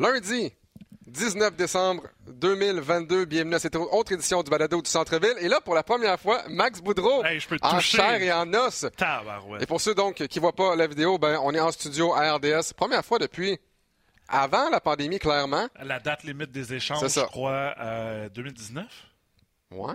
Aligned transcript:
Lundi, 0.00 0.50
19 1.08 1.56
décembre 1.56 2.04
2022, 2.26 3.26
bienvenue 3.26 3.54
à 3.56 3.58
cette 3.58 3.76
autre 3.76 4.12
édition 4.12 4.42
du 4.42 4.50
Balado 4.50 4.80
du 4.80 4.88
Centre-Ville. 4.88 5.34
Et 5.40 5.46
là, 5.48 5.60
pour 5.60 5.74
la 5.74 5.82
première 5.82 6.18
fois, 6.18 6.42
Max 6.48 6.80
Boudreau, 6.80 7.22
Hey, 7.22 7.38
en 7.60 7.74
toucher. 7.74 7.98
chair 7.98 8.22
et 8.22 8.32
en 8.32 8.50
os. 8.54 8.86
Et 9.60 9.66
pour 9.66 9.78
ceux 9.78 9.94
donc 9.94 10.14
qui 10.26 10.38
voient 10.38 10.54
pas 10.54 10.74
la 10.74 10.86
vidéo, 10.86 11.18
ben 11.18 11.38
on 11.42 11.52
est 11.52 11.60
en 11.60 11.70
studio 11.70 12.14
à 12.14 12.32
RDS. 12.32 12.72
Première 12.74 13.04
fois 13.04 13.18
depuis 13.18 13.58
avant 14.26 14.70
la 14.70 14.80
pandémie, 14.80 15.18
clairement. 15.18 15.68
La 15.82 16.00
date 16.00 16.22
limite 16.22 16.50
des 16.50 16.72
échanges, 16.72 17.00
C'est 17.00 17.10
ça. 17.10 17.20
je 17.22 17.26
crois, 17.26 17.74
euh, 17.78 18.30
2019? 18.30 18.86
Ouais. 19.72 19.92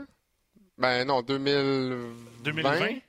Ben 0.77 1.03
non, 1.07 1.23
2020. 1.23 2.43
2020? 2.43 2.99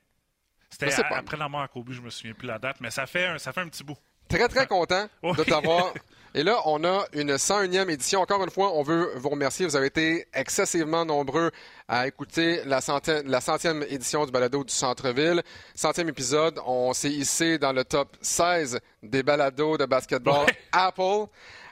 C'était 0.70 0.94
après 1.12 1.36
la 1.36 1.50
mort 1.50 1.60
à 1.60 1.68
Kobe, 1.68 1.90
je 1.92 2.00
me 2.00 2.08
souviens 2.08 2.32
plus 2.32 2.48
la 2.48 2.58
date, 2.58 2.76
mais 2.80 2.90
ça 2.90 3.04
fait 3.04 3.26
un, 3.26 3.36
ça 3.36 3.52
fait 3.52 3.60
un 3.60 3.68
petit 3.68 3.84
bout. 3.84 3.98
Très, 4.30 4.48
très 4.48 4.66
content 4.66 5.08
Oui. 5.22 5.36
de 5.36 5.44
t'avoir. 5.44 5.92
Et 6.38 6.42
là, 6.42 6.60
on 6.66 6.84
a 6.84 7.06
une 7.14 7.32
101e 7.34 7.88
édition. 7.88 8.20
Encore 8.20 8.44
une 8.44 8.50
fois, 8.50 8.70
on 8.74 8.82
veut 8.82 9.10
vous 9.16 9.30
remercier. 9.30 9.64
Vous 9.64 9.74
avez 9.74 9.86
été 9.86 10.26
excessivement 10.34 11.06
nombreux 11.06 11.50
à 11.88 12.06
écouter 12.06 12.60
la 12.66 12.82
centième, 12.82 13.26
la 13.26 13.40
centième 13.40 13.82
édition 13.88 14.26
du 14.26 14.32
balado 14.32 14.62
du 14.62 14.70
Centre-Ville. 14.72 15.42
Centième 15.74 16.10
épisode, 16.10 16.60
on 16.66 16.92
s'est 16.92 17.08
hissé 17.10 17.56
dans 17.56 17.72
le 17.72 17.84
top 17.84 18.14
16 18.20 18.78
des 19.02 19.22
balados 19.22 19.78
de 19.78 19.86
basketball 19.86 20.44
Ouais. 20.44 20.58
Apple. 20.72 21.24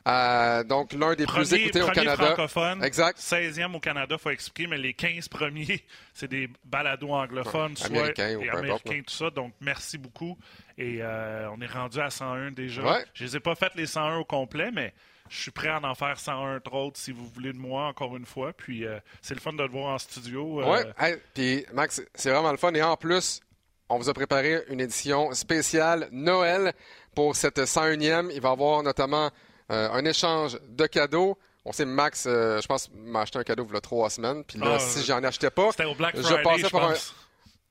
Euh, 0.08 0.64
donc, 0.64 0.94
l'un 0.94 1.14
des 1.14 1.26
plus 1.26 1.52
écoutés 1.52 1.82
au 1.82 1.88
Canada. 1.88 2.24
francophone, 2.24 2.82
Exact. 2.84 3.18
16e 3.18 3.74
au 3.74 3.80
Canada, 3.80 4.16
faut 4.16 4.30
expliquer, 4.30 4.66
mais 4.68 4.78
les 4.78 4.94
15 4.94 5.28
premiers, 5.28 5.84
c'est 6.14 6.28
des 6.28 6.48
balados 6.64 7.10
anglophones, 7.10 7.72
Ouais, 7.72 7.76
soit 7.76 7.86
américains 7.88 8.36
ou 8.36 8.42
importe, 8.42 8.58
américains, 8.58 9.02
tout 9.06 9.14
ça. 9.14 9.28
Donc, 9.30 9.52
merci 9.60 9.98
beaucoup. 9.98 10.38
Et 10.78 10.98
euh, 11.02 11.48
on 11.56 11.60
est 11.60 11.66
rendu 11.72 12.00
à 12.00 12.10
101 12.10 12.50
déjà. 12.50 12.82
Ouais. 12.82 13.04
Je 13.14 13.24
les 13.24 13.36
ai 13.36 13.40
pas 13.40 13.54
fait 13.54 13.72
les 13.76 13.86
101 13.86 14.16
au 14.18 14.24
complet, 14.24 14.70
mais 14.72 14.92
je 15.30 15.36
suis 15.40 15.50
prêt 15.50 15.68
à 15.68 15.80
en 15.80 15.94
faire 15.94 16.18
101 16.18 16.60
autres 16.72 16.98
si 16.98 17.12
vous 17.12 17.26
voulez 17.26 17.52
de 17.52 17.58
moi, 17.58 17.86
encore 17.86 18.16
une 18.16 18.26
fois. 18.26 18.52
Puis, 18.52 18.84
euh, 18.84 18.98
c'est 19.22 19.34
le 19.34 19.40
fun 19.40 19.52
de 19.52 19.62
le 19.62 19.68
voir 19.68 19.94
en 19.94 19.98
studio. 19.98 20.60
euh, 20.62 20.70
Ouais, 20.72 20.84
hey, 20.98 21.16
puis 21.32 21.64
Max, 21.72 22.02
c'est 22.14 22.30
vraiment 22.30 22.50
le 22.50 22.56
fun. 22.58 22.72
Et 22.74 22.82
en 22.82 22.96
plus, 22.96 23.40
on 23.88 23.98
vous 23.98 24.08
a 24.08 24.14
préparé 24.14 24.62
une 24.68 24.80
édition 24.80 25.32
spéciale 25.32 26.08
Noël 26.10 26.72
pour 27.14 27.36
cette 27.36 27.58
101e. 27.64 28.30
Il 28.34 28.40
va 28.40 28.48
y 28.48 28.52
avoir 28.52 28.82
notamment 28.82 29.30
euh, 29.70 29.90
un 29.92 30.04
échange 30.04 30.58
de 30.68 30.86
cadeaux. 30.86 31.38
On 31.64 31.72
sait, 31.72 31.86
Max, 31.86 32.24
euh, 32.26 32.60
je 32.60 32.66
pense, 32.66 32.90
m'a 32.92 33.20
acheté 33.22 33.38
un 33.38 33.42
cadeau 33.44 33.64
il 33.66 33.72
y 33.72 33.76
a 33.76 33.80
trois 33.80 34.10
semaines. 34.10 34.44
Puis 34.44 34.58
là, 34.58 34.72
Ah, 34.74 34.78
si 34.78 35.02
j'en 35.04 35.22
achetais 35.24 35.48
pas, 35.50 35.70
C'était 35.70 35.84
au 35.84 35.94
Black 35.94 36.14
je 36.16 36.42
passais 36.42 36.58
je 36.64 36.68
par 36.68 36.84
un- 36.84 36.88
pense. 36.90 37.14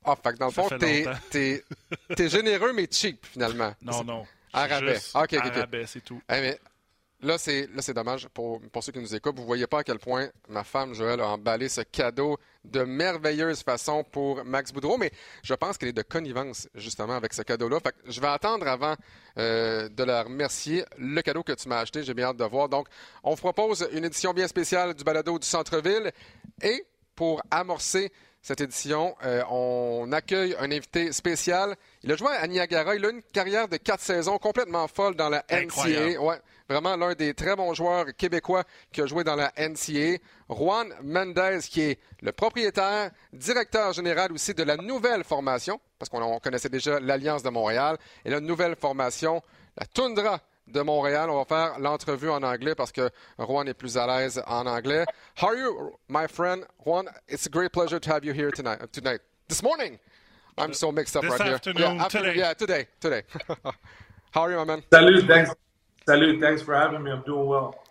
Ah, 0.05 0.15
fait 0.21 0.33
que 0.33 0.37
dans 0.37 0.47
le 0.47 0.51
fond, 0.51 0.69
t'es, 0.79 1.05
t'es, 1.29 1.63
t'es 2.15 2.29
généreux, 2.29 2.73
mais 2.73 2.87
cheap, 2.89 3.25
finalement. 3.25 3.73
Non, 3.81 4.03
non. 4.03 4.25
À 4.51 4.67
rabais. 4.67 4.99
Ah, 5.13 5.23
ok, 5.23 5.33
ok, 5.33 5.45
à 5.45 5.47
ok. 5.47 5.55
rabais, 5.55 5.85
c'est 5.87 6.01
tout. 6.01 6.21
Eh, 6.29 6.41
mais 6.41 6.59
là, 7.21 7.37
c'est, 7.37 7.67
là, 7.73 7.81
c'est 7.81 7.93
dommage 7.93 8.27
pour, 8.27 8.61
pour 8.71 8.83
ceux 8.83 8.91
qui 8.91 8.99
nous 8.99 9.15
écoutent. 9.15 9.37
Vous 9.37 9.45
voyez 9.45 9.65
pas 9.65 9.79
à 9.79 9.83
quel 9.83 9.97
point 9.97 10.29
ma 10.49 10.63
femme 10.63 10.93
Joël 10.93 11.19
a 11.21 11.27
emballé 11.29 11.69
ce 11.69 11.81
cadeau 11.81 12.37
de 12.63 12.83
merveilleuse 12.83 13.63
façon 13.63 14.03
pour 14.03 14.43
Max 14.45 14.71
Boudreau, 14.71 14.97
mais 14.97 15.11
je 15.41 15.53
pense 15.53 15.77
qu'elle 15.77 15.89
est 15.89 15.93
de 15.93 16.01
connivence, 16.01 16.67
justement, 16.75 17.15
avec 17.15 17.33
ce 17.33 17.41
cadeau-là. 17.41 17.79
Fait 17.79 17.91
que 17.91 18.11
je 18.11 18.21
vais 18.21 18.27
attendre 18.27 18.67
avant 18.67 18.95
euh, 19.37 19.89
de 19.89 20.03
la 20.03 20.23
remercier 20.23 20.85
le 20.97 21.21
cadeau 21.21 21.43
que 21.43 21.53
tu 21.53 21.67
m'as 21.67 21.79
acheté. 21.79 22.03
J'ai 22.03 22.13
bien 22.13 22.27
hâte 22.27 22.37
de 22.37 22.45
voir. 22.45 22.69
Donc, 22.69 22.87
on 23.23 23.31
vous 23.31 23.37
propose 23.41 23.87
une 23.91 24.05
édition 24.05 24.33
bien 24.33 24.47
spéciale 24.47 24.93
du 24.93 25.03
balado 25.03 25.39
du 25.39 25.47
Centre-Ville. 25.47 26.11
Et 26.61 26.85
pour 27.15 27.41
amorcer 27.51 28.11
cette 28.43 28.59
édition, 28.59 29.15
euh, 29.23 29.41
on 29.49 30.11
accueille 30.11 30.53
un 30.59 30.69
invité 30.69 31.13
spécial. 31.13 31.77
Il 32.03 32.11
a 32.11 32.17
joué 32.17 32.27
à 32.27 32.45
Niagara. 32.45 32.93
Il 32.93 33.05
a 33.05 33.09
une 33.09 33.21
carrière 33.21 33.69
de 33.69 33.77
quatre 33.77 34.01
saisons 34.01 34.37
complètement 34.37 34.85
folle 34.89 35.15
dans 35.15 35.29
la 35.29 35.45
NCAA. 35.49 35.61
Incroyable. 35.61 36.17
Ouais, 36.19 36.41
vraiment 36.67 36.97
l'un 36.97 37.13
des 37.13 37.33
très 37.33 37.55
bons 37.55 37.73
joueurs 37.73 38.07
québécois 38.17 38.65
qui 38.91 38.99
a 38.99 39.05
joué 39.05 39.23
dans 39.23 39.37
la 39.37 39.53
NCAA. 39.57 40.17
Juan 40.49 40.93
Mendez, 41.03 41.59
qui 41.69 41.83
est 41.83 41.99
le 42.21 42.33
propriétaire, 42.33 43.11
directeur 43.31 43.93
général 43.93 44.33
aussi 44.33 44.53
de 44.53 44.63
la 44.63 44.75
nouvelle 44.75 45.23
formation, 45.23 45.79
parce 45.97 46.09
qu'on 46.09 46.21
on 46.21 46.39
connaissait 46.39 46.67
déjà 46.67 46.99
l'Alliance 46.99 47.43
de 47.43 47.49
Montréal, 47.49 47.97
et 48.25 48.29
la 48.29 48.41
nouvelle 48.41 48.75
formation, 48.75 49.41
la 49.77 49.85
Tundra 49.85 50.41
de 50.67 50.81
Montréal. 50.81 51.29
On 51.29 51.37
va 51.37 51.45
faire 51.45 51.79
l'entrevue 51.79 52.29
en 52.29 52.43
anglais 52.43 52.75
parce 52.75 52.91
que 52.91 53.09
Juan 53.37 53.67
est 53.67 53.73
plus 53.73 53.97
à 53.97 54.07
l'aise 54.07 54.41
en 54.47 54.65
anglais. 54.65 55.05
How 55.41 55.47
are 55.47 55.55
you, 55.55 55.91
my 56.07 56.27
friend? 56.27 56.65
Juan, 56.85 57.07
it's 57.27 57.45
a 57.45 57.49
great 57.49 57.71
pleasure 57.71 57.99
to 57.99 58.09
have 58.13 58.23
you 58.23 58.33
here 58.33 58.51
tonight. 58.51 58.79
uh, 58.81 58.87
tonight. 58.91 59.19
This 59.47 59.61
morning. 59.61 59.99
I'm 60.57 60.73
so 60.73 60.91
mixed 60.91 61.15
up 61.15 61.23
This 61.23 61.31
right 61.31 61.53
afternoon, 61.53 61.99
here. 61.99 62.09
today. 62.09 62.35
Yeah, 62.35 62.53
today, 62.53 62.87
today. 62.99 63.23
How 64.31 64.41
are 64.41 64.51
you, 64.51 64.57
my 64.57 64.65
man? 64.65 64.83
Salute, 64.93 65.25
thanks. 65.27 65.51
Salute, 66.07 66.39
thanks 66.39 66.61
for 66.61 66.75
having 66.75 67.01
me. 67.03 67.11
I'm 67.11 67.23
doing 67.23 67.47
well. 67.47 67.83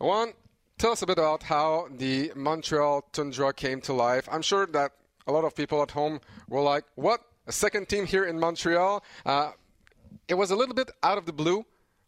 Juan, 0.00 0.32
tell 0.78 0.90
us 0.90 1.02
a 1.02 1.06
bit 1.06 1.18
about 1.18 1.44
how 1.44 1.86
the 1.96 2.32
Montreal 2.34 3.02
Tundra 3.12 3.52
came 3.52 3.80
to 3.82 3.92
life. 3.92 4.28
I'm 4.32 4.42
sure 4.42 4.66
that 4.66 4.90
a 5.28 5.32
lot 5.32 5.44
of 5.44 5.54
people 5.54 5.80
at 5.82 5.92
home 5.92 6.20
were 6.48 6.60
like, 6.60 6.84
what? 6.96 7.20
A 7.46 7.52
second 7.52 7.88
team 7.88 8.04
here 8.04 8.24
in 8.24 8.38
Montreal? 8.38 9.02
Uh, 9.24 9.52
it 10.26 10.34
was 10.34 10.50
a 10.50 10.56
little 10.56 10.74
bit 10.74 10.90
out 11.04 11.18
of 11.18 11.26
the 11.26 11.32
blue, 11.32 11.64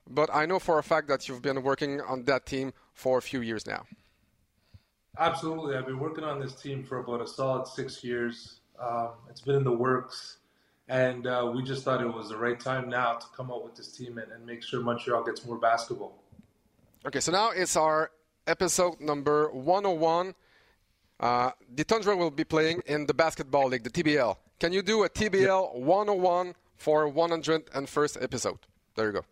but 0.08 0.30
I 0.32 0.46
know 0.46 0.58
for 0.58 0.78
a 0.78 0.82
fact 0.82 1.08
that 1.08 1.28
you've 1.28 1.42
been 1.42 1.62
working 1.62 2.00
on 2.00 2.24
that 2.24 2.46
team 2.46 2.72
for 2.92 3.18
a 3.18 3.22
few 3.22 3.40
years 3.40 3.66
now. 3.66 3.84
Absolutely. 5.18 5.76
I've 5.76 5.86
been 5.86 6.00
working 6.00 6.24
on 6.24 6.40
this 6.40 6.54
team 6.54 6.82
for 6.82 6.98
about 6.98 7.20
a 7.20 7.26
solid 7.26 7.66
six 7.66 8.02
years. 8.02 8.60
Um, 8.78 9.10
it's 9.30 9.40
been 9.40 9.54
in 9.54 9.64
the 9.64 9.72
works, 9.72 10.38
and 10.88 11.26
uh, 11.26 11.50
we 11.54 11.62
just 11.62 11.84
thought 11.84 12.00
it 12.00 12.12
was 12.12 12.28
the 12.28 12.36
right 12.36 12.58
time 12.58 12.88
now 12.88 13.14
to 13.14 13.26
come 13.36 13.50
out 13.50 13.64
with 13.64 13.76
this 13.76 13.92
team 13.92 14.18
and, 14.18 14.32
and 14.32 14.44
make 14.44 14.62
sure 14.62 14.80
Montreal 14.80 15.22
gets 15.22 15.46
more 15.46 15.56
basketball. 15.56 16.18
Okay, 17.06 17.20
so 17.20 17.30
now 17.30 17.50
it's 17.50 17.76
our 17.76 18.10
episode 18.46 19.00
number 19.00 19.50
101. 19.52 20.34
Uh, 21.20 21.50
the 21.72 21.84
Tundra 21.84 22.16
will 22.16 22.30
be 22.30 22.44
playing 22.44 22.82
in 22.86 23.06
the 23.06 23.14
Basketball 23.14 23.68
League, 23.68 23.84
the 23.84 23.90
TBL. 23.90 24.36
Can 24.58 24.72
you 24.72 24.82
do 24.82 25.04
a 25.04 25.08
TBL 25.08 25.74
101 25.74 26.54
for 26.76 27.10
101st 27.10 28.22
episode? 28.22 28.58
There 28.96 29.06
you 29.06 29.12
go. 29.12 29.24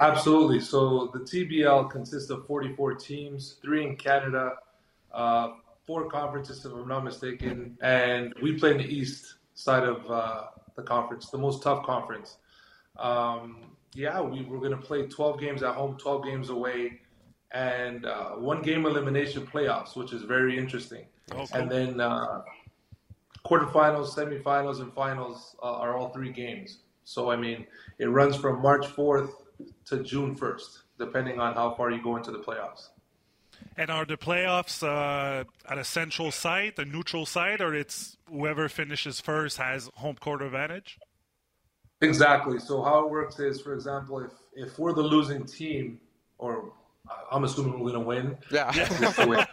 Absolutely. 0.00 0.60
So 0.60 1.10
the 1.12 1.20
TBL 1.20 1.90
consists 1.90 2.30
of 2.30 2.46
44 2.46 2.94
teams, 2.94 3.56
three 3.62 3.84
in 3.84 3.96
Canada, 3.96 4.54
uh, 5.12 5.52
four 5.86 6.08
conferences, 6.08 6.64
if 6.64 6.72
I'm 6.72 6.88
not 6.88 7.04
mistaken, 7.04 7.76
and 7.82 8.34
we 8.42 8.58
play 8.58 8.72
in 8.72 8.78
the 8.78 8.84
east 8.84 9.34
side 9.54 9.84
of 9.84 10.10
uh, 10.10 10.44
the 10.74 10.82
conference, 10.82 11.28
the 11.28 11.38
most 11.38 11.62
tough 11.62 11.84
conference. 11.84 12.38
Um, 12.98 13.76
yeah, 13.94 14.20
we 14.20 14.42
were 14.42 14.58
going 14.58 14.70
to 14.70 14.78
play 14.78 15.06
12 15.06 15.38
games 15.38 15.62
at 15.62 15.74
home, 15.74 15.96
12 15.98 16.24
games 16.24 16.48
away, 16.48 17.00
and 17.50 18.06
uh, 18.06 18.30
one 18.30 18.62
game 18.62 18.86
elimination 18.86 19.46
playoffs, 19.46 19.96
which 19.96 20.12
is 20.12 20.22
very 20.22 20.56
interesting. 20.56 21.04
Cool. 21.30 21.46
And 21.52 21.70
then 21.70 22.00
uh, 22.00 22.42
quarterfinals, 23.44 24.14
semifinals, 24.14 24.80
and 24.80 24.92
finals 24.94 25.56
uh, 25.62 25.72
are 25.72 25.96
all 25.96 26.10
three 26.10 26.32
games. 26.32 26.78
So 27.04 27.30
I 27.30 27.36
mean, 27.36 27.66
it 27.98 28.06
runs 28.06 28.36
from 28.36 28.62
March 28.62 28.86
4th 28.86 29.32
to 29.86 30.02
June 30.02 30.36
1st, 30.36 30.78
depending 30.98 31.40
on 31.40 31.54
how 31.54 31.74
far 31.74 31.90
you 31.90 32.02
go 32.02 32.16
into 32.16 32.30
the 32.30 32.38
playoffs. 32.38 32.88
And 33.76 33.90
are 33.90 34.04
the 34.04 34.16
playoffs 34.16 34.82
uh, 34.82 35.44
at 35.68 35.78
a 35.78 35.84
central 35.84 36.30
site, 36.30 36.78
a 36.78 36.84
neutral 36.84 37.26
site, 37.26 37.60
or 37.60 37.74
it's 37.74 38.16
whoever 38.28 38.68
finishes 38.68 39.20
first 39.20 39.58
has 39.58 39.90
home 39.94 40.16
court 40.16 40.42
advantage? 40.42 40.98
Exactly. 42.00 42.58
So 42.58 42.82
how 42.82 43.04
it 43.04 43.10
works 43.10 43.38
is, 43.38 43.60
for 43.60 43.74
example, 43.74 44.20
if 44.20 44.32
if 44.54 44.78
we're 44.78 44.94
the 44.94 45.02
losing 45.02 45.44
team, 45.44 46.00
or 46.38 46.72
I'm 47.30 47.44
assuming 47.44 47.80
we're 47.80 47.92
going 47.92 47.94
to 47.94 48.00
win. 48.00 48.38
Yeah. 48.50 48.70
just 49.00 49.26
win. 49.26 49.44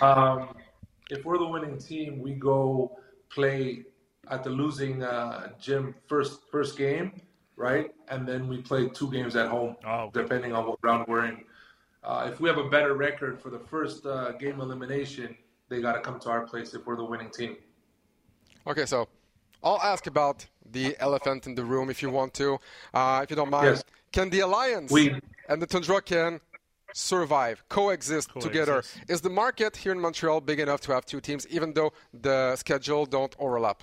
um, 0.00 0.56
if 1.10 1.24
we're 1.24 1.38
the 1.38 1.46
winning 1.46 1.78
team, 1.78 2.20
we 2.20 2.32
go 2.32 2.98
play 3.30 3.84
at 4.30 4.42
the 4.42 4.50
losing 4.50 5.02
uh, 5.02 5.52
gym 5.60 5.94
first 6.08 6.40
first 6.50 6.76
game, 6.76 7.20
right? 7.56 7.90
And 8.08 8.26
then 8.28 8.48
we 8.48 8.58
play 8.58 8.88
two 8.88 9.10
games 9.10 9.34
at 9.36 9.48
home, 9.48 9.76
Oh, 9.84 10.04
okay. 10.04 10.22
depending 10.22 10.52
on 10.52 10.66
what 10.66 10.78
round 10.82 11.06
we're 11.08 11.24
in. 11.26 11.44
uh, 12.04 12.28
if 12.30 12.38
we 12.40 12.48
have 12.48 12.58
a 12.58 12.68
better 12.68 12.94
record 12.94 13.40
for 13.42 13.50
the 13.50 13.58
first 13.58 14.06
uh, 14.06 14.32
game 14.32 14.60
elimination, 14.60 15.36
they 15.68 15.80
got 15.80 15.94
to 15.94 16.00
come 16.00 16.20
to 16.20 16.28
our 16.30 16.42
place 16.46 16.72
if 16.74 16.86
we're 16.86 16.96
the 16.96 17.04
winning 17.04 17.30
team. 17.30 17.56
Okay, 18.66 18.86
so 18.86 19.08
I'll 19.64 19.80
ask 19.82 20.06
about 20.06 20.46
the 20.70 20.94
elephant 21.00 21.46
in 21.48 21.54
the 21.56 21.64
room 21.64 21.90
if 21.90 22.02
you 22.02 22.10
want 22.10 22.32
to. 22.34 22.58
Uh, 22.94 23.20
if 23.24 23.30
you 23.30 23.36
don't 23.36 23.50
mind, 23.50 23.66
Yes. 23.76 23.84
can 24.12 24.30
the 24.30 24.40
Alliance 24.40 24.92
We- 24.92 25.18
and 25.48 25.60
the 25.60 25.66
Tundra 25.66 26.00
can 26.00 26.40
survive, 26.94 27.64
coexist, 27.68 28.30
together? 28.40 28.82
Is 29.08 29.20
the 29.20 29.30
market 29.30 29.76
here 29.76 29.92
in 29.92 30.00
Montreal 30.00 30.40
big 30.40 30.60
enough 30.60 30.80
to 30.82 30.92
have 30.92 31.04
two 31.06 31.20
teams, 31.20 31.44
even 31.48 31.72
though 31.74 31.92
the 32.12 32.54
schedule 32.56 33.04
don't 33.06 33.34
overlap? 33.38 33.82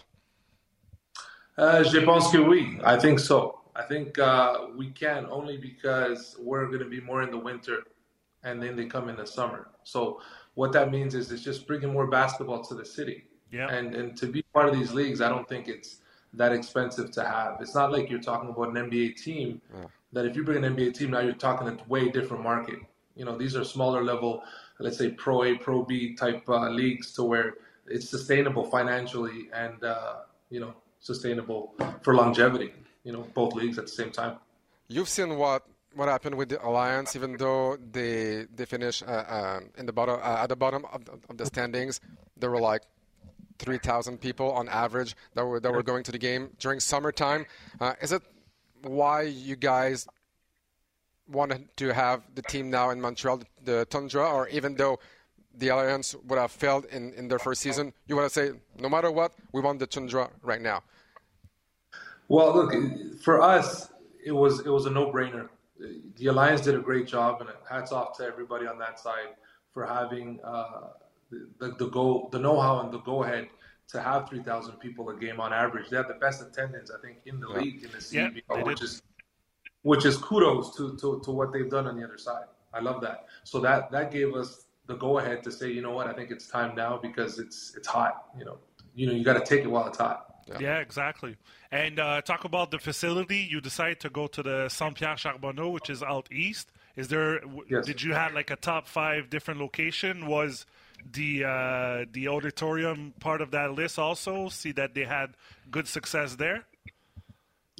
Uh, 1.57 1.83
je 1.83 1.99
pense 2.05 2.31
que 2.31 2.39
oui. 2.41 2.79
I 2.83 2.97
think 2.97 3.19
so. 3.19 3.59
I 3.75 3.83
think 3.83 4.19
uh, 4.19 4.67
we 4.75 4.91
can 4.91 5.25
only 5.29 5.57
because 5.57 6.35
we're 6.39 6.67
going 6.67 6.79
to 6.79 6.89
be 6.89 7.01
more 7.01 7.23
in 7.23 7.31
the 7.31 7.37
winter, 7.37 7.83
and 8.43 8.61
then 8.61 8.75
they 8.75 8.85
come 8.85 9.09
in 9.09 9.15
the 9.15 9.25
summer. 9.25 9.69
So 9.83 10.21
what 10.55 10.71
that 10.73 10.91
means 10.91 11.15
is 11.15 11.31
it's 11.31 11.43
just 11.43 11.65
bringing 11.67 11.91
more 11.91 12.07
basketball 12.07 12.63
to 12.65 12.75
the 12.75 12.85
city. 12.85 13.25
Yeah. 13.51 13.69
And 13.69 13.95
and 13.95 14.17
to 14.17 14.27
be 14.27 14.43
part 14.53 14.69
of 14.69 14.75
these 14.75 14.93
leagues, 14.93 15.21
I 15.21 15.29
don't 15.29 15.47
think 15.47 15.67
it's 15.67 15.97
that 16.33 16.51
expensive 16.51 17.11
to 17.11 17.23
have. 17.23 17.57
It's 17.61 17.75
not 17.75 17.91
like 17.91 18.09
you're 18.09 18.21
talking 18.21 18.49
about 18.49 18.69
an 18.69 18.75
NBA 18.75 19.17
team. 19.21 19.61
That 20.11 20.25
if 20.25 20.35
you 20.35 20.43
bring 20.43 20.63
an 20.63 20.75
NBA 20.75 20.93
team 20.93 21.11
now, 21.11 21.19
you're 21.19 21.33
talking 21.33 21.67
a 21.67 21.77
way 21.87 22.09
different 22.09 22.43
market. 22.43 22.79
You 23.15 23.25
know, 23.25 23.37
these 23.37 23.55
are 23.55 23.63
smaller 23.63 24.03
level, 24.03 24.43
let's 24.79 24.97
say 24.97 25.09
Pro 25.09 25.43
A, 25.43 25.55
Pro 25.55 25.83
B 25.83 26.13
type 26.15 26.47
uh, 26.49 26.69
leagues 26.69 27.13
to 27.13 27.23
where 27.23 27.55
it's 27.87 28.09
sustainable 28.09 28.63
financially 28.65 29.49
and 29.53 29.83
uh, 29.83 30.15
you 30.49 30.59
know 30.59 30.73
sustainable 30.99 31.73
for 32.01 32.15
longevity. 32.15 32.73
You 33.03 33.11
know, 33.11 33.21
both 33.33 33.53
leagues 33.53 33.77
at 33.77 33.85
the 33.85 33.91
same 33.91 34.11
time. 34.11 34.37
You've 34.87 35.09
seen 35.09 35.37
what 35.37 35.65
what 35.95 36.07
happened 36.09 36.35
with 36.35 36.49
the 36.49 36.65
Alliance, 36.65 37.15
even 37.15 37.37
though 37.37 37.77
they 37.91 38.45
they 38.55 38.65
finished 38.65 39.03
uh, 39.03 39.11
uh, 39.11 39.59
in 39.77 39.85
the 39.85 39.93
bottom 39.93 40.19
uh, 40.21 40.43
at 40.43 40.47
the 40.47 40.55
bottom 40.55 40.85
of, 40.91 41.01
of 41.29 41.37
the 41.37 41.45
standings. 41.45 41.99
There 42.37 42.49
were 42.49 42.59
like 42.59 42.81
3,000 43.59 44.19
people 44.19 44.51
on 44.51 44.67
average 44.69 45.15
that 45.35 45.45
were 45.45 45.59
that 45.59 45.71
were 45.71 45.83
going 45.83 46.03
to 46.03 46.11
the 46.11 46.17
game 46.17 46.51
during 46.59 46.79
summertime. 46.79 47.45
Uh, 47.79 47.93
is 48.01 48.11
it 48.11 48.21
why 48.81 49.21
you 49.21 49.55
guys 49.55 50.07
wanted 51.27 51.75
to 51.77 51.93
have 51.93 52.23
the 52.35 52.41
team 52.41 52.69
now 52.69 52.89
in 52.89 52.99
Montreal, 52.99 53.41
the 53.63 53.85
Tundra, 53.85 54.29
or 54.29 54.47
even 54.49 54.75
though 54.75 54.99
the 55.55 55.69
Alliance 55.69 56.15
would 56.27 56.39
have 56.39 56.51
failed 56.51 56.85
in, 56.85 57.13
in 57.13 57.27
their 57.27 57.39
first 57.39 57.61
season, 57.61 57.93
you 58.07 58.15
want 58.15 58.31
to 58.31 58.33
say 58.33 58.57
no 58.79 58.89
matter 58.89 59.11
what, 59.11 59.33
we 59.51 59.61
want 59.61 59.79
the 59.79 59.87
Tundra 59.87 60.29
right 60.41 60.61
now? 60.61 60.83
Well, 62.27 62.55
look, 62.55 62.73
for 63.21 63.41
us, 63.41 63.89
it 64.25 64.31
was 64.31 64.61
it 64.61 64.69
was 64.69 64.85
a 64.85 64.89
no-brainer. 64.89 65.49
The 66.15 66.27
alliance 66.27 66.61
did 66.61 66.75
a 66.75 66.79
great 66.79 67.07
job, 67.07 67.41
and 67.41 67.49
hats 67.69 67.91
off 67.91 68.15
to 68.17 68.23
everybody 68.23 68.67
on 68.67 68.77
that 68.79 68.99
side 68.99 69.35
for 69.73 69.85
having 69.85 70.39
uh, 70.43 70.89
the, 71.59 71.75
the 71.77 71.87
go 71.89 72.29
the 72.31 72.39
know-how 72.39 72.79
and 72.81 72.91
the 72.91 72.99
go-ahead 72.99 73.47
to 73.89 74.01
have 74.01 74.29
3,000 74.29 74.73
people 74.77 75.09
a 75.09 75.15
game 75.15 75.39
on 75.39 75.51
average. 75.51 75.89
They 75.89 75.97
had 75.97 76.07
the 76.07 76.13
best 76.15 76.41
attendance, 76.41 76.89
I 76.89 77.01
think, 77.05 77.17
in 77.25 77.39
the 77.39 77.49
league 77.49 77.83
in 77.83 77.91
the 77.91 78.07
Yeah, 78.11 78.29
CBL, 78.29 78.55
they 78.55 78.63
which 78.63 78.79
did. 78.79 78.85
is 78.85 79.01
which 79.81 80.05
is 80.05 80.17
kudos 80.17 80.75
to, 80.77 80.95
to, 80.97 81.21
to 81.25 81.31
what 81.31 81.51
they've 81.51 81.69
done 81.69 81.87
on 81.87 81.97
the 81.97 82.03
other 82.05 82.17
side. 82.17 82.45
I 82.73 82.79
love 82.79 83.01
that. 83.01 83.25
So 83.43 83.59
that 83.59 83.91
that 83.91 84.11
gave 84.11 84.33
us 84.33 84.65
the 84.87 84.95
go-ahead 84.95 85.43
to 85.43 85.51
say, 85.51 85.69
you 85.71 85.81
know 85.81 85.91
what, 85.91 86.07
I 86.07 86.13
think 86.13 86.31
it's 86.31 86.47
time 86.47 86.75
now 86.75 86.97
because 87.01 87.39
it's 87.39 87.73
it's 87.75 87.87
hot. 87.87 88.27
You 88.37 88.45
know, 88.45 88.57
you 88.95 89.07
know, 89.07 89.13
you 89.13 89.23
got 89.23 89.33
to 89.33 89.45
take 89.45 89.65
it 89.65 89.67
while 89.67 89.87
it's 89.87 89.97
hot. 89.97 90.32
Yeah, 90.59 90.79
exactly. 90.79 91.37
And 91.71 91.99
uh, 91.99 92.21
talk 92.21 92.43
about 92.43 92.71
the 92.71 92.79
facility. 92.79 93.47
You 93.49 93.61
decided 93.61 93.99
to 94.01 94.09
go 94.09 94.27
to 94.27 94.43
the 94.43 94.69
Saint 94.69 94.95
Pierre 94.95 95.17
Charbonneau, 95.17 95.69
which 95.69 95.89
is 95.89 96.03
out 96.03 96.31
east. 96.31 96.71
Is 96.95 97.07
there? 97.07 97.41
Yes. 97.69 97.85
Did 97.85 98.03
you 98.03 98.13
have 98.13 98.33
like 98.33 98.51
a 98.51 98.55
top 98.55 98.87
five 98.87 99.29
different 99.29 99.59
location? 99.59 100.27
Was 100.27 100.65
the 101.11 101.45
uh, 101.45 102.05
the 102.11 102.27
auditorium 102.27 103.13
part 103.19 103.41
of 103.41 103.51
that 103.51 103.73
list 103.73 103.97
also? 103.97 104.49
See 104.49 104.71
that 104.73 104.93
they 104.93 105.05
had 105.05 105.33
good 105.71 105.87
success 105.87 106.35
there. 106.35 106.65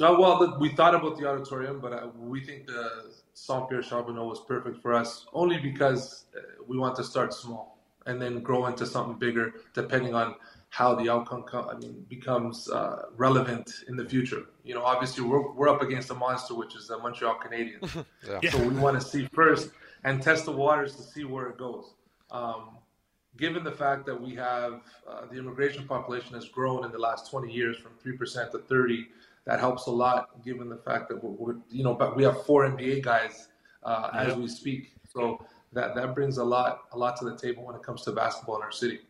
Uh, 0.02 0.16
well, 0.18 0.58
we 0.60 0.70
thought 0.70 0.96
about 0.96 1.20
the 1.20 1.30
auditorium, 1.30 1.80
but 1.80 1.94
uh, 1.94 2.08
we 2.18 2.42
think 2.44 2.66
the 2.66 3.12
Saint 3.36 3.70
Pierre 3.70 3.84
Charbonneau 3.84 4.28
was 4.28 4.40
perfect 4.40 4.82
for 4.82 4.94
us 4.94 5.28
only 5.34 5.60
because 5.60 6.26
uh, 6.36 6.42
we 6.68 6.80
want 6.80 6.96
to 6.96 7.04
start 7.04 7.32
small 7.34 7.78
and 8.08 8.20
then 8.20 8.42
grow 8.42 8.66
into 8.66 8.88
something 8.88 9.18
bigger, 9.18 9.54
depending 9.76 10.16
on 10.16 10.36
how 10.74 10.96
the 10.96 11.08
outcome 11.08 11.44
co- 11.44 11.70
I 11.72 11.78
mean, 11.78 12.04
becomes 12.10 12.68
uh, 12.68 13.04
relevant 13.16 13.84
in 13.88 13.96
the 13.96 14.04
future. 14.04 14.46
You 14.64 14.74
know, 14.74 14.82
obviously 14.82 15.24
we're, 15.24 15.52
we're 15.52 15.70
up 15.70 15.84
against 15.84 16.10
a 16.10 16.16
monster, 16.16 16.56
which 16.56 16.76
is 16.76 16.88
the 16.88 16.98
Montreal 16.98 17.38
Canadiens. 17.38 18.04
Yeah. 18.42 18.50
So 18.50 18.58
we 18.58 18.74
want 18.74 19.00
to 19.00 19.08
see 19.08 19.28
first 19.34 19.70
and 20.04 20.20
test 20.20 20.46
the 20.46 20.52
waters 20.52 20.96
to 20.96 21.04
see 21.04 21.26
where 21.26 21.48
it 21.50 21.60
goes. 21.60 21.94
Um, 22.32 22.78
given 23.38 23.64
the 23.64 23.72
fact 23.72 24.08
that 24.08 24.20
we 24.20 24.34
have 24.34 24.82
uh, 25.08 25.28
the 25.30 25.38
immigration 25.38 25.86
population 25.88 26.34
has 26.34 26.48
grown 26.48 26.84
in 26.86 26.92
the 26.92 26.98
last 26.98 27.30
20 27.30 27.54
years 27.54 27.78
from 27.78 27.92
3% 28.04 28.50
to 28.52 28.58
30, 28.58 29.08
that 29.46 29.60
helps 29.60 29.86
a 29.86 29.92
lot 29.92 30.44
given 30.44 30.70
the 30.70 30.78
fact 30.78 31.08
that 31.10 31.24
we're, 31.24 31.54
we're 31.54 31.56
you 31.70 31.84
know, 31.84 31.94
but 31.94 32.16
we 32.16 32.24
have 32.24 32.44
four 32.46 32.68
NBA 32.68 33.04
guys 33.04 33.50
uh, 33.84 34.10
as 34.16 34.36
we 34.36 34.48
speak. 34.48 34.94
So 35.14 35.46
that, 35.74 35.94
that 35.94 36.16
brings 36.16 36.40
a 36.40 36.44
lot, 36.44 36.86
a 36.94 36.98
lot 36.98 37.16
to 37.18 37.26
the 37.26 37.38
table 37.38 37.64
when 37.64 37.76
it 37.76 37.84
comes 37.84 38.02
to 38.06 38.12
basketball 38.12 38.56
in 38.56 38.64
our 38.64 38.72
city. 38.72 39.02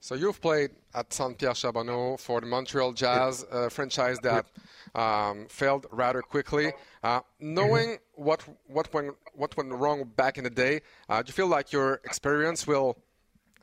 So 0.00 0.14
you've 0.14 0.40
played 0.40 0.70
at 0.94 1.12
Saint 1.12 1.38
Pierre 1.38 1.54
Charbonneau 1.54 2.16
for 2.16 2.40
the 2.40 2.46
Montreal 2.46 2.92
Jazz, 2.92 3.44
a 3.50 3.68
franchise 3.70 4.18
that 4.20 4.46
um, 4.94 5.46
failed 5.48 5.86
rather 5.90 6.22
quickly. 6.22 6.72
Uh, 7.02 7.20
knowing 7.40 7.98
what 8.14 8.44
what 8.66 8.92
went 8.92 9.14
what 9.34 9.56
went 9.56 9.72
wrong 9.72 10.04
back 10.16 10.38
in 10.38 10.44
the 10.44 10.50
day, 10.50 10.80
uh, 11.08 11.22
do 11.22 11.28
you 11.28 11.32
feel 11.32 11.48
like 11.48 11.72
your 11.72 11.94
experience 12.04 12.66
will 12.66 12.96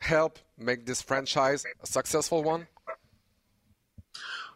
help 0.00 0.38
make 0.58 0.84
this 0.84 1.00
franchise 1.00 1.64
a 1.82 1.86
successful 1.86 2.42
one? 2.42 2.66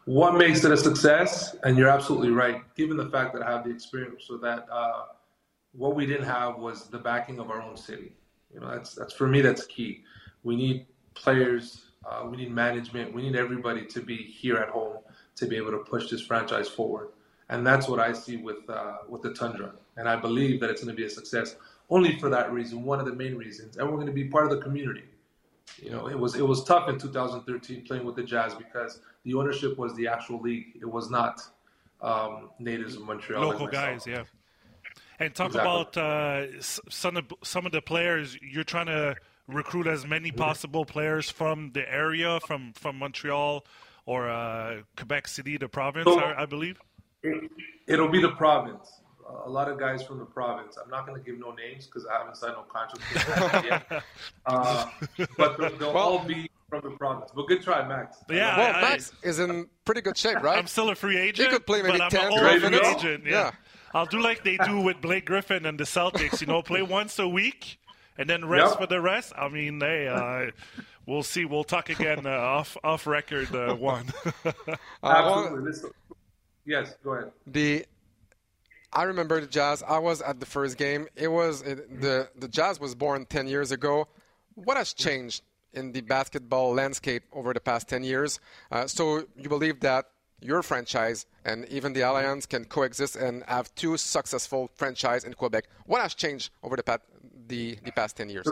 What 0.05 0.35
makes 0.35 0.63
it 0.63 0.71
a 0.71 0.77
success? 0.77 1.55
And 1.63 1.77
you're 1.77 1.89
absolutely 1.89 2.31
right. 2.31 2.61
Given 2.75 2.97
the 2.97 3.09
fact 3.09 3.33
that 3.33 3.43
I 3.43 3.51
have 3.51 3.63
the 3.63 3.69
experience 3.69 4.23
so 4.27 4.37
that, 4.37 4.65
uh, 4.71 5.03
what 5.73 5.95
we 5.95 6.05
didn't 6.05 6.25
have 6.25 6.57
was 6.57 6.87
the 6.89 6.97
backing 6.97 7.39
of 7.39 7.51
our 7.51 7.61
own 7.61 7.77
city. 7.77 8.13
You 8.51 8.59
know, 8.59 8.71
that's 8.71 8.95
that's 8.95 9.13
for 9.13 9.27
me. 9.27 9.41
That's 9.41 9.65
key. 9.67 10.03
We 10.43 10.55
need 10.55 10.87
players. 11.19 11.85
Uh, 12.07 12.27
we 12.29 12.37
need 12.37 12.51
management. 12.51 13.13
We 13.13 13.21
need 13.21 13.35
everybody 13.35 13.85
to 13.85 14.01
be 14.01 14.17
here 14.17 14.57
at 14.57 14.69
home 14.69 14.97
to 15.35 15.45
be 15.45 15.55
able 15.57 15.71
to 15.71 15.79
push 15.79 16.09
this 16.09 16.21
franchise 16.21 16.67
forward. 16.67 17.09
And 17.49 17.65
that's 17.65 17.87
what 17.87 17.99
I 17.99 18.13
see 18.13 18.37
with 18.37 18.69
uh, 18.69 18.97
with 19.07 19.21
the 19.21 19.33
Tundra. 19.33 19.73
And 19.97 20.07
I 20.07 20.15
believe 20.15 20.59
that 20.61 20.69
it's 20.69 20.81
going 20.83 20.95
to 20.95 20.99
be 20.99 21.05
a 21.05 21.09
success 21.09 21.55
only 21.89 22.17
for 22.19 22.29
that 22.29 22.51
reason. 22.51 22.83
One 22.83 22.99
of 22.99 23.05
the 23.05 23.13
main 23.13 23.35
reasons, 23.35 23.77
and 23.77 23.87
we're 23.89 23.95
going 23.95 24.07
to 24.07 24.13
be 24.13 24.25
part 24.25 24.45
of 24.45 24.51
the 24.51 24.61
community. 24.61 25.03
You 25.81 25.91
know, 25.91 26.07
it 26.07 26.17
was 26.17 26.35
it 26.35 26.47
was 26.47 26.63
tough 26.63 26.89
in 26.89 26.97
2013 26.97 27.85
playing 27.85 28.05
with 28.05 28.15
the 28.15 28.23
Jazz 28.23 28.53
because 28.55 29.01
the 29.23 29.33
ownership 29.33 29.77
was 29.77 29.95
the 29.95 30.07
actual 30.07 30.39
league. 30.39 30.77
It 30.81 30.85
was 30.85 31.09
not 31.09 31.41
um, 32.01 32.49
natives 32.59 32.95
of 32.95 33.03
Montreal. 33.03 33.41
Local 33.41 33.65
myself. 33.65 33.71
guys, 33.71 34.07
yeah. 34.07 34.23
And 35.19 35.35
talk 35.35 35.47
Exactly. 35.47 35.71
about 35.71 35.97
uh, 35.97 36.61
some 36.61 37.17
of 37.17 37.25
some 37.43 37.65
of 37.65 37.71
the 37.71 37.81
players. 37.81 38.37
You're 38.41 38.63
trying 38.63 38.87
to 38.87 39.15
recruit 39.49 39.87
as 39.87 40.05
many 40.05 40.31
possible 40.31 40.85
players 40.85 41.29
from 41.29 41.71
the 41.73 41.91
area, 41.91 42.39
from 42.45 42.73
from 42.73 42.97
Montreal 42.97 43.65
or 44.05 44.29
uh, 44.29 44.81
Quebec 44.97 45.27
City, 45.27 45.57
the 45.57 45.67
province, 45.69 46.05
So- 46.05 46.19
I, 46.19 46.43
I 46.43 46.45
believe. 46.45 46.79
It, 47.21 47.51
it'll 47.87 48.07
be 48.07 48.21
the 48.21 48.31
province. 48.31 48.89
A 49.45 49.49
lot 49.49 49.67
of 49.69 49.77
guys 49.77 50.01
from 50.01 50.17
the 50.19 50.25
province. 50.25 50.75
I'm 50.83 50.89
not 50.89 51.05
going 51.05 51.21
to 51.21 51.23
give 51.23 51.39
no 51.39 51.51
names 51.51 51.85
because 51.85 52.03
I 52.07 52.17
haven't 52.17 52.35
signed 52.37 52.55
no 52.55 52.63
contract 52.63 53.65
yet. 53.65 54.03
Uh, 54.45 54.87
but 55.37 55.57
they'll, 55.57 55.77
they'll 55.77 55.93
Well- 55.93 56.03
all 56.03 56.19
be 56.25 56.49
from 56.69 56.81
the 56.81 56.97
province. 56.97 57.29
But 57.35 57.47
good 57.47 57.61
try, 57.61 57.87
Max. 57.87 58.17
Yeah, 58.29 58.57
Well, 58.57 58.75
I- 58.75 58.81
Max 58.81 59.11
is 59.21 59.37
in 59.39 59.67
pretty 59.85 60.01
good 60.01 60.17
shape, 60.17 60.41
right? 60.41 60.57
I'm 60.57 60.65
still 60.67 60.89
a 60.89 60.95
free 60.95 61.17
agent. 61.17 61.49
He 61.49 61.53
could 61.53 61.67
play 61.67 61.81
maybe 61.83 61.97
but 61.99 62.05
I'm 62.05 62.09
10, 62.11 62.25
an 62.25 62.31
old 62.31 62.39
12 62.39 62.61
minutes. 62.61 62.87
agent. 62.89 63.25
Yeah. 63.25 63.31
Yeah. 63.31 63.51
I'll 63.93 64.05
do 64.05 64.19
like 64.21 64.43
they 64.43 64.57
do 64.57 64.81
with 64.81 65.01
Blake 65.01 65.25
Griffin 65.25 65.65
and 65.65 65.79
the 65.79 65.83
Celtics. 65.83 66.41
You 66.41 66.47
know, 66.47 66.61
play 66.63 66.81
once 66.83 67.19
a 67.19 67.27
week 67.27 67.77
and 68.19 68.29
then 68.29 68.45
rest 68.45 68.71
Yep. 68.73 68.79
for 68.81 68.85
the 68.87 69.01
rest. 69.01 69.33
I 69.35 69.47
mean, 69.49 69.79
hey, 69.79 70.07
uh, 70.07 70.51
we'll 71.07 71.23
see. 71.23 71.45
We'll 71.45 71.63
talk 71.63 71.89
again 71.89 72.27
uh, 72.27 72.29
off 72.29 72.77
off 72.83 73.07
record. 73.07 73.53
Uh, 73.55 73.73
one. 73.93 74.05
Uh, 74.45 74.51
well, 75.01 75.39
Absolutely. 75.39 75.71
Listen- 75.71 75.91
yes, 76.65 76.95
go 77.03 77.13
ahead. 77.13 77.31
the 77.47 77.85
I 78.91 79.03
remember 79.03 79.39
the 79.39 79.47
Jazz. 79.47 79.83
I 79.87 79.99
was 79.99 80.21
at 80.21 80.39
the 80.39 80.45
first 80.45 80.77
game. 80.77 81.07
It 81.15 81.27
was 81.29 81.61
it, 81.61 82.01
the 82.01 82.29
the 82.37 82.47
Jazz 82.47 82.79
was 82.79 82.93
born 82.95 83.25
10 83.25 83.47
years 83.47 83.71
ago. 83.71 84.07
What 84.55 84.77
has 84.77 84.93
changed 84.93 85.43
in 85.73 85.91
the 85.91 86.01
basketball 86.01 86.73
landscape 86.73 87.23
over 87.31 87.53
the 87.53 87.59
past 87.61 87.87
10 87.87 88.03
years? 88.03 88.39
Uh, 88.71 88.87
so 88.87 89.23
you 89.37 89.47
believe 89.47 89.79
that 89.81 90.05
your 90.41 90.63
franchise 90.63 91.25
and 91.45 91.65
even 91.69 91.93
the 91.93 92.01
Alliance 92.01 92.45
can 92.47 92.65
coexist 92.65 93.15
and 93.15 93.43
have 93.47 93.73
two 93.75 93.95
successful 93.97 94.71
franchises 94.75 95.23
in 95.25 95.33
Quebec. 95.35 95.65
What 95.85 96.01
has 96.01 96.15
changed 96.15 96.49
over 96.63 96.75
the 96.75 96.81
past 96.83 97.01
the, 97.49 97.77
the 97.83 97.91
past 97.91 98.15
10 98.17 98.29
years? 98.29 98.47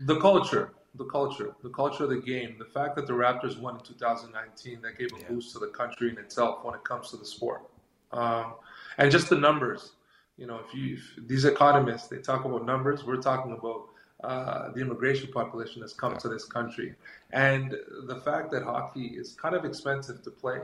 The 0.00 0.20
culture, 0.20 0.72
the 0.94 1.04
culture, 1.04 1.54
the 1.62 1.70
culture 1.70 2.04
of 2.04 2.10
the 2.10 2.20
game, 2.20 2.56
the 2.58 2.64
fact 2.64 2.96
that 2.96 3.06
the 3.06 3.12
Raptors 3.12 3.58
won 3.58 3.76
in 3.76 3.80
2019, 3.82 4.82
that 4.82 4.98
gave 4.98 5.10
a 5.12 5.32
boost 5.32 5.52
to 5.52 5.58
the 5.58 5.68
country 5.68 6.10
in 6.10 6.18
itself 6.18 6.64
when 6.64 6.74
it 6.74 6.84
comes 6.84 7.10
to 7.10 7.16
the 7.16 7.24
sport. 7.24 7.62
Um, 8.12 8.54
and 8.98 9.10
just 9.10 9.28
the 9.28 9.36
numbers. 9.36 9.92
You 10.36 10.46
know, 10.46 10.60
if 10.66 10.74
you 10.74 10.94
if 10.94 11.28
these 11.28 11.44
economists 11.44 12.08
they 12.08 12.18
talk 12.18 12.44
about 12.44 12.64
numbers, 12.64 13.04
we're 13.04 13.20
talking 13.20 13.52
about 13.52 13.88
uh, 14.24 14.72
the 14.72 14.80
immigration 14.80 15.30
population 15.30 15.80
that's 15.80 15.92
come 15.92 16.12
yeah. 16.12 16.18
to 16.18 16.28
this 16.28 16.44
country, 16.44 16.94
and 17.32 17.76
the 18.06 18.16
fact 18.24 18.50
that 18.52 18.62
hockey 18.62 19.06
is 19.06 19.34
kind 19.34 19.54
of 19.54 19.64
expensive 19.64 20.22
to 20.22 20.30
play. 20.30 20.60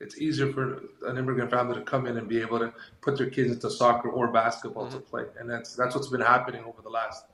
It's 0.00 0.16
easier 0.18 0.50
for 0.52 0.82
an 1.06 1.18
immigrant 1.18 1.50
family 1.50 1.74
to 1.74 1.82
come 1.82 2.06
in 2.06 2.16
and 2.16 2.26
be 2.26 2.40
able 2.40 2.58
to 2.58 2.72
put 3.02 3.18
their 3.18 3.28
kids 3.28 3.52
into 3.52 3.70
soccer 3.70 4.08
or 4.08 4.28
basketball 4.28 4.86
mm-hmm. 4.86 4.96
to 4.96 5.00
play, 5.00 5.24
and 5.38 5.48
that's 5.48 5.74
that's 5.74 5.94
what's 5.94 6.08
been 6.08 6.22
happening 6.22 6.64
over 6.64 6.80
the 6.82 6.88
last 6.88 7.26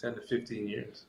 ten 0.00 0.14
to 0.14 0.20
fifteen 0.22 0.68
years. 0.68 1.06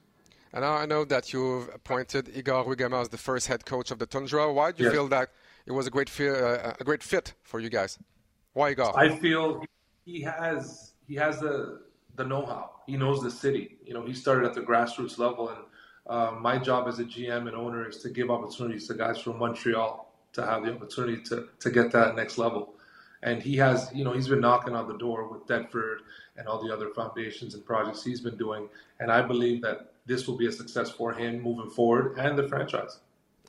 And 0.53 0.63
now 0.63 0.73
I 0.73 0.85
know 0.85 1.05
that 1.05 1.33
you've 1.33 1.69
appointed 1.73 2.29
Igor 2.35 2.65
Wigema 2.65 3.01
as 3.01 3.09
the 3.09 3.17
first 3.17 3.47
head 3.47 3.65
coach 3.65 3.89
of 3.89 3.99
the 3.99 4.05
Tundra. 4.05 4.51
Why 4.51 4.71
do 4.71 4.83
you 4.83 4.89
yes. 4.89 4.93
feel 4.93 5.07
that 5.07 5.29
it 5.65 5.71
was 5.71 5.87
a 5.87 5.89
great 5.89 6.09
fit, 6.09 6.35
uh, 6.35 6.73
a 6.79 6.83
great 6.83 7.01
fit 7.01 7.33
for 7.41 7.59
you 7.59 7.69
guys? 7.69 7.97
Why 8.53 8.71
Igor? 8.71 8.97
I 8.97 9.09
feel 9.17 9.63
he 10.05 10.21
has 10.21 10.93
he 11.07 11.15
has 11.15 11.39
the 11.39 11.81
the 12.15 12.25
know-how. 12.25 12.71
He 12.85 12.95
knows 12.97 13.23
the 13.23 13.31
city. 13.31 13.77
You 13.83 13.93
know, 13.95 14.05
he 14.05 14.13
started 14.13 14.45
at 14.45 14.53
the 14.53 14.61
grassroots 14.61 15.17
level, 15.17 15.49
and 15.49 15.59
uh, 16.07 16.31
my 16.39 16.59
job 16.59 16.87
as 16.87 16.99
a 16.99 17.05
GM 17.05 17.47
and 17.47 17.55
owner 17.55 17.87
is 17.87 17.97
to 17.99 18.09
give 18.09 18.29
opportunities 18.29 18.87
to 18.89 18.93
guys 18.93 19.19
from 19.19 19.39
Montreal 19.39 20.10
to 20.33 20.45
have 20.45 20.63
the 20.63 20.73
opportunity 20.73 21.21
to 21.23 21.47
to 21.59 21.69
get 21.69 21.91
that 21.91 22.15
next 22.15 22.37
level. 22.37 22.73
And 23.23 23.41
he 23.41 23.55
has, 23.57 23.91
you 23.93 24.03
know, 24.03 24.13
he's 24.13 24.27
been 24.27 24.41
knocking 24.41 24.75
on 24.75 24.87
the 24.87 24.97
door 24.97 25.27
with 25.27 25.45
Deptford 25.45 25.99
and 26.37 26.47
all 26.47 26.63
the 26.65 26.73
other 26.73 26.89
foundations 26.89 27.53
and 27.53 27.63
projects 27.63 28.03
he's 28.03 28.19
been 28.19 28.37
doing. 28.37 28.67
And 28.99 29.11
I 29.11 29.21
believe 29.21 29.61
that 29.61 29.93
this 30.05 30.27
will 30.27 30.37
be 30.37 30.47
a 30.47 30.51
success 30.51 30.89
for 30.89 31.13
him 31.13 31.39
moving 31.39 31.69
forward 31.69 32.17
and 32.17 32.37
the 32.37 32.47
franchise. 32.47 32.99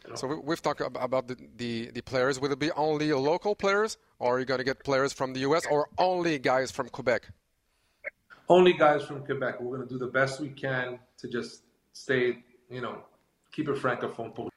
You 0.05 0.11
know? 0.11 0.17
So 0.17 0.27
we've 0.45 0.61
talked 0.61 0.81
about 0.81 1.29
the, 1.29 1.37
the, 1.57 1.91
the, 1.91 2.03
players. 2.03 2.41
Will 2.41 2.53
it 2.53 2.59
be 2.59 2.71
only 2.73 3.13
local 3.13 3.55
players, 3.55 3.97
or 4.19 4.37
are 4.37 4.41
you 4.41 4.45
going 4.45 4.59
to 4.59 4.65
get 4.65 4.85
players 4.85 5.13
from 5.13 5.33
the 5.33 5.41
U.S., 5.41 5.65
or 5.71 5.89
only 5.97 6.39
guys 6.39 6.71
from 6.71 6.89
Quebec? 6.89 7.29
Only 8.49 8.73
guys 8.73 9.05
from 9.05 9.25
Quebec. 9.25 9.61
We're 9.61 9.77
going 9.77 9.89
to 9.89 9.95
do 9.95 9.99
the 9.99 10.11
best 10.11 10.41
we 10.41 10.49
can 10.51 10.99
to 11.19 11.29
just 11.29 11.63
stay, 11.93 12.39
you 12.69 12.81
know, 12.81 13.05
keep 13.53 13.69
it 13.69 13.77
francophone. 13.77 14.49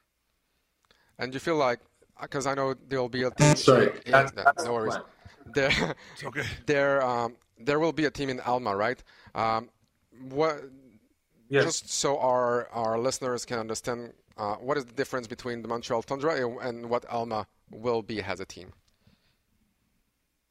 And 1.18 1.32
you 1.32 1.40
feel 1.40 1.56
like 1.56 1.78
because 2.20 2.46
I 2.46 2.54
know 2.54 2.74
there'll 2.88 3.08
be 3.08 3.22
a 3.22 3.30
team. 3.30 3.56
Sorry, 3.56 3.88
in, 4.04 4.12
that's, 4.12 4.32
that's 4.32 4.64
no 4.64 4.72
worries. 4.72 4.96
There, 5.54 5.94
okay. 6.24 6.42
there, 6.66 7.02
um, 7.02 7.36
there 7.58 7.78
will 7.78 7.92
be 7.92 8.06
a 8.06 8.10
team 8.10 8.28
in 8.28 8.40
Alma, 8.40 8.74
right? 8.74 9.02
Um, 9.34 9.70
what? 10.30 10.62
Yes. 11.48 11.64
Just 11.64 11.90
so 11.90 12.18
our 12.18 12.68
our 12.72 12.98
listeners 12.98 13.44
can 13.44 13.58
understand, 13.58 14.12
uh, 14.36 14.56
what 14.56 14.76
is 14.76 14.84
the 14.84 14.92
difference 14.92 15.28
between 15.28 15.62
the 15.62 15.68
Montreal 15.68 16.02
Tundra 16.02 16.34
and 16.60 16.90
what 16.90 17.06
Alma 17.08 17.46
will 17.70 18.02
be 18.02 18.20
as 18.20 18.40
a 18.40 18.44
team? 18.44 18.72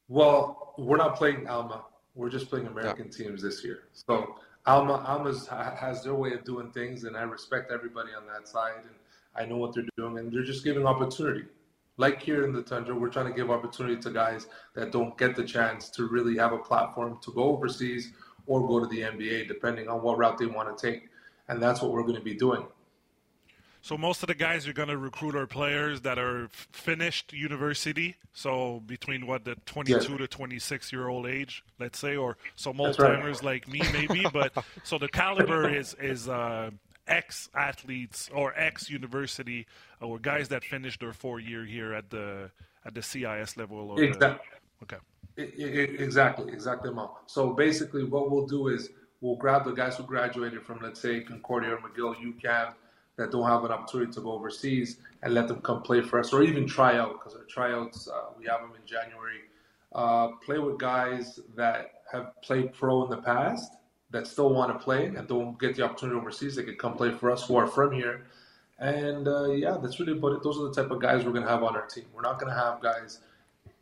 Well, 0.08 0.74
we're 0.78 0.96
not 0.96 1.16
playing 1.16 1.48
Alma. 1.48 1.84
We're 2.14 2.30
just 2.30 2.48
playing 2.48 2.66
American 2.66 3.06
yeah. 3.06 3.24
teams 3.24 3.42
this 3.42 3.62
year. 3.62 3.88
So 3.92 4.36
Alma 4.64 5.04
Alma's 5.06 5.46
has 5.48 6.02
their 6.02 6.14
way 6.14 6.32
of 6.32 6.44
doing 6.44 6.70
things, 6.70 7.04
and 7.04 7.16
I 7.16 7.22
respect 7.22 7.70
everybody 7.70 8.10
on 8.16 8.26
that 8.26 8.48
side, 8.48 8.82
and 8.82 8.94
I 9.34 9.44
know 9.44 9.58
what 9.58 9.74
they're 9.74 9.84
doing, 9.98 10.18
and 10.18 10.32
they're 10.32 10.44
just 10.44 10.64
giving 10.64 10.86
opportunity 10.86 11.44
like 11.96 12.20
here 12.20 12.44
in 12.44 12.52
the 12.52 12.62
Tundra, 12.62 12.94
we're 12.94 13.08
trying 13.08 13.26
to 13.26 13.32
give 13.32 13.50
opportunity 13.50 13.96
to 14.00 14.10
guys 14.10 14.46
that 14.74 14.92
don't 14.92 15.16
get 15.16 15.34
the 15.34 15.44
chance 15.44 15.88
to 15.90 16.06
really 16.06 16.36
have 16.36 16.52
a 16.52 16.58
platform 16.58 17.18
to 17.22 17.32
go 17.32 17.44
overseas 17.44 18.12
or 18.46 18.66
go 18.66 18.80
to 18.80 18.86
the 18.86 19.00
NBA, 19.00 19.48
depending 19.48 19.88
on 19.88 20.02
what 20.02 20.18
route 20.18 20.38
they 20.38 20.46
want 20.46 20.76
to 20.76 20.90
take. 20.90 21.08
And 21.48 21.62
that's 21.62 21.80
what 21.80 21.92
we're 21.92 22.02
going 22.02 22.16
to 22.16 22.20
be 22.20 22.34
doing. 22.34 22.66
So 23.86 23.96
most 23.96 24.24
of 24.24 24.26
the 24.26 24.34
guys 24.34 24.66
you're 24.66 24.74
going 24.74 24.88
to 24.88 24.98
recruit 24.98 25.36
are 25.36 25.46
players 25.46 26.00
that 26.00 26.18
are 26.18 26.48
finished 26.50 27.32
university. 27.32 28.16
So 28.32 28.82
between 28.84 29.28
what 29.28 29.44
the 29.44 29.54
22 29.64 29.92
yes. 29.92 30.06
to 30.06 30.26
26 30.26 30.92
year 30.92 31.06
old 31.06 31.26
age, 31.26 31.62
let's 31.78 31.96
say, 31.96 32.16
or 32.16 32.36
some 32.56 32.80
old 32.80 32.96
timers 32.96 33.44
right. 33.44 33.64
like 33.64 33.68
me 33.68 33.82
maybe. 33.92 34.26
but 34.32 34.52
so 34.82 34.98
the 34.98 35.06
caliber 35.06 35.68
is 35.68 35.94
is 36.00 36.28
uh, 36.28 36.70
ex 37.06 37.48
athletes 37.54 38.28
or 38.34 38.54
ex 38.56 38.90
university 38.90 39.66
or 40.00 40.18
guys 40.18 40.48
that 40.48 40.64
finished 40.64 41.00
their 41.00 41.12
four 41.12 41.40
year 41.40 41.64
here 41.64 41.92
at 41.92 42.10
the 42.10 42.50
at 42.84 42.94
the 42.94 43.02
CIS 43.02 43.56
level. 43.56 43.90
Or 43.90 44.02
exactly. 44.02 44.46
The, 44.80 44.94
okay. 44.94 45.02
Exactly, 45.36 46.52
exactly. 46.52 46.90
So 47.26 47.52
basically, 47.52 48.04
what 48.04 48.30
we'll 48.30 48.46
do 48.46 48.68
is 48.68 48.90
we'll 49.20 49.36
grab 49.36 49.64
the 49.64 49.72
guys 49.72 49.96
who 49.96 50.04
graduated 50.04 50.62
from, 50.62 50.80
let's 50.82 51.00
say, 51.00 51.20
Concordia 51.20 51.74
or 51.74 51.78
McGill, 51.78 52.14
UQAM, 52.16 52.72
that 53.16 53.32
don't 53.32 53.46
have 53.46 53.64
an 53.64 53.72
opportunity 53.72 54.12
to 54.12 54.20
go 54.20 54.32
overseas, 54.32 54.98
and 55.22 55.34
let 55.34 55.48
them 55.48 55.60
come 55.60 55.82
play 55.82 56.00
for 56.00 56.20
us, 56.20 56.32
or 56.32 56.42
even 56.42 56.66
try 56.66 56.96
out 56.96 57.12
because 57.14 57.34
our 57.34 57.44
tryouts 57.44 58.08
uh, 58.08 58.30
we 58.38 58.46
have 58.46 58.60
them 58.60 58.72
in 58.80 58.86
January. 58.86 59.40
Uh, 59.94 60.28
play 60.44 60.58
with 60.58 60.78
guys 60.78 61.40
that 61.54 62.02
have 62.10 62.30
played 62.42 62.72
pro 62.72 63.04
in 63.04 63.10
the 63.10 63.16
past 63.16 63.72
that 64.16 64.26
still 64.26 64.52
want 64.52 64.72
to 64.72 64.82
play 64.82 65.06
and 65.06 65.28
don't 65.28 65.58
get 65.58 65.76
the 65.76 65.82
opportunity 65.82 66.18
overseas, 66.18 66.56
they 66.56 66.62
could 66.62 66.78
come 66.78 66.94
play 66.94 67.12
for 67.12 67.30
us 67.30 67.46
who 67.46 67.56
are 67.56 67.66
from 67.66 67.92
here. 67.92 68.26
And 68.78 69.28
uh, 69.28 69.50
yeah, 69.50 69.76
that's 69.80 70.00
really 70.00 70.12
about 70.12 70.32
it. 70.32 70.42
Those 70.42 70.58
are 70.58 70.68
the 70.68 70.74
type 70.74 70.90
of 70.90 71.00
guys 71.00 71.24
we're 71.24 71.32
going 71.32 71.44
to 71.44 71.50
have 71.50 71.62
on 71.62 71.76
our 71.76 71.86
team. 71.86 72.04
We're 72.14 72.22
not 72.22 72.38
going 72.38 72.52
to 72.52 72.58
have 72.58 72.82
guys, 72.82 73.20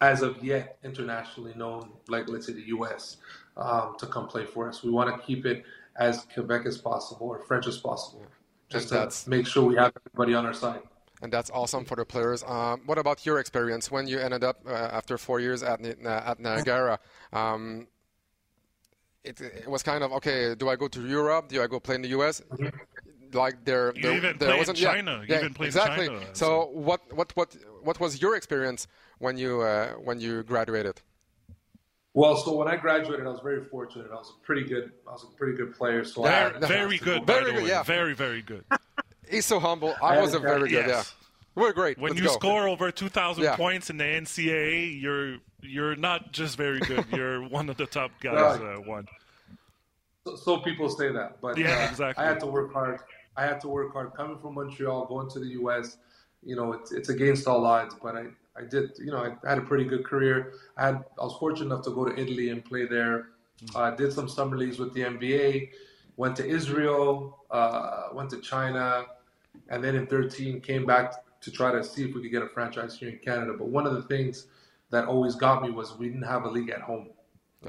as 0.01 0.23
of 0.23 0.43
yet, 0.43 0.79
internationally 0.85 1.55
known, 1.57 1.91
like 2.09 2.29
let's 2.29 2.47
say 2.47 2.53
the 2.53 2.69
U.S., 2.79 3.19
um, 3.57 3.95
to 3.99 4.07
come 4.07 4.27
play 4.27 4.45
for 4.45 4.69
us. 4.69 4.83
We 4.83 4.91
want 4.91 5.15
to 5.15 5.27
keep 5.27 5.47
it 5.47 5.65
as 5.97 6.27
Quebec 6.33 6.67
as 6.67 6.79
possible 6.79 7.29
or 7.29 7.39
French 7.39 7.67
as 7.69 7.79
possible, 7.79 8.25
just 8.69 8.89
to 8.89 9.11
make 9.29 9.47
sure 9.47 9.65
we 9.65 9.77
have 9.77 9.93
everybody 10.07 10.35
on 10.35 10.45
our 10.47 10.55
side. 10.55 10.81
And 11.23 11.33
that's 11.33 11.51
awesome 11.51 11.85
for 11.85 11.97
the 11.97 12.05
players. 12.05 12.43
Um, 12.43 12.83
what 12.87 12.99
about 12.99 13.25
your 13.25 13.39
experience 13.39 13.91
when 13.91 14.07
you 14.09 14.19
ended 14.19 14.43
up 14.43 14.59
uh, 14.67 14.73
after 14.73 15.17
four 15.17 15.39
years 15.41 15.63
at, 15.63 15.81
at 15.85 16.41
Niagara? 16.41 16.99
Um, 17.33 17.87
it, 19.25 19.41
it, 19.41 19.69
was 19.69 19.83
kind 19.83 20.05
of 20.05 20.13
okay. 20.13 20.55
Do 20.55 20.69
I 20.69 20.77
go 20.77 20.89
to 20.89 21.07
Europe? 21.07 21.49
Do 21.49 21.63
I 21.63 21.67
go 21.67 21.81
play 21.81 21.95
in 21.95 22.03
the 22.03 22.09
U.S.? 22.09 22.43
Like 23.33 23.65
there, 23.65 23.93
you 23.97 24.03
there, 24.03 24.13
even 24.13 24.39
there 24.39 24.57
wasn't 24.57 24.79
China. 24.79 25.25
Yeah, 25.27 25.41
yeah 25.41 25.67
exactly. 25.67 26.07
China, 26.07 26.21
so, 26.33 26.33
so, 26.35 26.67
what, 26.73 27.01
what, 27.13 27.35
what, 27.35 27.57
what 27.83 27.99
was 27.99 28.23
your 28.23 28.37
experience 28.37 28.87
when 29.19 29.37
you 29.37 29.63
uh, 29.63 29.95
when 29.95 30.21
you 30.21 30.45
graduated? 30.45 31.01
Well, 32.13 32.37
so 32.37 32.55
when 32.55 32.69
I 32.69 32.77
graduated, 32.77 33.27
I 33.27 33.31
was 33.31 33.41
very 33.41 33.65
fortunate. 33.65 34.07
I 34.13 34.15
was 34.15 34.31
a 34.31 34.47
pretty 34.47 34.69
good. 34.69 34.93
I 35.09 35.13
was 35.13 35.25
a 35.25 35.37
pretty 35.37 35.57
good 35.57 35.75
player. 35.75 36.05
So 36.05 36.23
very, 36.23 36.61
very 36.61 36.99
good. 36.99 37.27
Very 37.27 37.53
good. 37.53 37.67
Yeah. 37.67 37.83
Very, 37.83 38.15
very 38.15 38.43
good. 38.43 38.65
He's 39.29 39.47
so 39.47 39.59
humble. 39.59 39.97
I, 40.01 40.19
I 40.19 40.21
was 40.21 40.35
a 40.35 40.39
very 40.39 40.69
good. 40.69 40.87
Yes. 40.87 41.15
Yeah. 41.57 41.63
We're 41.63 41.73
great. 41.73 41.99
When 41.99 42.11
Let's 42.11 42.21
you 42.21 42.29
go. 42.29 42.35
score 42.35 42.69
over 42.69 42.91
2,000 42.91 43.43
yeah. 43.43 43.57
points 43.57 43.91
in 43.91 43.97
the 43.99 44.05
NCAA, 44.05 45.01
you're 45.01 45.39
you're 45.65 45.97
not 45.97 46.33
just 46.33 46.57
very 46.57 46.81
good. 46.81 47.05
You're 47.13 47.43
one 47.49 47.69
of 47.69 47.77
the 47.77 47.87
top 47.87 48.11
guys. 48.21 48.61
Uh, 48.61 48.81
one. 48.85 49.07
So, 50.27 50.37
so, 50.37 50.59
people 50.59 50.89
say 50.89 51.13
that, 51.13 51.41
but 51.41 51.59
yeah, 51.59 51.85
uh, 51.85 51.91
exactly. 51.91 52.25
I 52.25 52.29
had 52.29 52.41
to 52.41 52.47
work 52.47 52.73
hard. 52.73 53.01
I 53.37 53.43
had 53.47 53.61
to 53.63 53.69
work 53.69 53.93
hard. 53.93 54.15
Coming 54.15 54.39
from 54.39 54.55
Montreal, 54.55 55.07
going 55.07 55.29
to 55.31 55.41
the 55.41 55.49
U.S., 55.61 55.99
you 56.43 56.57
know, 56.57 56.73
it's 56.73 56.93
it's 56.93 57.09
against 57.09 57.47
all 57.47 57.65
odds. 57.65 57.95
But 58.03 58.17
I, 58.17 58.27
I 58.57 58.65
did, 58.69 58.93
you 58.99 59.11
know, 59.11 59.19
I 59.19 59.49
had 59.49 59.59
a 59.59 59.63
pretty 59.63 59.85
good 59.85 60.05
career. 60.05 60.55
I 60.77 60.87
had 60.87 61.05
I 61.19 61.25
was 61.25 61.37
fortunate 61.39 61.67
enough 61.67 61.85
to 61.85 61.91
go 61.91 62.05
to 62.05 62.19
Italy 62.19 62.51
and 62.51 62.65
play 62.65 62.87
there. 62.87 63.29
Mm-hmm. 63.65 63.77
I 63.77 63.89
uh, 63.89 63.91
did 63.97 64.13
some 64.13 64.29
summer 64.29 64.57
leagues 64.57 64.79
with 64.79 64.93
the 64.95 65.03
NBA. 65.03 65.71
Went 66.17 66.37
to 66.37 66.47
Israel. 66.47 67.45
Uh, 67.51 68.09
went 68.13 68.31
to 68.31 68.41
China, 68.41 69.05
and 69.69 69.83
then 69.83 69.95
in 69.95 70.07
13 70.07 70.61
came 70.61 70.87
back 70.87 71.15
to 71.45 71.51
try 71.51 71.71
to 71.71 71.85
see 71.85 72.05
if 72.05 72.15
we 72.15 72.23
could 72.23 72.31
get 72.31 72.43
a 72.43 72.49
franchise 72.49 72.99
here 72.99 73.11
in 73.11 73.19
Canada. 73.19 73.53
But 73.57 73.69
one 73.69 73.87
of 73.87 73.95
the 73.95 74.03
things 74.03 74.47
that 74.91 75.07
always 75.07 75.35
got 75.35 75.63
me 75.63 75.71
was 75.71 75.97
we 75.97 76.07
didn't 76.07 76.23
have 76.23 76.45
a 76.45 76.51
league 76.51 76.71
at 76.71 76.81
home. 76.81 77.09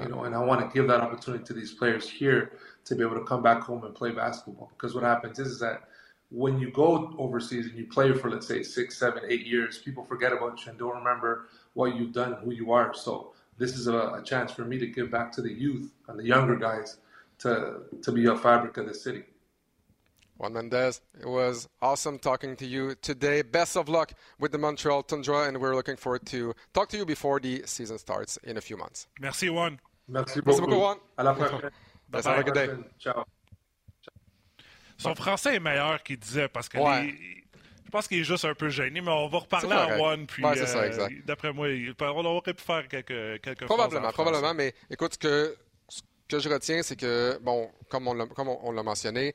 You 0.02 0.10
know, 0.10 0.24
and 0.24 0.36
I 0.36 0.40
want 0.40 0.60
to 0.62 0.74
give 0.74 0.90
that 0.90 1.00
opportunity 1.00 1.44
to 1.46 1.54
these 1.54 1.74
players 1.74 2.10
here 2.10 2.54
to 2.84 2.96
be 2.96 3.04
able 3.04 3.16
to 3.16 3.24
come 3.24 3.42
back 3.42 3.62
home 3.62 3.86
and 3.86 3.96
play 3.96 4.12
basketball. 4.12 4.70
Because 4.74 4.94
what 4.94 5.04
happens 5.04 5.40
is, 5.40 5.48
is 5.54 5.60
that 5.60 5.84
when 6.32 6.60
you 6.60 6.70
go 6.72 7.16
overseas 7.18 7.68
and 7.68 7.78
you 7.78 7.86
play 7.86 8.12
for 8.12 8.30
let's 8.30 8.48
say 8.48 8.62
six, 8.62 8.98
seven, 8.98 9.24
eight 9.28 9.46
years, 9.46 9.78
people 9.78 10.04
forget 10.04 10.34
about 10.34 10.64
you 10.66 10.72
and 10.72 10.80
don't 10.80 10.96
remember 10.96 11.48
what 11.74 11.96
you've 11.96 12.12
done, 12.12 12.34
who 12.44 12.52
you 12.52 12.74
are. 12.74 12.94
So 12.94 13.34
this 13.58 13.78
is 13.78 13.88
a, 13.88 13.98
a 13.98 14.22
chance 14.24 14.52
for 14.52 14.66
me 14.66 14.78
to 14.80 14.88
give 14.88 15.10
back 15.10 15.32
to 15.34 15.42
the 15.42 15.52
youth 15.52 15.92
and 16.08 16.20
the 16.20 16.26
younger 16.26 16.56
guys 16.58 16.98
to 17.40 17.82
to 18.02 18.12
be 18.12 18.26
a 18.26 18.36
fabric 18.36 18.78
of 18.78 18.88
the 18.88 18.94
city. 18.94 19.24
Juan 20.38 20.54
Mendez, 20.54 21.02
it 21.20 21.28
was 21.28 21.68
awesome 21.82 22.20
talking 22.20 22.58
to 22.58 22.66
you 22.66 22.96
today. 23.02 23.42
Best 23.42 23.78
of 23.78 23.88
luck 23.88 24.12
with 24.38 24.52
the 24.52 24.58
Montreal 24.58 25.04
Tundra, 25.04 25.48
and 25.48 25.62
we're 25.62 25.76
looking 25.76 25.96
forward 25.96 26.26
to 26.28 26.54
talk 26.74 26.90
to 26.90 26.98
you 26.98 27.06
before 27.06 27.40
the 27.40 27.64
season 27.66 27.98
starts 27.98 28.38
in 28.44 28.58
a 28.58 28.62
few 28.62 28.76
months. 28.76 29.08
Merci, 29.22 29.50
Juan. 29.50 29.80
Merci 30.10 30.42
beaucoup. 30.42 30.46
Merci 30.48 30.62
beaucoup, 30.62 30.80
Juan. 30.80 30.98
À 31.18 31.24
la 31.24 31.34
prochaine. 31.34 31.72
Have 32.14 32.26
a 32.28 32.44
good 32.44 32.54
day. 32.54 32.70
Ciao. 33.00 33.24
Son 34.98 35.16
français 35.16 35.56
est 35.56 35.60
meilleur 35.60 36.04
qu'il 36.04 36.18
disait 36.18 36.48
parce 36.48 36.70
que 36.70 36.78
ouais. 36.78 37.04
les... 37.04 37.44
je 37.86 37.90
pense 37.92 38.08
qu'il 38.08 38.20
est 38.20 38.24
juste 38.24 38.46
un 38.46 38.54
peu 38.54 38.70
gêné, 38.70 39.02
mais 39.02 39.12
on 39.12 39.28
va 39.28 39.40
reparler 39.40 39.72
à 39.72 39.98
Juan. 39.98 40.26
Puis, 40.26 40.44
ouais, 40.44 40.66
ça, 40.66 40.80
euh, 40.80 41.10
d'après 41.26 41.54
moi, 41.54 41.68
on 42.02 42.26
aurait 42.26 42.54
pu 42.54 42.64
faire 42.64 42.88
quelques, 42.88 43.42
quelques 43.42 43.66
Probablement, 43.66 44.12
probablement, 44.12 44.54
mais 44.54 44.74
écoute, 44.90 45.14
ce 45.14 45.18
que, 45.18 45.56
ce 45.88 46.02
que 46.28 46.40
je 46.40 46.50
retiens, 46.50 46.82
c'est 46.84 46.98
que, 46.98 47.38
bon, 47.42 47.70
comme 47.90 48.08
on 48.08 48.14
l'a, 48.14 48.26
comme 48.28 48.50
on 48.50 48.72
l'a 48.72 48.84
mentionné, 48.84 49.34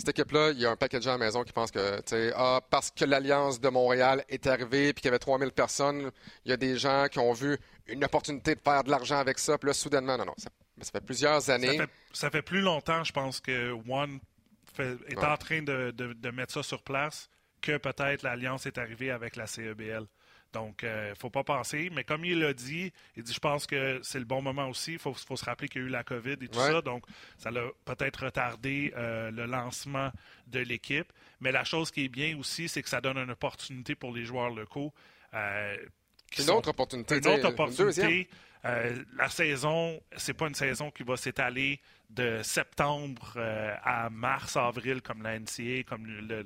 cette 0.00 0.10
équipe-là, 0.10 0.50
il 0.50 0.60
y 0.60 0.66
a 0.66 0.70
un 0.70 0.76
paquet 0.76 0.98
de 0.98 1.02
gens 1.02 1.10
à 1.10 1.18
la 1.18 1.24
maison 1.26 1.44
qui 1.44 1.52
pensent 1.52 1.70
que, 1.70 2.02
ah, 2.34 2.60
parce 2.70 2.90
que 2.90 3.04
l'Alliance 3.04 3.60
de 3.60 3.68
Montréal 3.68 4.24
est 4.28 4.46
arrivée 4.46 4.88
et 4.88 4.94
qu'il 4.94 5.04
y 5.06 5.08
avait 5.08 5.18
3000 5.18 5.52
personnes, 5.52 6.10
il 6.44 6.50
y 6.50 6.52
a 6.52 6.56
des 6.56 6.76
gens 6.76 7.06
qui 7.10 7.18
ont 7.18 7.32
vu 7.32 7.58
une 7.86 8.04
opportunité 8.04 8.54
de 8.54 8.60
faire 8.60 8.84
de 8.84 8.90
l'argent 8.90 9.18
avec 9.18 9.38
ça. 9.38 9.58
Puis 9.58 9.68
là, 9.68 9.74
soudainement, 9.74 10.16
non, 10.16 10.26
non. 10.26 10.34
Ça, 10.38 10.90
fait 10.90 11.04
plusieurs 11.04 11.50
années. 11.50 11.78
Ça 12.12 12.30
fait, 12.30 12.42
plus 12.42 12.60
longtemps, 12.60 13.04
je 13.04 13.12
pense, 13.12 13.40
que 13.40 13.72
One 13.88 14.20
est 14.78 15.18
en 15.18 15.36
train 15.36 15.62
de, 15.62 15.90
de, 15.90 16.30
mettre 16.30 16.52
ça 16.52 16.62
sur 16.62 16.82
place 16.82 17.28
que 17.60 17.76
peut-être 17.76 18.22
l'Alliance 18.22 18.64
est 18.66 18.78
arrivée 18.78 19.10
avec 19.10 19.36
la 19.36 19.46
CEBL. 19.46 20.06
Donc, 20.52 20.80
il 20.82 20.88
euh, 20.88 21.10
ne 21.10 21.14
faut 21.14 21.30
pas 21.30 21.44
penser. 21.44 21.90
Mais 21.92 22.04
comme 22.04 22.24
il 22.24 22.40
l'a 22.40 22.52
dit, 22.52 22.92
il 23.16 23.22
dit 23.22 23.32
je 23.32 23.38
pense 23.38 23.66
que 23.66 24.00
c'est 24.02 24.18
le 24.18 24.24
bon 24.24 24.42
moment 24.42 24.68
aussi. 24.68 24.92
Il 24.94 24.98
faut, 24.98 25.14
se 25.14 25.44
rappeler 25.44 25.68
qu'il 25.68 25.82
y 25.82 25.84
a 25.84 25.88
eu 25.88 25.90
la 25.90 26.02
COVID 26.02 26.32
et 26.40 26.48
tout 26.48 26.58
ça. 26.58 26.82
Donc, 26.82 27.04
ça 27.38 27.50
a 27.50 27.52
peut-être 27.84 28.24
retardé 28.24 28.92
euh, 28.96 29.30
le 29.30 29.46
lancement 29.46 30.10
de 30.48 30.60
l'équipe. 30.60 31.12
Mais 31.40 31.52
la 31.52 31.64
chose 31.64 31.90
qui 31.90 32.04
est 32.04 32.08
bien 32.08 32.36
aussi, 32.38 32.68
c'est 32.68 32.82
que 32.82 32.88
ça 32.88 33.00
donne 33.00 33.18
une 33.18 33.30
opportunité 33.30 33.94
pour 33.94 34.12
les 34.12 34.24
joueurs 34.24 34.50
locaux. 34.50 34.92
Euh, 35.34 35.76
une 36.38 36.50
autre 36.50 36.70
opportunité. 36.70 37.18
Une 37.18 37.26
autre 37.28 37.48
opportunité. 37.48 38.28
la 38.64 39.28
saison, 39.28 40.00
c'est 40.16 40.34
pas 40.34 40.48
une 40.48 40.54
saison 40.54 40.90
qui 40.90 41.02
va 41.02 41.16
s'étaler 41.16 41.80
de 42.10 42.42
septembre 42.42 43.38
à 43.84 44.10
mars, 44.10 44.56
avril, 44.56 45.00
comme 45.00 45.22
la 45.22 45.38
NCA, 45.38 45.84
comme 45.86 46.06
le, 46.06 46.44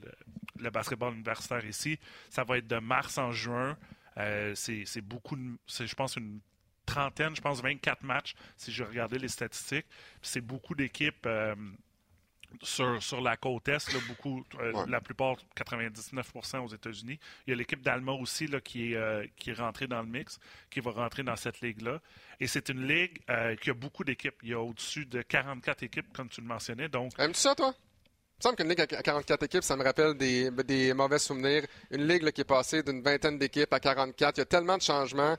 le, 0.59 0.71
basketball 0.71 1.15
universitaire 1.15 1.65
ici. 1.65 1.99
Ça 2.31 2.45
va 2.45 2.59
être 2.59 2.67
de 2.67 2.79
mars 2.79 3.19
en 3.19 3.33
juin. 3.33 3.77
Euh, 4.19 4.53
c'est 4.55 5.01
beaucoup, 5.01 5.37
je 5.69 5.95
pense, 5.95 6.17
une 6.17 6.41
trentaine, 6.87 7.35
je 7.35 7.41
pense 7.41 7.63
24 7.63 8.03
matchs, 8.03 8.35
si 8.57 8.73
je 8.73 8.85
regardais 8.85 9.19
les 9.19 9.29
statistiques. 9.29 9.87
C'est 10.23 10.41
beaucoup 10.41 10.75
d'équipes 10.75 11.27
euh, 11.27 11.55
sur, 12.63 13.03
sur, 13.03 13.21
la 13.21 13.37
côte 13.37 13.69
Est, 13.69 13.97
beaucoup, 14.07 14.45
euh, 14.61 14.87
la 14.87 15.01
plupart, 15.01 15.37
99% 15.57 16.59
aux 16.59 16.69
États-Unis. 16.69 17.19
Il 17.47 17.51
y 17.51 17.53
a 17.53 17.57
l'équipe 17.57 17.83
d'Alma 17.83 18.13
aussi 18.13 18.47
là, 18.47 18.61
qui, 18.61 18.93
est, 18.93 19.33
qui 19.37 19.51
est 19.51 19.55
rentrée 19.55 19.87
dans 19.87 20.03
le 20.03 20.09
mix, 20.09 20.39
qui 20.71 20.81
va 20.81 20.91
rentrer 20.93 21.23
dans 21.23 21.37
cette 21.37 21.61
ligue-là. 21.61 22.01
Et 22.39 22.47
c'est 22.47 22.69
une 22.69 22.87
ligue 22.87 23.19
qui 23.61 23.71
a 23.71 23.75
beaucoup 23.75 24.05
d'équipes. 24.05 24.37
Il 24.43 24.51
y 24.51 24.55
a 24.55 24.61
au-dessus 24.61 25.07
de 25.07 25.23
44 25.23 25.83
équipes, 25.83 26.13
comme 26.13 26.29
tu 26.29 26.41
le 26.41 26.47
mentionnais. 26.47 26.89
Donc, 26.89 27.13
Aimes-tu 27.19 27.41
ça, 27.41 27.55
toi? 27.55 27.75
Il 28.45 28.49
me 28.49 28.51
semble 28.51 28.63
qu'une 28.63 28.69
ligue 28.69 28.95
à 28.95 29.03
44 29.03 29.43
équipes, 29.45 29.63
ça 29.65 29.75
me 29.75 29.83
rappelle 29.83 30.13
des, 30.19 30.51
des 30.51 30.93
mauvais 30.93 31.19
souvenirs. 31.19 31.65
Une 31.91 32.07
ligue 32.07 32.31
qui 32.31 32.43
est 32.43 32.45
passée 32.45 32.83
d'une 32.83 33.01
vingtaine 33.01 33.39
d'équipes 33.39 33.73
à 33.73 33.81
44. 33.81 34.37
Il 34.37 34.41
y 34.41 34.43
a 34.43 34.45
tellement 34.45 34.77
de 34.77 34.83
changements. 34.83 35.35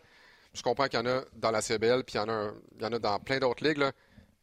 Je 0.55 0.63
comprends 0.63 0.87
qu'il 0.87 0.99
y 0.99 1.03
en 1.03 1.05
a 1.05 1.21
dans 1.35 1.51
la 1.51 1.61
CBL, 1.61 2.03
puis 2.03 2.15
il 2.15 2.17
y 2.17 2.19
en 2.21 2.29
a, 2.29 2.51
il 2.75 2.81
y 2.81 2.85
en 2.87 2.93
a 2.93 2.97
dans 2.97 3.19
plein 3.19 3.37
d'autres 3.37 3.63
ligues. 3.63 3.83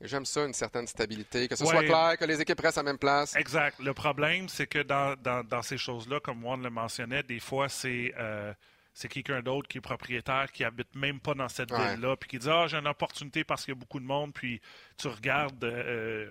J'aime 0.00 0.24
ça, 0.24 0.44
une 0.44 0.52
certaine 0.52 0.86
stabilité, 0.86 1.48
que 1.48 1.56
ce 1.56 1.66
soit 1.66 1.82
clair, 1.82 2.16
que 2.16 2.24
les 2.24 2.40
équipes 2.40 2.60
restent 2.60 2.78
à 2.78 2.82
la 2.82 2.90
même 2.90 2.98
place. 2.98 3.34
Exact. 3.34 3.80
Le 3.80 3.94
problème, 3.94 4.48
c'est 4.48 4.68
que 4.68 4.78
dans, 4.84 5.16
dans, 5.16 5.62
ces 5.62 5.76
choses-là, 5.76 6.20
comme 6.20 6.40
Juan 6.42 6.62
le 6.62 6.70
mentionnait, 6.70 7.24
des 7.24 7.40
fois, 7.40 7.68
c'est 7.68 8.14
euh, 8.16 8.54
c'est 8.94 9.08
quelqu'un 9.08 9.42
d'autre 9.42 9.66
qui 9.66 9.78
est 9.78 9.80
propriétaire, 9.80 10.52
qui 10.52 10.62
habite 10.62 10.94
même 10.94 11.18
pas 11.18 11.34
dans 11.34 11.48
cette 11.48 11.72
ville-là, 11.72 12.14
puis 12.14 12.30
qui 12.30 12.38
dit 12.38 12.48
Ah, 12.48 12.66
j'ai 12.68 12.76
une 12.76 12.86
opportunité 12.86 13.42
parce 13.42 13.64
qu'il 13.64 13.74
y 13.74 13.76
a 13.76 13.80
beaucoup 13.80 13.98
de 13.98 14.06
monde, 14.06 14.32
puis 14.32 14.60
tu 14.96 15.08
regardes. 15.08 15.64
Euh, 15.64 16.28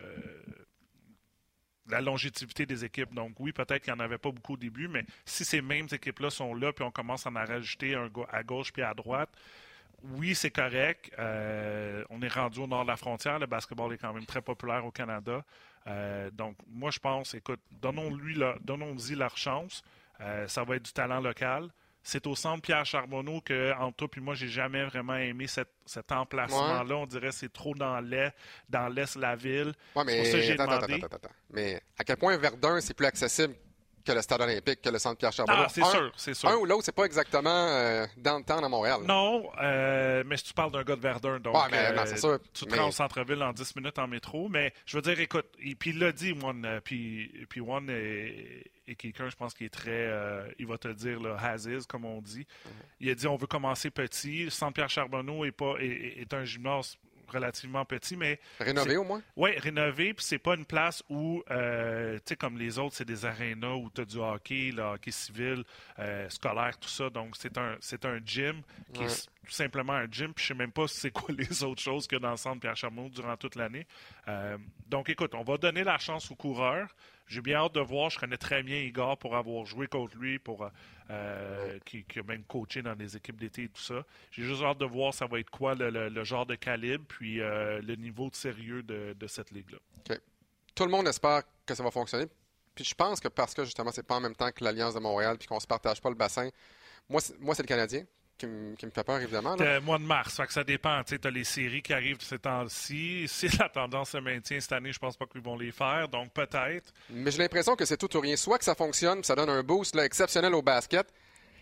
la 1.91 2.01
longévité 2.01 2.65
des 2.65 2.86
équipes. 2.86 3.13
Donc 3.13 3.33
oui, 3.39 3.51
peut-être 3.51 3.83
qu'il 3.83 3.93
n'y 3.93 4.00
en 4.00 4.03
avait 4.03 4.17
pas 4.17 4.31
beaucoup 4.31 4.53
au 4.53 4.57
début, 4.57 4.88
mais 4.88 5.05
si 5.25 5.45
ces 5.45 5.62
mêmes 5.62 5.88
équipes-là 5.91 6.29
sont 6.29 6.53
là, 6.53 6.74
puis 6.74 6.83
on 6.83 6.91
commence 6.91 7.27
à 7.27 7.29
en 7.29 7.33
rajouter 7.33 7.95
un 7.95 8.10
à 8.31 8.43
gauche 8.43 8.71
puis 8.71 8.81
à 8.81 8.93
droite, 8.93 9.29
oui, 10.03 10.33
c'est 10.33 10.51
correct. 10.51 11.12
Euh, 11.19 12.03
on 12.10 12.21
est 12.21 12.33
rendu 12.33 12.60
au 12.60 12.67
nord 12.67 12.83
de 12.83 12.88
la 12.88 12.98
frontière. 12.98 13.39
Le 13.39 13.45
basketball 13.45 13.93
est 13.93 13.98
quand 13.98 14.13
même 14.13 14.25
très 14.25 14.41
populaire 14.41 14.86
au 14.86 14.91
Canada. 14.91 15.43
Euh, 15.88 16.31
donc, 16.31 16.55
moi, 16.67 16.91
je 16.91 17.00
pense, 17.00 17.33
écoute, 17.33 17.60
donnons-lui, 17.71 18.39
donnons-y 18.62 19.15
leur 19.15 19.38
chance. 19.38 19.83
Euh, 20.19 20.48
ça 20.48 20.63
va 20.63 20.75
être 20.75 20.86
du 20.86 20.93
talent 20.93 21.19
local. 21.19 21.69
C'est 22.03 22.25
au 22.25 22.36
centre 22.36 22.62
Pierre 22.62 22.86
Charbonneau 22.86 23.41
que, 23.41 23.74
entre 23.79 23.98
toi 23.98 24.08
et 24.17 24.20
moi, 24.20 24.34
j'ai 24.34 24.48
jamais 24.48 24.84
vraiment 24.86 25.15
aimé 25.15 25.46
cet 25.48 26.12
emplacement-là. 26.12 26.96
On 26.96 27.05
dirait 27.05 27.29
que 27.29 27.36
c'est 27.36 27.53
trop 27.53 27.75
dans 27.75 28.00
l'est, 28.00 28.34
dans 28.70 28.88
l'est 28.88 29.15
de 29.15 29.22
la 29.22 29.36
ville. 29.36 29.74
mais... 30.03 31.01
mais 31.51 31.81
à 31.98 32.03
quel 32.03 32.17
point 32.17 32.36
Verdun, 32.38 32.81
c'est 32.81 32.96
plus 32.96 33.05
accessible 33.05 33.55
que 34.03 34.12
le 34.12 34.22
stade 34.22 34.42
olympique, 34.42 34.81
que 34.81 34.90
le 34.90 35.00
centre 35.00 35.18
Pierre 35.18 35.31
Charbonneau? 35.31 35.64
Ah, 35.66 35.70
c'est 35.70 35.83
sûr, 35.83 36.11
c'est 36.16 36.33
sûr. 36.33 36.50
Un 36.50 36.55
ou 36.55 36.66
l'autre, 36.66 36.83
c'est 36.85 36.96
pas 36.96 37.05
exactement 37.05 37.50
euh, 37.50 38.05
dans 38.18 38.37
le 38.37 38.44
temps 38.44 38.64
à 38.64 38.70
Montréal. 38.70 39.01
Non, 39.07 39.50
euh, 39.61 40.24
mais 40.25 40.37
si 40.37 40.46
tu 40.46 40.53
parles 40.53 40.72
d'un 40.72 40.83
gars 40.83 40.96
de 40.96 41.01
Verdun, 41.01 41.40
donc 41.40 41.55
euh, 41.55 42.37
tu 42.53 42.66
te 42.66 42.75
rends 42.75 42.90
au 42.90 42.92
centre-ville 42.92 43.42
en 43.44 43.53
10 43.53 43.75
minutes 43.75 44.00
en 44.00 44.07
métro. 44.07 44.50
Mais 44.50 44.74
je 44.85 44.98
veux 44.98 45.01
dire, 45.01 45.20
écoute, 45.20 45.48
et 45.59 45.75
puis 45.75 45.92
il 45.92 46.00
l'a 46.00 46.11
dit, 46.11 46.35
One, 46.44 46.81
puis, 46.83 47.46
puis 47.50 47.61
One 47.61 47.90
est, 47.90 48.72
quelqu'un, 48.95 49.29
je 49.29 49.35
pense, 49.35 49.53
qui 49.53 49.65
est 49.65 49.69
très, 49.69 50.09
il 50.59 50.67
va 50.67 50.77
te 50.77 50.87
dire, 50.87 51.19
le 51.19 51.31
has 51.31 51.67
comme 51.87 52.05
on 52.05 52.21
dit. 52.21 52.45
Il 52.99 53.09
a 53.09 53.15
dit, 53.15 53.27
on 53.27 53.35
veut 53.35 53.47
commencer 53.47 53.89
petit. 53.89 54.45
Le 54.45 54.49
centre 54.49 54.73
Pierre 54.73 54.89
Charbonneau 54.89 55.45
est, 55.45 55.51
pas, 55.51 55.75
est 55.79 56.33
un 56.33 56.43
gymnase 56.43 56.97
relativement 57.31 57.85
petit, 57.85 58.15
mais... 58.15 58.39
Rénové 58.59 58.97
au 58.97 59.03
moins? 59.03 59.21
Oui, 59.35 59.51
rénové, 59.57 60.13
puis 60.13 60.25
c'est 60.25 60.39
pas 60.39 60.55
une 60.55 60.65
place 60.65 61.03
où, 61.09 61.43
euh, 61.49 62.17
tu 62.17 62.23
sais, 62.27 62.35
comme 62.35 62.57
les 62.57 62.77
autres, 62.77 62.95
c'est 62.95 63.05
des 63.05 63.25
arénas 63.25 63.75
où 63.75 63.89
tu 63.93 64.01
as 64.01 64.05
du 64.05 64.17
hockey, 64.17 64.71
le 64.71 64.83
hockey 64.83 65.11
civil, 65.11 65.63
euh, 65.99 66.29
scolaire, 66.29 66.77
tout 66.77 66.89
ça. 66.89 67.09
Donc, 67.09 67.35
c'est 67.37 67.57
un, 67.57 67.77
c'est 67.79 68.05
un 68.05 68.19
gym 68.23 68.61
qui 68.93 69.03
est 69.03 69.29
tout 69.45 69.51
simplement 69.51 69.93
un 69.93 70.07
gym, 70.09 70.33
puis 70.33 70.43
je 70.43 70.47
sais 70.49 70.53
même 70.53 70.71
pas 70.71 70.87
c'est 70.87 71.11
quoi 71.11 71.29
les 71.37 71.63
autres 71.63 71.81
choses 71.81 72.07
que 72.07 72.17
dans 72.17 72.31
le 72.31 72.37
centre 72.37 72.59
Pierre 72.59 72.77
Chameau 72.77 73.09
durant 73.09 73.37
toute 73.37 73.55
l'année. 73.55 73.87
Euh, 74.27 74.57
donc, 74.87 75.09
écoute, 75.09 75.33
on 75.33 75.43
va 75.43 75.57
donner 75.57 75.83
la 75.83 75.97
chance 75.97 76.29
aux 76.31 76.35
coureurs. 76.35 76.93
J'ai 77.27 77.42
bien 77.42 77.57
hâte 77.57 77.74
de 77.74 77.79
voir. 77.79 78.10
Je 78.10 78.20
connais 78.20 78.38
très 78.38 78.64
bien 78.64 78.77
Igor 78.77 79.18
pour 79.18 79.36
avoir 79.36 79.66
joué 79.66 79.88
contre 79.88 80.18
lui, 80.18 80.40
pour 80.40 80.70
euh, 81.10 81.79
qui, 81.86 82.05
a 82.18 82.24
même 82.24 82.44
coaché 82.44 82.81
dans 82.81 82.96
des 82.96 83.16
équipes 83.16 83.40
d'été 83.40 83.64
et 83.64 83.70
tout 83.70 83.81
ça. 83.81 84.05
J'ai 84.31 84.44
juste 84.44 84.62
hâte 84.62 84.77
de 84.77 84.86
voir 84.86 85.14
ça 85.14 85.27
va 85.27 85.40
être 85.40 85.50
quoi 85.50 85.75
le, 85.75 86.24
genre 86.24 86.46
de 86.46 86.55
calibre, 86.55 87.05
puis 87.07 87.42
euh, 87.42 87.81
le 87.81 87.96
niveau 87.96 88.29
de 88.29 88.36
sérieux 88.36 88.84
de, 88.84 89.27
cette 89.27 89.51
ligue-là. 89.51 89.77
Tout 90.74 90.86
le 90.86 90.92
monde 90.92 91.07
espère 91.07 91.44
que 91.66 91.75
ça 91.75 91.84
va 91.84 91.92
fonctionner. 91.92 92.27
Puis 92.74 92.86
je 92.86 92.96
pense 92.96 93.20
que 93.20 93.27
parce 93.27 93.53
que 93.53 93.66
justement, 93.66 93.92
c'est 93.92 94.07
pas 94.07 94.16
en 94.16 94.22
même 94.22 94.36
temps 94.36 94.51
que 94.51 94.64
l'Alliance 94.64 94.94
de 94.94 95.00
Montréal, 95.00 95.38
puis 95.38 95.48
qu'on 95.48 95.60
se 95.60 95.68
partage 95.68 96.01
pas 96.01 96.10
le 96.10 96.16
bassin. 96.16 96.50
Moi 97.10 97.20
c'est 97.22 97.64
le 97.64 97.68
Canadien 97.68 98.05
qui, 98.47 98.85
me 98.85 98.91
fait 98.91 99.03
peur, 99.03 99.19
évidemment. 99.19 99.55
Le 99.55 99.79
mois 99.79 99.97
de 99.97 100.03
mars, 100.03 100.37
que 100.37 100.53
ça 100.53 100.63
dépend. 100.63 101.03
Tu 101.03 101.19
as 101.23 101.29
les 101.29 101.43
séries 101.43 101.81
qui 101.81 101.93
arrivent 101.93 102.21
ces 102.21 102.39
temps-ci. 102.39 103.27
Si 103.41 103.47
la 103.57 103.69
tendance 103.69 104.11
se 104.11 104.17
maintient 104.17 104.59
cette 104.59 104.71
année, 104.71 104.91
je 104.91 104.99
pense 104.99 105.17
pas 105.17 105.25
qu'ils 105.25 105.41
vont 105.41 105.57
les 105.57 105.71
faire, 105.71 106.07
donc 106.07 106.31
peut-être. 106.33 106.93
Mais 107.09 107.31
j'ai 107.31 107.39
l'impression 107.39 107.75
que 107.75 107.85
c'est 107.85 107.97
tout 107.97 108.15
ou 108.15 108.19
rien. 108.19 108.35
Soit 108.35 108.57
que 108.57 108.65
ça 108.65 108.75
fonctionne, 108.75 109.23
ça 109.23 109.35
donne 109.35 109.49
un 109.49 109.63
boost 109.63 109.95
exceptionnel 109.95 110.53
au 110.53 110.61
basket. 110.61 111.07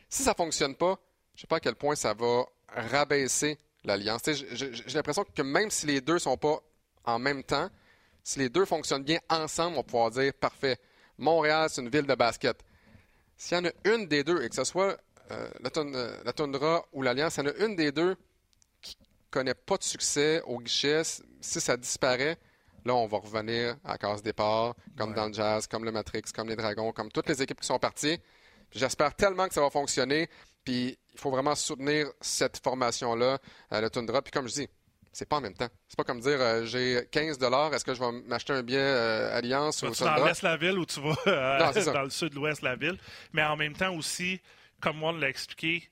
Si 0.10 0.24
ça 0.24 0.34
fonctionne 0.34 0.76
pas, 0.76 1.00
je 1.36 1.42
sais 1.42 1.48
pas 1.48 1.58
à 1.58 1.60
quel 1.60 1.76
point 1.76 1.96
ça 1.96 2.14
va 2.14 2.46
rabaisser 2.68 3.58
l'alliance. 3.84 4.22
J'ai 4.26 4.96
l'impression 4.96 5.24
que 5.24 5.42
même 5.42 5.70
si 5.70 5.86
les 5.86 6.02
deux 6.02 6.20
sont 6.20 6.38
pas 6.38 6.60
en 7.06 7.20
même 7.20 7.44
temps, 7.44 7.70
si 8.24 8.40
les 8.40 8.50
deux 8.50 8.66
fonctionnent 8.66 9.04
bien 9.04 9.20
ensemble, 9.30 9.74
on 9.74 9.80
va 9.80 9.84
pouvoir 9.84 10.12
dire 10.12 10.34
parfait. 10.34 10.78
Montréal, 11.18 11.70
c'est 11.70 11.82
une 11.82 11.90
ville 11.90 12.06
de 12.06 12.16
basket. 12.16 12.64
S'il 13.38 13.58
y 13.58 13.62
en 13.62 13.66
a 13.66 13.72
une 13.86 14.08
des 14.08 14.24
deux, 14.24 14.44
et 14.44 14.50
que 14.50 14.56
ce 14.56 14.64
soit 14.64 14.98
euh, 15.32 15.48
euh, 15.78 16.18
la, 16.24 16.34
Tundra 16.34 16.86
ou 16.94 17.02
l'Alliance, 17.02 17.38
il 17.38 17.46
y 17.46 17.48
en 17.48 17.52
a 17.52 17.66
une 17.66 17.76
des 17.76 17.92
deux 17.92 18.16
qui 18.82 18.98
connaît 19.30 19.54
pas 19.54 19.78
de 19.78 19.84
succès 19.84 20.42
au 20.46 20.60
guichet. 20.60 21.04
Si 21.42 21.62
ça 21.62 21.78
disparaît, 21.78 22.38
là, 22.86 22.96
on 22.96 23.08
va 23.08 23.18
revenir 23.20 23.78
à 23.84 23.98
case 23.98 24.24
départ, 24.24 24.76
comme 24.98 25.14
dans 25.14 25.28
le 25.28 25.34
Jazz, 25.34 25.68
comme 25.68 25.86
le 25.86 25.92
Matrix, 25.92 26.24
comme 26.34 26.50
les 26.50 26.56
Dragons, 26.56 26.92
comme 26.92 27.12
toutes 27.12 27.30
les 27.30 27.42
équipes 27.42 27.62
qui 27.62 27.68
sont 27.68 27.80
parties. 27.80 28.20
J'espère 28.72 29.16
tellement 29.16 29.48
que 29.48 29.54
ça 29.54 29.62
va 29.62 29.70
fonctionner. 29.70 30.30
Puis 30.64 30.98
il 31.14 31.20
faut 31.20 31.32
vraiment 31.32 31.56
soutenir 31.56 32.08
cette 32.22 32.62
formation-là, 32.64 33.38
euh, 33.74 33.82
le 33.82 33.90
Tundra. 33.90 34.22
Puis 34.22 34.32
comme 34.32 34.48
je 34.48 34.54
dis, 34.54 34.70
c'est 35.12 35.28
pas 35.28 35.38
en 35.38 35.42
même 35.42 35.56
temps. 35.56 35.70
C'est 35.88 35.98
pas 35.98 36.04
comme 36.04 36.20
dire 36.20 36.66
j'ai 36.66 37.08
15 37.12 37.40
est-ce 37.40 37.84
que 37.84 37.94
je 37.94 38.00
vais 38.00 38.12
m'acheter 38.28 38.54
un 38.54 38.62
billet 38.62 38.80
Alliance 38.80 39.82
ou 39.82 39.92
Tu 39.92 40.04
dans 40.04 40.24
l'Est 40.24 40.42
la 40.44 40.58
ville 40.58 40.78
ou 40.78 40.86
tu 40.86 41.02
vas 41.02 41.72
dans 41.94 42.04
le 42.04 42.10
sud-ouest 42.10 42.62
la 42.62 42.76
ville? 42.76 42.98
Mais 43.34 43.44
en 43.44 43.58
même 43.58 43.74
temps 43.74 43.96
aussi, 43.96 44.40
comme 44.80 45.04
on 45.04 45.12
l'a 45.12 45.30
expliqué, 45.30 45.90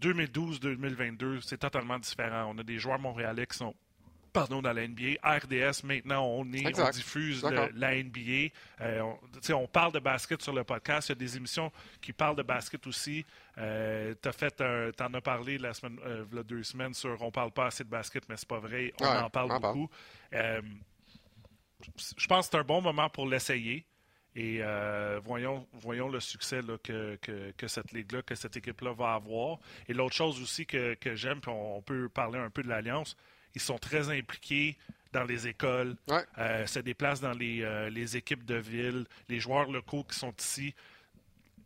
2012-2022, 0.00 1.40
c'est 1.42 1.58
totalement 1.58 1.98
différent. 1.98 2.52
On 2.54 2.58
a 2.58 2.62
des 2.62 2.78
joueurs 2.78 2.98
montréalais 2.98 3.46
qui 3.46 3.58
sont 3.58 3.74
pardon, 4.32 4.62
dans 4.62 4.72
la 4.72 4.86
NBA. 4.86 5.20
RDS, 5.22 5.84
maintenant, 5.84 6.24
on, 6.24 6.50
est, 6.52 6.78
on 6.78 6.90
diffuse 6.90 7.44
la 7.74 8.02
NBA. 8.02 8.50
Euh, 8.80 9.12
on, 9.50 9.66
parle 9.66 9.92
de 9.92 9.98
basket 9.98 10.42
sur 10.42 10.52
le 10.52 10.64
podcast. 10.64 11.08
Il 11.08 11.12
y 11.12 11.12
a 11.12 11.16
des 11.16 11.36
émissions 11.36 11.70
qui 12.00 12.12
parlent 12.12 12.36
de 12.36 12.42
basket 12.42 12.86
aussi. 12.86 13.24
Euh, 13.58 14.14
tu 14.20 15.02
en 15.02 15.14
as 15.14 15.20
parlé 15.20 15.58
la 15.58 15.74
semaine, 15.74 15.98
euh, 16.04 16.24
deux 16.42 16.62
semaines 16.62 16.94
sur 16.94 17.20
On 17.22 17.30
parle 17.30 17.52
pas 17.52 17.66
assez 17.66 17.84
de 17.84 17.90
basket, 17.90 18.28
mais 18.28 18.36
c'est 18.36 18.48
pas 18.48 18.58
vrai. 18.58 18.92
On 19.00 19.06
en 19.06 19.30
parle 19.30 19.60
beaucoup. 19.60 19.88
Euh, 20.32 20.62
je 22.16 22.26
pense 22.26 22.46
que 22.46 22.52
c'est 22.52 22.58
un 22.58 22.64
bon 22.64 22.80
moment 22.80 23.08
pour 23.10 23.26
l'essayer. 23.26 23.84
Et 24.34 24.58
euh, 24.62 25.20
voyons, 25.24 25.66
voyons 25.74 26.08
le 26.08 26.18
succès 26.20 26.60
que, 26.82 27.16
que, 27.56 27.66
cette 27.68 27.92
ligue-là, 27.92 28.22
que 28.22 28.34
cette 28.34 28.56
équipe-là 28.56 28.92
va 28.92 29.14
avoir. 29.14 29.58
Et 29.88 29.92
l'autre 29.92 30.14
chose 30.14 30.40
aussi 30.40 30.64
que, 30.64 30.94
que 30.94 31.14
j'aime, 31.14 31.40
puis 31.40 31.50
on, 31.54 31.82
peut 31.82 32.08
parler 32.08 32.38
un 32.38 32.48
peu 32.48 32.62
de 32.62 32.68
l'Alliance, 32.68 33.16
ils 33.54 33.60
sont 33.60 33.78
très 33.78 34.08
impliqués 34.08 34.78
dans 35.12 35.24
les 35.24 35.46
écoles, 35.46 35.96
Ouais. 36.08 36.24
euh, 36.38 36.66
se 36.66 36.78
déplacent 36.78 37.20
dans 37.20 37.32
les, 37.34 37.60
euh, 37.62 37.90
les 37.90 38.16
équipes 38.16 38.44
de 38.46 38.54
ville, 38.54 39.04
les 39.28 39.38
joueurs 39.38 39.70
locaux 39.70 40.04
qui 40.04 40.18
sont 40.18 40.32
ici 40.38 40.74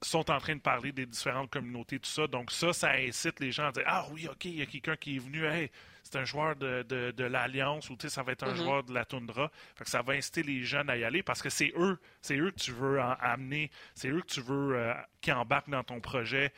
sont 0.03 0.31
en 0.31 0.39
train 0.39 0.57
de 0.57 0.61
parler 0.61 0.93
des 0.93 1.07
différentes 1.07 1.51
communautés, 1.51 1.99
tout 2.01 2.11
ça. 2.11 2.27
Donc 2.27 2.51
ça, 2.51 2.73
ça 2.73 2.91
incite 2.93 3.39
les 3.41 3.53
gens 3.53 3.69
à 3.69 3.73
dire 3.73 3.85
Ah 3.87 4.07
oui, 4.13 4.27
OK, 4.29 4.45
il 4.47 4.57
y 4.57 4.63
a 4.63 4.67
quelqu'un 4.67 4.97
qui 4.97 5.17
est 5.17 5.21
venu, 5.21 5.45
hey, 5.47 5.71
c'est 6.09 6.19
un 6.19 6.25
joueur 6.25 6.55
de, 6.57 6.83
de, 6.85 7.11
de 7.11 7.25
l'Alliance 7.25 7.91
ou 7.91 7.97
tu 7.97 8.09
sais, 8.09 8.15
ça 8.15 8.23
va 8.23 8.33
être 8.33 8.45
un 8.45 8.55
joueur 8.55 8.85
de 8.85 8.93
la 8.95 9.05
Toundra. 9.05 9.51
Fait 9.75 9.85
que 9.85 9.91
ça 9.91 10.03
va 10.03 10.13
inciter 10.13 10.43
les 10.45 10.63
jeunes 10.63 10.89
à 10.89 10.97
y 10.97 11.03
aller 11.05 11.23
parce 11.23 11.43
que 11.43 11.51
c'est 11.51 11.73
eux, 11.77 11.99
c'est 12.23 12.37
eux 12.37 12.51
que 12.53 12.61
tu 12.61 12.71
veux 12.73 13.01
en- 13.01 13.17
amener, 13.21 13.71
c'est 13.95 14.09
eux 14.09 14.21
que 14.21 14.27
tu 14.27 14.41
veux 14.41 14.77
euh, 14.77 14.95
qui 15.21 15.33
embarquent 15.33 15.71
dans 15.71 15.83
ton 15.83 16.01
projet, 16.01 16.53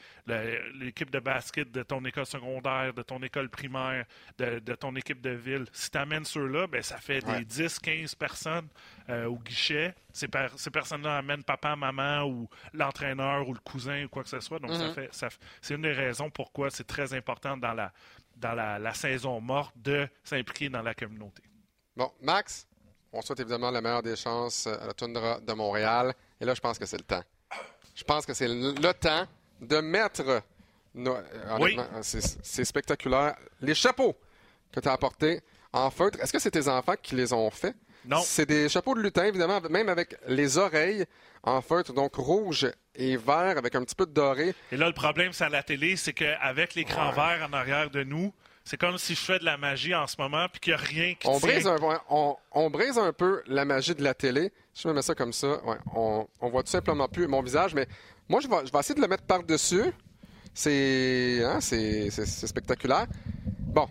l'équipe 0.74 1.10
de 1.10 1.18
basket 1.20 1.70
de 1.72 1.82
ton 1.82 2.04
école 2.04 2.26
secondaire, 2.26 2.92
de 2.92 3.02
ton 3.02 3.22
école 3.22 3.48
primaire, 3.48 4.04
de, 4.38 4.58
de 4.58 4.74
ton 4.74 4.94
équipe 4.96 5.20
de 5.20 5.30
ville. 5.30 5.64
Si 5.72 5.90
tu 5.90 5.98
amènes 5.98 6.24
ceux-là, 6.24 6.66
ben, 6.66 6.82
ça 6.82 6.98
fait 6.98 7.24
Ouais. 7.24 7.38
des 7.40 7.44
10, 7.44 7.78
15 7.80 8.14
personnes 8.14 8.68
euh, 9.08 9.24
au 9.26 9.38
guichet. 9.38 9.94
Ces, 10.12 10.28
per- 10.28 10.48
ces 10.56 10.70
personnes-là 10.70 11.16
amènent 11.18 11.42
papa, 11.44 11.74
maman 11.76 12.24
ou 12.24 12.48
l'entraîneur 12.74 13.48
ou 13.48 13.54
le 13.54 13.60
cousin 13.60 14.04
ou 14.04 14.08
quoi 14.08 14.22
que 14.22 14.28
ce 14.28 14.40
soit. 14.40 14.58
Donc, 14.58 14.72
ça 14.72 14.92
fait, 14.92 15.08
ça 15.12 15.28
c'est 15.60 15.74
une 15.74 15.82
des 15.82 15.92
raisons 15.92 16.30
pourquoi 16.30 16.70
c'est 16.70 16.86
très 16.86 17.14
important 17.14 17.56
dans 17.56 17.72
la, 17.74 17.92
dans 18.38 18.52
la, 18.54 18.78
la 18.78 18.94
saison 18.94 19.40
morte 19.40 19.72
de 19.76 20.08
s'impliquer 20.24 20.68
dans 20.68 20.82
la 20.82 20.94
communauté. 20.94 21.42
Bon, 21.96 22.10
Max, 22.22 22.66
on 23.12 23.20
souhaite 23.22 23.40
évidemment 23.40 23.70
la 23.70 23.80
meilleure 23.80 24.02
des 24.02 24.16
chances 24.16 24.66
à 24.66 24.86
la 24.86 24.92
Toundra 24.94 25.40
de 25.40 25.52
Montréal. 25.52 26.14
Et 26.40 26.44
là, 26.44 26.54
je 26.54 26.60
pense 26.60 26.78
que 26.78 26.86
c'est 26.86 26.98
le 26.98 27.04
temps. 27.04 27.22
Je 27.94 28.04
pense 28.04 28.24
que 28.24 28.34
c'est 28.34 28.46
le 28.48 28.92
temps 28.94 29.26
de 29.60 29.80
mettre, 29.80 30.42
nos- 30.94 31.16
euh, 31.16 31.56
honnêtement, 31.56 31.86
c'est 32.02 32.20
c'est 32.20 32.64
spectaculaire, 32.64 33.36
les 33.60 33.74
chapeaux 33.74 34.16
que 34.70 34.78
tu 34.80 34.88
as 34.88 34.92
apportés 34.92 35.40
en 35.72 35.90
feutre. 35.90 36.20
Est-ce 36.20 36.32
que 36.32 36.38
c'est 36.38 36.50
tes 36.52 36.68
enfants 36.68 36.94
qui 37.02 37.16
les 37.16 37.32
ont 37.32 37.50
faits? 37.50 37.74
Non. 38.06 38.20
C'est 38.24 38.46
des 38.46 38.68
chapeaux 38.68 38.94
de 38.94 39.00
lutin, 39.00 39.24
évidemment, 39.24 39.60
même 39.70 39.88
avec 39.88 40.16
les 40.26 40.56
oreilles 40.58 41.04
en 41.42 41.60
feutre, 41.60 41.92
donc 41.92 42.14
rouge 42.16 42.70
et 42.94 43.16
vert, 43.16 43.56
avec 43.58 43.74
un 43.74 43.82
petit 43.84 43.94
peu 43.94 44.06
de 44.06 44.12
doré. 44.12 44.54
Et 44.72 44.76
là, 44.76 44.86
le 44.86 44.92
problème, 44.94 45.32
c'est 45.32 45.44
à 45.44 45.48
la 45.48 45.62
télé, 45.62 45.96
c'est 45.96 46.12
qu'avec 46.12 46.74
l'écran 46.74 47.10
Ouais. 47.10 47.14
vert 47.14 47.48
en 47.48 47.52
arrière 47.52 47.90
de 47.90 48.02
nous, 48.02 48.32
c'est 48.64 48.76
comme 48.76 48.98
si 48.98 49.14
je 49.14 49.20
fais 49.20 49.38
de 49.38 49.44
la 49.44 49.56
magie 49.56 49.94
en 49.94 50.06
ce 50.06 50.16
moment 50.18 50.46
puis 50.50 50.60
qu'il 50.60 50.74
n'y 50.74 50.78
a 50.80 50.82
rien 50.82 51.14
qui 51.14 51.26
On 51.26 51.38
tient. 51.38 51.48
brise, 51.48 51.66
un, 51.66 51.76
on, 52.10 52.36
on 52.52 52.70
brise 52.70 52.98
un 52.98 53.12
peu 53.12 53.42
la 53.46 53.64
magie 53.64 53.94
de 53.94 54.02
la 54.02 54.14
télé. 54.14 54.52
Si 54.74 54.82
je 54.82 54.88
me 54.88 54.94
mets 54.94 55.02
ça 55.02 55.14
comme 55.14 55.32
ça, 55.32 55.64
ouais, 55.64 55.76
on, 55.94 56.26
on 56.40 56.48
voit 56.50 56.62
tout 56.62 56.70
simplement 56.70 57.08
plus 57.08 57.26
mon 57.26 57.40
visage, 57.42 57.74
mais 57.74 57.86
moi, 58.28 58.40
je 58.40 58.48
vais, 58.48 58.66
je 58.66 58.72
vais 58.72 58.78
essayer 58.78 58.94
de 58.94 59.00
le 59.00 59.08
mettre 59.08 59.24
par-dessus. 59.24 59.84
C'est 60.54 61.42
hein, 61.44 61.60
c'est- 61.60 62.10
spectaculaire. 62.46 63.06
Bon, 63.58 63.86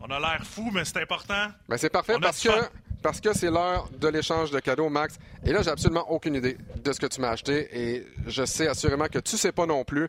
On 0.00 0.10
a 0.10 0.18
l'air 0.20 0.44
fou, 0.44 0.70
mais 0.72 0.84
c'est 0.84 0.98
important. 1.00 1.48
ben 1.68 1.76
c'est 1.76 1.90
parfait 1.90 2.16
parce 2.20 2.40
que, 2.42 2.50
fun. 2.50 2.68
Parce 3.06 3.20
que 3.20 3.32
c'est 3.32 3.52
l'heure 3.52 3.88
de 4.00 4.08
l'échange 4.08 4.50
de 4.50 4.58
cadeaux, 4.58 4.88
Max. 4.88 5.16
Et 5.44 5.52
là, 5.52 5.62
j'ai 5.62 5.70
absolument 5.70 6.10
aucune 6.10 6.34
idée 6.34 6.58
de 6.82 6.92
ce 6.92 6.98
que 6.98 7.06
tu 7.06 7.20
m'as 7.20 7.30
acheté 7.30 7.68
et 7.72 8.04
je 8.26 8.44
sais 8.44 8.66
assurément 8.66 9.06
que 9.06 9.20
tu 9.20 9.36
sais 9.36 9.52
pas 9.52 9.64
non 9.64 9.84
plus. 9.84 10.08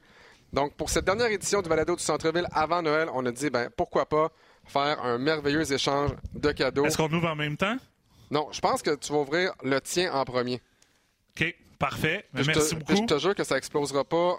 Donc, 0.52 0.74
pour 0.74 0.90
cette 0.90 1.06
dernière 1.06 1.28
édition 1.28 1.62
du 1.62 1.70
Balado 1.70 1.96
du 1.96 2.02
Centre-Ville 2.02 2.48
avant 2.52 2.82
Noël, 2.82 3.08
on 3.14 3.24
a 3.28 3.32
dit, 3.32 3.52
ben 3.52 3.70
pourquoi 3.78 4.08
pas 4.08 4.32
faire 4.66 5.00
un 5.04 5.20
merveilleux 5.20 5.72
échange 5.72 6.10
de 6.34 6.52
cadeaux. 6.52 6.86
Est-ce 6.86 6.98
qu'on 6.98 7.12
ouvre 7.14 7.28
en 7.28 7.36
même 7.36 7.56
temps? 7.56 7.78
Non, 8.32 8.48
je 8.52 8.60
pense 8.62 8.82
que 8.82 8.96
tu 8.96 9.14
vas 9.14 9.20
ouvrir 9.20 9.54
le 9.64 9.80
tien 9.80 10.12
en 10.12 10.26
premier. 10.26 10.60
OK, 11.40 11.56
parfait. 11.78 12.26
Je 12.34 12.48
Merci 12.48 12.70
te, 12.72 12.80
beaucoup. 12.80 12.96
je 12.96 13.04
te 13.06 13.20
jure 13.20 13.36
que 13.36 13.44
ça 13.44 13.58
explosera 13.58 14.06
pas 14.06 14.38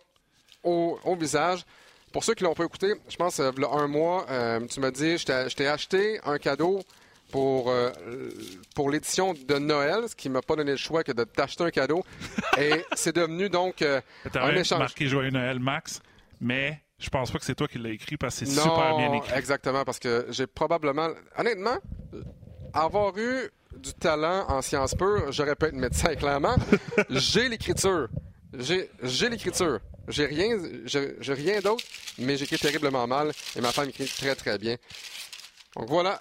au, 0.65 0.99
au 1.05 1.15
visage. 1.15 1.65
Pour 2.13 2.25
ceux 2.25 2.35
qui 2.35 2.43
l'ont 2.43 2.55
pas 2.55 2.65
écouté, 2.65 2.93
je 3.09 3.17
pense 3.17 3.39
euh, 3.39 3.53
v'là 3.53 3.69
un 3.71 3.87
mois, 3.87 4.27
euh, 4.31 4.67
tu 4.67 4.81
m'as 4.81 4.91
dit, 4.91 5.17
je 5.17 5.55
t'ai 5.55 5.69
acheté 5.69 6.19
un 6.25 6.39
cadeau 6.39 6.81
pour, 7.31 7.71
euh, 7.71 7.91
pour 8.75 8.91
l'édition 8.91 9.35
de 9.35 9.59
Noël, 9.59 10.09
ce 10.09 10.17
qui 10.17 10.29
m'a 10.29 10.43
pas 10.43 10.57
donné 10.57 10.73
le 10.73 10.77
choix 10.77 11.05
que 11.05 11.13
de 11.13 11.25
t'acheter 11.25 11.65
un 11.65 11.71
cadeau. 11.71 12.05
Et 12.59 12.85
c'est 12.95 13.15
devenu 13.15 13.49
donc 13.49 13.83
euh, 13.83 14.01
un 14.35 14.55
échange. 14.55 14.79
marqué 14.79 15.07
Joyeux 15.09 15.31
Noël, 15.31 15.59
Max, 15.59 16.01
mais 16.41 16.81
je 16.99 17.09
pense 17.11 17.31
pas 17.31 17.39
que 17.39 17.45
c'est 17.45 17.55
toi 17.55 17.69
qui 17.69 17.79
l'as 17.79 17.91
écrit 17.91 18.17
parce 18.17 18.39
que 18.39 18.47
c'est 18.47 18.53
super 18.53 18.97
bien 18.97 19.13
écrit. 19.13 19.33
exactement, 19.37 19.85
parce 19.85 19.99
que 19.99 20.27
j'ai 20.31 20.47
probablement, 20.47 21.11
honnêtement, 21.37 21.77
avoir 22.73 23.17
eu 23.19 23.51
du 23.77 23.93
talent 23.95 24.47
en 24.49 24.63
sciences 24.63 24.95
pures, 24.95 25.31
j'aurais 25.31 25.55
pu 25.55 25.67
être 25.67 25.75
médecin, 25.75 26.15
clairement. 26.17 26.57
j'ai 27.11 27.49
l'écriture. 27.49 28.09
J'ai 28.53 28.89
l'écriture. 29.29 29.81
J'ai 30.09 30.25
rien, 30.25 30.59
j'ai 30.87 31.35
rien 31.35 31.61
d'autre, 31.61 31.85
mais 32.19 32.39
j'écris 32.39 32.59
terriblement 32.59 33.07
mal 33.07 33.31
et 33.55 33.61
ma 33.61 33.73
femme 33.73 33.91
écrit 33.91 34.07
très 34.07 34.35
très 34.35 34.57
bien. 34.57 34.77
Donc 35.77 35.87
voilà, 35.89 36.21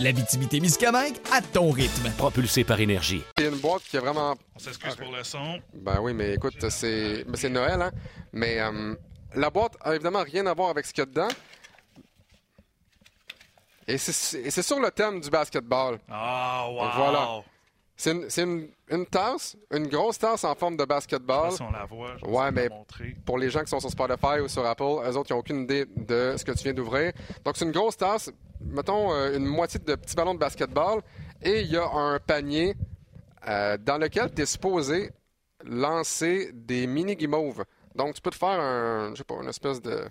L'Abitibi-Témiscamingue 0.00 1.16
à 1.30 1.42
ton 1.42 1.70
rythme. 1.70 2.10
propulsé 2.16 2.64
par 2.64 2.80
énergie. 2.80 3.22
c'est 3.36 3.48
une 3.48 3.58
boîte 3.58 3.82
qui 3.82 3.98
est 3.98 4.00
vraiment 4.00 4.34
On 4.56 4.58
s'excuse 4.58 4.96
pour 4.96 5.12
le 5.12 5.22
son. 5.22 5.60
Ben 5.74 6.00
oui, 6.00 6.14
mais 6.14 6.34
écoute, 6.34 6.70
c'est 6.70 7.22
mais 7.28 7.36
c'est 7.36 7.50
Noël, 7.50 7.82
hein? 7.82 7.90
Mais 8.32 8.58
euh, 8.60 8.94
la 9.34 9.50
boîte 9.50 9.76
a 9.82 9.94
évidemment 9.94 10.22
rien 10.22 10.46
à 10.46 10.54
voir 10.54 10.70
avec 10.70 10.86
ce 10.86 10.94
qu'il 10.94 11.02
y 11.02 11.06
a 11.06 11.06
dedans. 11.06 11.28
Et 13.86 13.98
c'est 13.98 14.38
et 14.40 14.50
c'est 14.50 14.62
sur 14.62 14.80
le 14.80 14.90
thème 14.90 15.20
du 15.20 15.28
basketball. 15.28 15.98
Ah, 16.10 16.66
wow! 16.70 16.90
voilà. 16.96 17.28
C'est 18.00 18.12
une, 18.12 18.28
une- 18.38 18.68
une 18.90 19.04
tasse, 19.06 19.56
une 19.70 19.86
grosse 19.88 20.18
tasse 20.18 20.44
en 20.44 20.54
forme 20.54 20.76
de 20.76 20.84
basketball. 20.86 21.52
si 21.52 21.60
on 21.60 21.70
la 21.70 21.84
voit. 21.84 22.16
Je 22.16 22.24
vais 22.24 22.30
Ouais, 22.32 22.50
mais-. 22.50 22.70
Pour 23.26 23.36
les 23.36 23.50
gens 23.50 23.60
qui 23.60 23.68
sont 23.68 23.78
sur 23.80 23.90
Spotify 23.90 24.40
ou 24.42 24.48
sur 24.48 24.64
Apple, 24.64 24.82
eux 24.84 25.16
autres, 25.18 25.26
ils 25.30 25.32
n'ont 25.34 25.38
aucune 25.40 25.60
idée 25.64 25.84
de 25.96 26.34
ce 26.36 26.42
que 26.44 26.52
tu 26.52 26.64
viens 26.64 26.72
d'ouvrir. 26.72 27.12
Donc, 27.44 27.56
c'est 27.58 27.64
une 27.66 27.72
grosse 27.72 27.96
tasse, 27.98 28.30
mettons 28.60 29.12
euh, 29.12 29.36
une 29.36 29.44
moitié 29.44 29.78
de 29.80 29.94
petits 29.96 30.16
ballons 30.16 30.32
de 30.34 30.38
basketball, 30.38 31.02
et 31.42 31.60
il 31.60 31.66
y 31.70 31.76
a 31.76 31.86
un 31.90 32.18
panier 32.18 32.74
euh, 33.46 33.76
dans 33.78 33.98
lequel 33.98 34.32
tu 34.34 34.42
es 34.42 34.46
supposé 34.46 35.10
lancer 35.64 36.50
des 36.54 36.86
mini 36.86 37.16
guimauves. 37.16 37.64
Donc, 37.94 38.14
tu 38.14 38.20
peux 38.22 38.30
te 38.30 38.36
faire 38.36 38.48
un, 38.60 39.10
je 39.12 39.18
sais 39.18 39.24
pas, 39.24 39.34
une 39.42 39.48
espèce 39.48 39.80
de, 39.82 40.04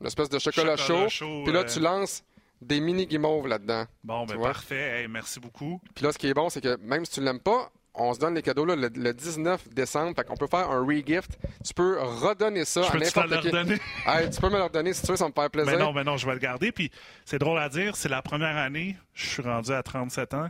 une 0.00 0.06
espèce 0.06 0.28
de 0.28 0.38
chocolat, 0.38 0.76
Chocolat 0.76 1.08
chaud, 1.08 1.24
chaud, 1.26 1.42
puis 1.44 1.52
là, 1.52 1.60
euh. 1.60 1.64
tu 1.64 1.80
lances 1.80 2.22
des 2.60 2.80
mini 2.80 3.06
guimauves 3.06 3.46
là-dedans. 3.48 3.84
Bon, 4.04 4.24
ben 4.26 4.40
parfait. 4.40 5.00
Hey, 5.02 5.08
merci 5.08 5.40
beaucoup. 5.40 5.80
Puis 5.94 6.04
là, 6.04 6.12
ce 6.12 6.18
qui 6.18 6.28
est 6.28 6.34
bon, 6.34 6.48
c'est 6.50 6.60
que 6.60 6.76
même 6.82 7.04
si 7.04 7.12
tu 7.12 7.20
l'aimes 7.22 7.40
pas, 7.40 7.70
on 7.94 8.14
se 8.14 8.20
donne 8.20 8.34
les 8.34 8.42
cadeaux 8.42 8.64
là, 8.64 8.76
le, 8.76 8.88
le 8.94 9.12
19 9.12 9.68
décembre. 9.70 10.14
Fait 10.14 10.24
qu'on 10.24 10.36
peut 10.36 10.46
faire 10.46 10.70
un 10.70 10.84
re-gift. 10.84 11.38
Tu 11.64 11.74
peux 11.74 11.98
redonner 12.00 12.64
ça 12.64 12.82
Je 12.82 12.88
à 12.96 12.98
n'importe 12.98 13.40
qui. 13.42 13.80
Hey, 14.06 14.30
tu 14.30 14.40
peux 14.40 14.48
me 14.48 14.56
le 14.58 14.62
redonner 14.64 14.92
si 14.92 15.02
tu 15.02 15.08
veux, 15.10 15.16
ça 15.16 15.26
me 15.28 15.32
fait 15.32 15.48
plaisir. 15.48 15.72
Mais 15.72 15.78
non, 15.78 15.92
mais 15.92 16.04
non, 16.04 16.16
je 16.16 16.26
vais 16.26 16.34
le 16.34 16.38
garder. 16.38 16.70
Puis 16.72 16.90
c'est 17.24 17.38
drôle 17.38 17.58
à 17.58 17.68
dire, 17.68 17.96
c'est 17.96 18.08
la 18.08 18.22
première 18.22 18.56
année, 18.56 18.96
je 19.14 19.26
suis 19.28 19.42
rendu 19.42 19.72
à 19.72 19.82
37 19.82 20.34
ans, 20.34 20.48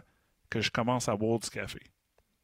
que 0.51 0.61
je 0.61 0.71
commence 0.71 1.09
à 1.09 1.17
boire 1.17 1.39
du 1.39 1.49
café. 1.49 1.81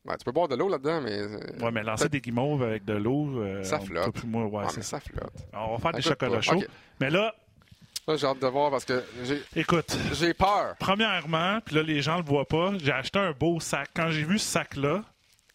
Ouais, 0.07 0.17
tu 0.17 0.25
peux 0.25 0.31
boire 0.33 0.47
de 0.49 0.55
l'eau 0.55 0.69
là-dedans, 0.69 1.01
mais. 1.03 1.19
euh, 1.19 1.39
Ouais, 1.61 1.73
mais 1.73 1.83
lancer 1.83 2.09
des 2.09 2.21
guimauves 2.21 2.63
avec 2.63 2.85
de 2.85 2.95
l'eau, 2.95 3.41
euh, 3.41 3.63
Ça 3.65 3.81
flotte. 3.81 4.23
moi, 4.25 4.45
ouais, 4.47 4.65
mais 4.77 4.83
ça. 4.83 5.01
flotte. 5.01 5.33
On 5.53 5.73
va 5.73 5.79
faire 5.79 5.93
des 5.93 6.03
chocolats 6.03 6.41
chauds. 6.41 6.63
Mais 7.01 7.11
là, 7.11 7.35
Là, 8.09 8.17
j'ai 8.17 8.27
hâte 8.27 8.39
de 8.41 8.47
voir 8.47 8.71
parce 8.71 8.85
que 8.85 9.03
j'ai- 9.25 9.43
écoute, 9.57 9.97
j'ai 10.13 10.33
peur. 10.33 10.77
premièrement, 10.79 11.59
puis 11.65 11.75
là, 11.75 11.83
les 11.83 12.01
gens 12.03 12.19
le 12.19 12.23
voient 12.23 12.47
pas, 12.47 12.73
j'ai 12.79 12.93
acheté 12.93 13.19
un 13.19 13.33
beau 13.33 13.59
sac. 13.59 13.91
Quand 13.97 14.11
j'ai 14.11 14.23
vu 14.23 14.39
ce 14.39 14.47
sac-là, 14.47 15.03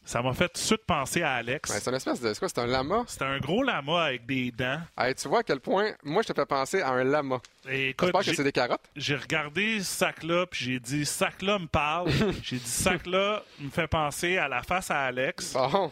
ça 0.03 0.21
m'a 0.21 0.33
fait 0.33 0.47
tout 0.49 0.55
de 0.55 0.65
suite 0.65 0.85
penser 0.85 1.21
à 1.21 1.35
Alex. 1.35 1.69
Ouais, 1.69 1.79
c'est 1.79 1.89
une 1.89 1.95
espèce 1.95 2.19
de. 2.19 2.33
C'est 2.33 2.39
quoi, 2.39 2.49
c'est 2.49 2.59
un 2.59 2.65
lama? 2.67 3.05
C'était 3.07 3.23
un 3.23 3.39
gros 3.39 3.63
lama 3.63 4.03
avec 4.03 4.25
des 4.25 4.51
dents. 4.51 4.81
Hey, 4.97 5.15
tu 5.15 5.29
vois 5.29 5.39
à 5.39 5.43
quel 5.43 5.61
point, 5.61 5.91
moi, 6.03 6.23
je 6.23 6.27
te 6.27 6.33
fais 6.33 6.45
penser 6.45 6.81
à 6.81 6.89
un 6.89 7.05
lama. 7.05 7.39
J'espère 7.65 8.11
que 8.11 8.33
c'est 8.35 8.43
des 8.43 8.51
carottes. 8.51 8.81
j'ai 8.97 9.15
regardé 9.15 9.79
ce 9.79 9.85
sac-là, 9.85 10.45
puis 10.47 10.65
j'ai 10.65 10.79
dit, 10.81 11.05
ce 11.05 11.13
sac-là 11.19 11.57
me 11.57 11.67
parle. 11.67 12.09
j'ai 12.43 12.57
dit, 12.57 12.67
sac-là 12.67 13.43
me 13.61 13.69
fait 13.69 13.87
penser 13.87 14.37
à 14.37 14.49
la 14.49 14.61
face 14.63 14.91
à 14.91 14.99
Alex. 15.03 15.53
Bon. 15.53 15.89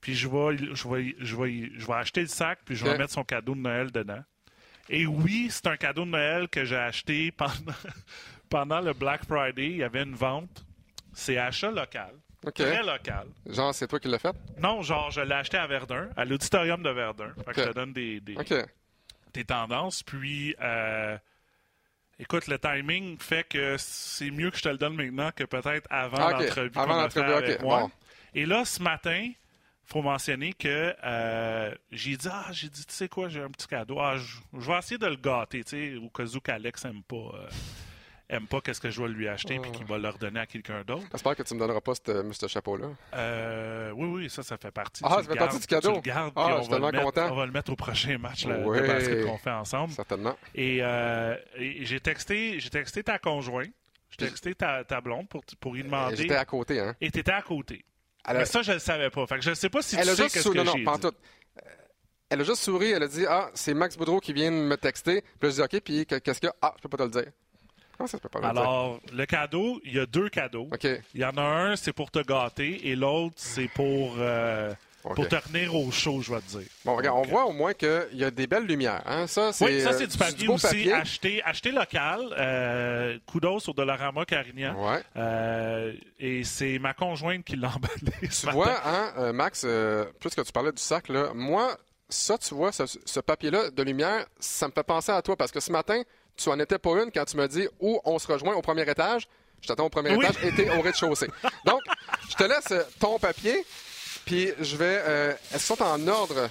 Puis 0.00 0.14
je 0.14 0.28
vais, 0.28 0.56
je, 0.74 0.86
vais, 0.88 1.16
je, 1.18 1.34
vais, 1.34 1.70
je 1.74 1.86
vais 1.86 1.94
acheter 1.94 2.20
le 2.20 2.26
sac, 2.28 2.60
puis 2.64 2.76
je 2.76 2.84
vais 2.84 2.96
mettre 2.96 3.12
son 3.12 3.24
cadeau 3.24 3.54
de 3.56 3.60
Noël 3.60 3.90
dedans. 3.90 4.22
Et 4.88 5.06
oui, 5.06 5.48
c'est 5.50 5.66
un 5.66 5.76
cadeau 5.76 6.04
de 6.04 6.10
Noël 6.10 6.48
que 6.48 6.64
j'ai 6.64 6.76
acheté 6.76 7.30
pendant, 7.32 7.52
pendant 8.50 8.80
le 8.80 8.92
Black 8.92 9.24
Friday. 9.24 9.66
Il 9.70 9.76
y 9.78 9.82
avait 9.82 10.02
une 10.02 10.14
vente. 10.14 10.64
C'est 11.12 11.38
achat 11.38 11.70
local. 11.70 12.12
OK. 12.46 12.54
Très 12.54 12.82
local. 12.82 13.28
Genre, 13.46 13.74
c'est 13.74 13.86
toi 13.88 13.98
qui 13.98 14.08
l'as 14.08 14.18
fait? 14.18 14.34
Non, 14.58 14.82
genre, 14.82 15.10
je 15.10 15.20
l'ai 15.22 15.32
acheté 15.34 15.56
à 15.56 15.66
Verdun, 15.66 16.10
à 16.16 16.24
l'auditorium 16.26 16.82
de 16.82 16.90
Verdun. 16.90 17.32
Fait 17.46 17.52
que 17.54 17.62
je 17.62 17.68
te 17.68 17.74
donne 17.74 17.92
des, 17.94 18.20
des, 18.20 18.36
OK. 18.36 18.52
des 19.32 19.44
tendances. 19.44 20.02
Puis, 20.02 20.54
euh, 20.60 21.16
Écoute, 22.20 22.46
le 22.46 22.60
timing 22.60 23.18
fait 23.18 23.42
que 23.48 23.74
c'est 23.76 24.30
mieux 24.30 24.50
que 24.52 24.56
je 24.56 24.62
te 24.62 24.68
le 24.68 24.78
donne 24.78 24.94
maintenant 24.94 25.30
que 25.34 25.42
peut-être 25.42 25.88
avant 25.90 26.18
Ah, 26.18 26.30
l'entrevue 26.32 26.70
Avant 26.76 26.94
l'entrevue, 27.02 27.32
ok. 27.32 27.42
avec 27.42 27.62
moi. 27.62 27.80
Bon. 27.80 27.90
Et 28.34 28.46
là, 28.46 28.64
ce 28.64 28.80
matin, 28.80 29.30
faut 29.86 30.02
mentionner 30.02 30.52
que 30.52 30.94
euh, 31.04 31.74
j'ai 31.92 32.16
dit, 32.16 32.28
ah, 32.30 32.46
j'ai 32.52 32.68
dit, 32.68 32.84
tu 32.86 32.92
sais 32.94 33.08
quoi, 33.08 33.28
j'ai 33.28 33.40
un 33.42 33.50
petit 33.50 33.66
cadeau. 33.66 33.98
Ah, 34.00 34.16
je, 34.16 34.36
vais 34.58 34.78
essayer 34.78 34.98
de 34.98 35.06
le 35.06 35.16
gâter, 35.16 35.62
tu 35.64 35.70
sais, 35.70 35.96
au 35.96 36.08
cas 36.08 36.24
où 36.24 36.40
qu'Alex 36.40 36.84
aime 36.86 37.02
pas, 37.02 37.16
euh, 37.16 37.48
aime 38.30 38.46
pas 38.46 38.60
qu'est-ce 38.62 38.80
que 38.80 38.90
je 38.90 39.02
vais 39.02 39.08
lui 39.08 39.28
acheter 39.28 39.58
puis 39.58 39.70
qu'il 39.72 39.84
va 39.84 39.98
le 39.98 40.08
redonner 40.08 40.40
à 40.40 40.46
quelqu'un 40.46 40.82
d'autre. 40.84 41.04
J'espère 41.12 41.36
que 41.36 41.42
tu 41.42 41.54
me 41.54 41.58
donneras 41.58 41.80
pas 41.82 41.92
ce 41.94 42.32
ce 42.32 42.46
chapeau-là. 42.48 42.86
Euh, 43.14 43.90
oui, 43.94 44.08
oui, 44.08 44.30
ça, 44.30 44.42
ça 44.42 44.56
fait 44.56 44.70
partie. 44.70 45.02
Ah, 45.04 45.16
ça 45.22 45.22
fait 45.24 45.36
partie 45.38 45.58
du 45.60 45.66
cadeau? 45.66 45.90
Tu 45.90 45.94
le 45.96 46.00
gardes, 46.00 46.32
Ah, 46.36 46.58
on 46.60 46.62
va 46.62 46.78
le 46.78 46.84
mettre- 46.90 47.04
content. 47.04 47.32
On 47.32 47.34
va 47.36 47.46
le 47.46 47.52
mettre 47.52 47.72
au 47.72 47.76
prochain 47.76 48.16
match 48.18 48.46
le, 48.46 48.66
Oui. 48.66 48.80
basket 48.80 49.24
qu'on 49.26 49.38
fait 49.38 49.50
ensemble. 49.50 49.92
Certainement. 49.92 50.36
Et, 50.54 50.78
euh, 50.80 51.36
et 51.56 51.84
j'ai 51.84 52.00
texté, 52.00 52.58
j'ai 52.58 52.70
texté 52.70 53.02
ta 53.04 53.18
conjointe, 53.18 53.70
j'ai 54.10 54.28
texté 54.28 54.54
ta, 54.54 54.82
ta 54.84 55.00
blonde 55.02 55.28
pour, 55.28 55.42
pour 55.60 55.74
lui 55.74 55.82
demander. 55.82 56.16
J'étais 56.16 56.36
à 56.36 56.44
côté, 56.46 56.80
hein. 56.80 56.96
Et 57.02 57.10
t'étais 57.10 57.32
à 57.32 57.42
côté. 57.42 57.84
Elle 58.26 58.36
a- 58.36 58.38
Mais 58.40 58.44
ça, 58.46 58.62
je 58.62 58.72
le 58.72 58.78
savais 58.78 59.10
pas. 59.10 59.26
Fait 59.26 59.36
que 59.36 59.42
je 59.42 59.50
ne 59.50 59.54
sais 59.54 59.68
pas 59.68 59.82
si 59.82 59.96
Elle 59.96 60.04
tu 60.04 60.10
a 60.10 60.14
sais 60.16 60.22
juste 60.24 60.40
souri. 60.40 60.58
que 60.58 60.64
Non, 60.64 60.76
non, 60.76 60.84
pas 60.84 60.92
en 60.92 60.94
dit. 60.96 61.00
tout. 61.02 61.08
Euh, 61.58 61.60
Elle 62.30 62.40
a 62.40 62.44
juste 62.44 62.62
souri. 62.62 62.90
Elle 62.90 63.02
a 63.02 63.08
dit 63.08 63.26
Ah, 63.28 63.50
c'est 63.54 63.74
Max 63.74 63.96
Boudreau 63.96 64.20
qui 64.20 64.32
vient 64.32 64.50
de 64.50 64.56
me 64.56 64.76
texter. 64.76 65.20
Puis 65.20 65.30
là, 65.42 65.50
je 65.50 65.54
dis 65.54 65.60
OK, 65.62 65.80
puis 65.82 66.06
que- 66.06 66.16
qu'est-ce 66.18 66.40
qu'il 66.40 66.48
y 66.48 66.50
a? 66.50 66.54
Ah, 66.62 66.74
je 66.76 66.82
peux 66.82 66.88
pas 66.88 66.96
te 66.96 67.02
le 67.02 67.10
dire. 67.22 67.32
Comment 67.96 68.08
ça, 68.08 68.16
je 68.18 68.22
peux 68.22 68.28
pas 68.28 68.40
le 68.40 68.52
dire? 68.52 68.60
Alors, 68.62 68.98
le 69.12 69.26
cadeau, 69.26 69.80
il 69.84 69.94
y 69.94 70.00
a 70.00 70.06
deux 70.06 70.28
cadeaux. 70.28 70.68
OK. 70.72 70.84
Il 71.14 71.20
y 71.20 71.24
en 71.24 71.36
a 71.36 71.42
un, 71.42 71.76
c'est 71.76 71.92
pour 71.92 72.10
te 72.10 72.18
gâter, 72.20 72.88
et 72.88 72.96
l'autre, 72.96 73.34
c'est 73.36 73.68
pour, 73.68 74.16
euh, 74.18 74.72
Pour 75.14 75.28
te 75.28 75.36
tenir 75.36 75.74
au 75.74 75.90
chaud, 75.90 76.20
je 76.22 76.32
vais 76.32 76.40
te 76.40 76.58
dire. 76.58 76.68
Bon, 76.84 76.96
regarde, 76.96 77.18
on 77.18 77.28
voit 77.28 77.44
au 77.44 77.52
moins 77.52 77.74
qu'il 77.74 78.08
y 78.14 78.24
a 78.24 78.30
des 78.30 78.46
belles 78.46 78.64
lumières. 78.64 79.02
Hein? 79.04 79.26
Ça, 79.26 79.52
c'est 79.52 79.64
Oui, 79.66 79.82
ça, 79.82 79.90
euh, 79.90 79.98
c'est 79.98 80.06
du 80.06 80.16
papier 80.16 80.46
beau 80.46 80.54
aussi. 80.54 80.66
papier. 80.66 80.92
Acheté, 80.92 81.42
acheté 81.44 81.72
local. 81.72 82.34
Euh, 82.38 83.18
kudos 83.30 83.68
au 83.68 83.72
Dollarama 83.74 84.24
Carignan. 84.24 84.74
Ouais. 84.76 85.02
Euh, 85.16 85.92
et 86.18 86.42
c'est 86.44 86.78
ma 86.78 86.94
conjointe 86.94 87.44
qui 87.44 87.56
l'a 87.56 87.68
emballé. 87.68 88.28
Tu 88.30 88.46
matin. 88.46 88.52
vois, 88.56 88.80
hein, 88.86 89.12
euh, 89.18 89.32
Max, 89.34 89.62
euh, 89.66 90.06
plus 90.20 90.30
que 90.34 90.40
tu 90.40 90.52
parlais 90.52 90.72
du 90.72 90.80
sac, 90.82 91.08
là, 91.08 91.32
moi, 91.34 91.76
ça, 92.08 92.38
tu 92.38 92.54
vois, 92.54 92.72
ce, 92.72 92.84
ce 93.04 93.20
papier-là 93.20 93.70
de 93.70 93.82
lumière, 93.82 94.24
ça 94.40 94.68
me 94.68 94.72
fait 94.72 94.82
penser 94.84 95.12
à 95.12 95.20
toi 95.20 95.36
parce 95.36 95.52
que 95.52 95.60
ce 95.60 95.70
matin, 95.70 96.00
tu 96.36 96.48
en 96.48 96.58
étais 96.58 96.78
pas 96.78 96.90
une 97.02 97.10
quand 97.12 97.24
tu 97.26 97.36
m'as 97.36 97.48
dit 97.48 97.68
où 97.78 98.00
on 98.04 98.18
se 98.18 98.26
rejoint 98.26 98.54
au 98.54 98.62
premier 98.62 98.88
étage. 98.90 99.28
Je 99.60 99.68
t'attends 99.68 99.86
au 99.86 99.90
premier 99.90 100.14
Oui. 100.14 100.24
étage 100.24 100.42
et 100.44 100.52
t'es 100.54 100.68
au 100.76 100.80
rez-de-chaussée. 100.82 101.28
Donc, 101.64 101.80
je 102.30 102.34
te 102.36 102.44
laisse 102.44 102.84
ton 103.00 103.18
papier, 103.18 103.64
puis 104.24 104.50
je 104.60 104.76
vais. 104.76 105.00
euh, 105.04 105.32
Est-ce 105.52 105.66
qu'ils 105.68 105.76
sont 105.76 105.82
en 105.82 106.06
ordre 106.08 106.48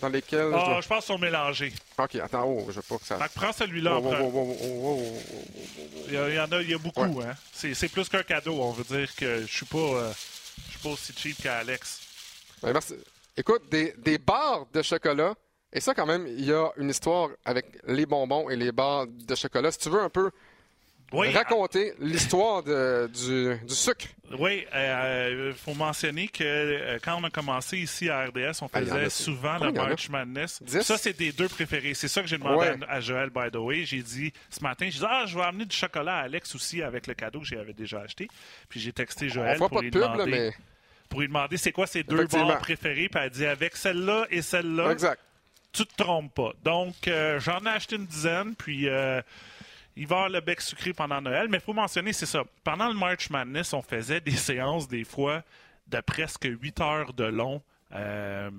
dans 0.00 0.08
lesquels. 0.08 0.50
je 0.50 0.56
Ah, 0.56 0.64
dois- 0.66 0.80
je 0.80 0.88
pense 0.88 1.04
qu'ils 1.04 1.14
sont 1.14 1.18
mélangés. 1.20 1.72
Ok, 1.98 2.14
attends, 2.16 2.44
oh, 2.46 2.64
je 2.68 2.72
veux 2.76 2.82
pas 2.82 2.98
que 2.98 3.04
ça. 3.06 3.18
Fait 3.18 3.28
que 3.28 3.34
prends 3.34 3.52
celui-là 3.52 3.98
Oh, 4.00 4.06
en 4.06 4.12
oh, 4.12 4.16
oh, 4.20 4.30
oh, 4.34 4.56
oh, 4.58 4.58
oh, 4.62 5.02
oh, 5.02 5.12
oh, 5.12 5.20
oh. 5.34 6.04
Il 6.08 6.14
y, 6.14 6.16
a- 6.16 6.28
il 6.28 6.34
y 6.34 6.40
en 6.40 6.50
a, 6.52 6.62
il 6.62 6.70
y 6.70 6.74
a 6.74 6.78
beaucoup. 6.78 7.02
Hein? 7.02 7.34
C'est, 7.52 7.74
c'est 7.74 7.88
plus 7.88 8.08
qu'un 8.08 8.22
cadeau. 8.22 8.60
On 8.60 8.72
veut 8.72 8.84
dire 8.84 9.14
que 9.14 9.42
je 9.42 9.52
suis 9.52 9.66
pas, 9.66 9.78
euh, 9.78 10.12
je 10.66 10.70
suis 10.72 10.80
pas 10.80 10.88
aussi 10.90 11.12
cheap 11.16 11.42
qu'Alex. 11.42 12.00
Ben, 12.62 12.72
merci. 12.72 12.94
Écoute, 13.36 13.62
des, 13.70 13.94
des 13.98 14.18
barres 14.18 14.66
de 14.72 14.82
chocolat. 14.82 15.34
Et 15.74 15.80
ça, 15.80 15.94
quand 15.94 16.04
même, 16.04 16.26
il 16.26 16.44
y 16.44 16.52
a 16.52 16.68
une 16.76 16.90
histoire 16.90 17.30
avec 17.46 17.64
les 17.86 18.04
bonbons 18.04 18.50
et 18.50 18.56
les 18.56 18.72
barres 18.72 19.06
de 19.06 19.34
chocolat. 19.34 19.72
Si 19.72 19.78
tu 19.78 19.88
veux 19.88 20.02
un 20.02 20.10
peu 20.10 20.30
Oui, 21.12 21.30
raconter 21.30 21.92
l'histoire 22.00 22.62
du, 22.62 23.58
du 23.66 23.74
sucre. 23.74 24.06
Oui, 24.38 24.66
il 24.74 25.52
faut 25.54 25.74
mentionner 25.74 26.28
que 26.28 26.42
euh, 26.42 26.98
quand 27.04 27.20
on 27.20 27.24
a 27.24 27.30
commencé 27.30 27.76
ici 27.78 28.08
à 28.08 28.24
RDS, 28.26 28.62
on 28.62 28.70
Ah, 28.72 28.80
faisait 28.80 29.04
a- 29.04 29.10
souvent 29.10 29.58
combien 29.58 29.66
le 29.68 29.72
il 29.72 29.76
y 29.76 29.80
en 29.80 29.84
a? 29.84 29.88
March 29.88 30.08
Madness. 30.08 30.62
Dix? 30.62 30.80
Ça, 30.82 30.96
c'est 30.96 31.16
des 31.16 31.32
deux 31.32 31.48
préférés. 31.48 31.92
C'est 31.94 32.08
ça 32.08 32.22
que 32.22 32.26
j'ai 32.28 32.38
demandé 32.38 32.68
Ouais. 32.70 32.76
à, 32.88 32.94
à 32.94 33.00
Joël, 33.00 33.28
by 33.28 33.50
the 33.52 33.56
way. 33.56 33.84
J'ai 33.84 34.00
dit 34.02 34.32
ce 34.48 34.60
matin, 34.62 34.86
j'ai 34.88 35.00
dit 35.00 35.04
Ah, 35.06 35.24
je 35.26 35.36
vais 35.36 35.44
amener 35.44 35.66
du 35.66 35.76
chocolat 35.76 36.16
à 36.18 36.22
Alex 36.22 36.54
aussi 36.54 36.82
avec 36.82 37.06
le 37.06 37.12
cadeau 37.14 37.40
que 37.40 37.46
j'avais 37.46 37.74
déjà 37.74 38.00
acheté. 38.00 38.28
Puis 38.70 38.80
j'ai 38.80 38.92
texté 38.92 39.28
Joël 39.28 39.58
pour 39.58 39.68
pas 39.68 39.76
de 39.80 39.82
lui 39.82 39.90
pub, 39.90 40.00
là, 40.00 40.08
demander. 40.14 40.30
mais. 40.30 40.52
Pour 41.10 41.20
lui 41.20 41.26
demander 41.28 41.58
c'est 41.58 41.72
quoi 41.72 41.86
ses 41.86 42.02
deux 42.04 42.26
barres 42.26 42.58
préférées. 42.60 43.10
Puis 43.10 43.20
elle 43.22 43.28
dit 43.30 43.44
avec 43.44 43.76
celle-là 43.76 44.26
et 44.30 44.40
celle-là, 44.40 44.92
Exact. 44.92 45.20
tu 45.72 45.84
te 45.84 45.94
trompes 46.02 46.32
pas. 46.34 46.52
Donc, 46.64 46.94
euh, 47.06 47.38
j'en 47.38 47.58
ai 47.66 47.68
acheté 47.68 47.96
une 47.96 48.06
dizaine, 48.06 48.54
puis 48.56 48.88
euh, 48.88 49.20
il 49.96 50.06
va 50.06 50.16
avoir 50.16 50.30
le 50.30 50.40
bec 50.40 50.60
sucré 50.60 50.92
pendant 50.92 51.20
Noël. 51.20 51.48
Mais 51.48 51.58
il 51.58 51.62
faut 51.62 51.72
mentionner, 51.72 52.12
c'est 52.12 52.26
ça. 52.26 52.44
Pendant 52.64 52.88
le 52.88 52.94
March 52.94 53.30
Madness, 53.30 53.72
on 53.72 53.82
faisait 53.82 54.20
des 54.20 54.30
séances, 54.36 54.88
des 54.88 55.04
fois, 55.04 55.42
de 55.86 56.00
presque 56.00 56.44
8 56.48 56.80
heures 56.80 57.12
de 57.12 57.24
long. 57.24 57.62
euh, 57.94 58.50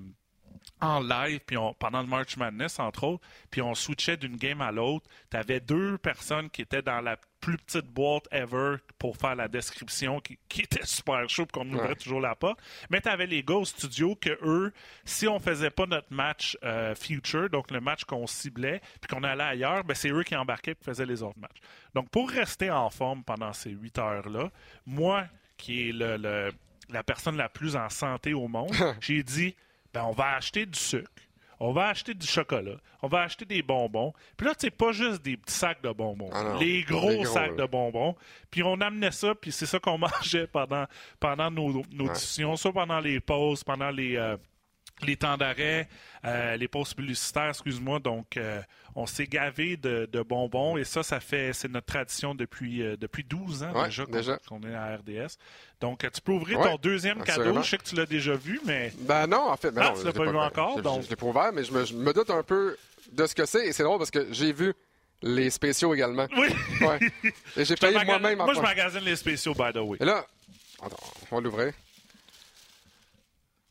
en 0.82 0.99
live, 0.99 1.39
puis 1.45 1.58
on- 1.58 1.73
pendant 1.73 2.02
le 2.02 2.08
March 2.08 2.36
Madness, 2.38 2.80
entre 2.80 3.04
autres, 3.06 3.26
puis 3.52 3.62
on 3.62 3.73
switchait 3.76 4.17
d'une 4.17 4.36
game 4.38 4.62
à 4.62 4.71
l'autre. 4.71 5.06
Tu 5.32 5.38
avais 5.38 5.60
deux 5.60 5.97
personnes 5.97 6.49
qui 6.49 6.62
étaient 6.62 6.82
dans 6.82 6.99
la 7.02 7.17
plus 7.39 7.58
petite 7.58 7.88
boîte 7.88 8.26
ever 8.32 8.76
pour 8.97 9.17
faire 9.17 9.36
la 9.36 9.47
description, 9.49 10.19
qui, 10.21 10.38
qui 10.47 10.62
était 10.62 10.86
super 10.86 11.28
chaud, 11.30 11.45
qu'on 11.52 11.67
ouvrait 11.73 11.89
Ouais. 11.89 11.95
toujours 11.95 12.21
la 12.21 12.36
porte. 12.36 12.60
Mais 12.89 13.02
tu 13.02 13.10
avais 13.10 13.28
les 13.28 13.43
gars 13.43 13.56
au 13.56 13.65
studio 13.65 14.15
que 14.15 14.38
eux, 14.43 14.71
si 15.04 15.28
on 15.28 15.39
faisait 15.39 15.69
pas 15.69 15.86
notre 15.86 16.12
match 16.13 16.58
euh, 16.63 16.95
future, 16.95 17.49
donc 17.49 17.69
le 17.71 17.82
match 17.82 18.06
qu'on 18.06 18.28
ciblait, 18.28 18.82
puis 19.02 19.13
qu'on 19.13 19.23
allait 19.23 19.43
ailleurs, 19.43 19.84
ben 19.84 19.93
c'est 19.93 20.10
eux 20.10 20.23
qui 20.23 20.36
embarquaient 20.36 20.71
et 20.71 20.84
faisaient 20.84 21.06
les 21.06 21.21
autres 21.21 21.39
matchs. 21.39 21.60
Donc 21.93 22.10
pour 22.10 22.30
rester 22.30 22.71
en 22.71 22.89
forme 22.89 23.23
pendant 23.26 23.52
ces 23.52 23.71
huit 23.71 23.97
heures-là, 23.99 24.49
moi, 24.86 25.26
qui 25.58 25.89
est 25.89 25.91
le, 25.91 26.15
le- 26.17 26.52
la 26.89 27.04
personne 27.04 27.36
la 27.38 27.49
plus 27.49 27.76
en 27.76 27.89
santé 27.89 28.34
au 28.34 28.47
monde, 28.47 28.71
j'ai 29.02 29.23
dit, 29.23 29.56
ben 29.93 30.03
on 30.06 30.12
va 30.12 30.36
acheter 30.36 30.65
du 30.65 30.77
sucre. 30.79 31.10
On 31.60 31.71
va 31.71 31.88
acheter 31.89 32.13
du 32.13 32.27
chocolat. 32.27 32.75
On 33.01 33.08
va 33.08 33.21
acheter 33.21 33.45
des 33.45 33.62
bonbons. 33.62 34.12
Puis 34.36 34.45
là, 34.47 34.53
tu 34.56 34.62
sais, 34.67 34.71
pas 34.71 34.91
juste 34.91 35.21
des 35.21 35.38
petits 35.38 35.53
sacs 35.53 35.82
de 35.82 35.91
bonbons. 35.91 36.29
Ah 36.34 36.43
non, 36.43 36.58
les 36.58 36.82
gros, 36.84 37.23
sacs 37.25 37.51
là. 37.58 37.63
de 37.63 37.71
bonbons. 37.71 38.15
Puis 38.51 38.63
on 38.63 38.82
amenait 38.82 39.12
ça, 39.12 39.34
puis 39.36 39.51
c'est 39.51 39.65
ça 39.65 39.79
qu'on 39.79 39.97
mangeait 39.99 40.47
pendant, 40.47 40.86
pendant 41.19 41.49
nos, 41.51 41.71
nos 41.91 42.06
Ouais. 42.08 42.13
discussions, 42.13 42.56
soit 42.58 42.73
pendant 42.73 42.99
les 42.99 43.19
pauses, 43.21 43.63
pendant 43.63 43.91
les, 43.91 44.17
euh, 44.17 44.36
les 45.06 45.18
temps 45.18 45.38
d'arrêt, 45.38 45.88
euh, 46.26 46.56
les 46.58 46.68
pauses 46.68 46.94
publicitaires, 46.94 47.50
excuse-moi. 47.50 48.00
Donc, 48.00 48.38
euh, 48.38 48.62
on 48.96 49.06
s'est 49.06 49.28
gavé 49.28 49.78
de, 49.78 50.08
de 50.12 50.22
bonbons 50.22 50.78
et 50.78 50.84
ça, 50.84 51.04
ça 51.04 51.20
fait, 51.20 51.54
c'est 51.54 51.68
notre 51.70 51.86
tradition 51.88 52.36
depuis, 52.36 52.82
euh, 52.82 52.96
depuis 52.98 53.24
12 53.24 53.63
ans 53.63 53.72
Ouais, 53.74 53.86
déjà, 53.86 54.06
qu'on, 54.06 54.12
déjà. 54.12 54.38
qu'on 54.48 54.62
est 54.63 54.76
à 54.76 54.96
RDS. 54.98 55.38
Donc, 55.82 56.00
tu 56.12 56.22
peux 56.22 56.32
ouvrir 56.34 56.60
Ouais, 56.60 56.70
ton 56.72 56.76
deuxième 56.78 57.24
cadeau. 57.24 57.62
Je 57.62 57.70
sais 57.70 57.78
que 57.78 57.84
tu 57.84 57.96
l'as 57.96 58.06
déjà 58.06 58.36
vu, 58.36 58.60
mais 58.66 58.94
Ben 59.00 59.28
non, 59.28 59.50
en 59.50 59.58
fait. 59.58 59.72
Ben 59.72 59.82
Ah, 59.86 59.89
non, 59.92 60.00
tu 60.00 60.06
l'as 60.06 60.13
pas 60.13 60.26
vu 60.32 60.38
encore, 60.38 60.78
je- 60.78 60.82
donc. 60.84 61.04
Je, 61.04 61.10
l'ai 61.10 61.16
pas 61.16 61.26
ouvert, 61.26 61.52
mais 61.54 61.63
je 61.63 61.72
me, 61.74 61.86
je 61.86 61.94
me 61.94 62.13
doute 62.13 62.30
un 62.30 62.44
peu 62.44 62.78
de 63.12 63.26
ce 63.26 63.36
que 63.36 63.46
c'est. 63.46 63.68
Et 63.68 63.74
c'est 63.74 63.84
drôle 63.84 63.98
parce 63.98 64.12
que 64.12 64.28
j'ai 64.32 64.54
vu 64.54 64.74
les 65.22 65.50
spéciaux 65.50 65.94
également. 65.94 66.28
oui. 66.38 66.48
Ouais. 66.82 67.00
Et 67.58 67.66
j'ai 67.66 67.76
payé 67.76 67.98
moi-même 68.06 68.42
en 68.42 68.46
Moi, 68.46 68.54
je 68.54 68.60
magasine 68.62 69.02
les 69.02 69.16
spéciaux, 69.16 69.54
by 69.54 69.72
the 69.74 69.78
way. 69.78 69.98
Et 70.02 70.06
là, 70.06 70.26
attends, 70.82 70.98
on 71.32 71.36
va 71.36 71.42
l'ouvrir. 71.42 71.74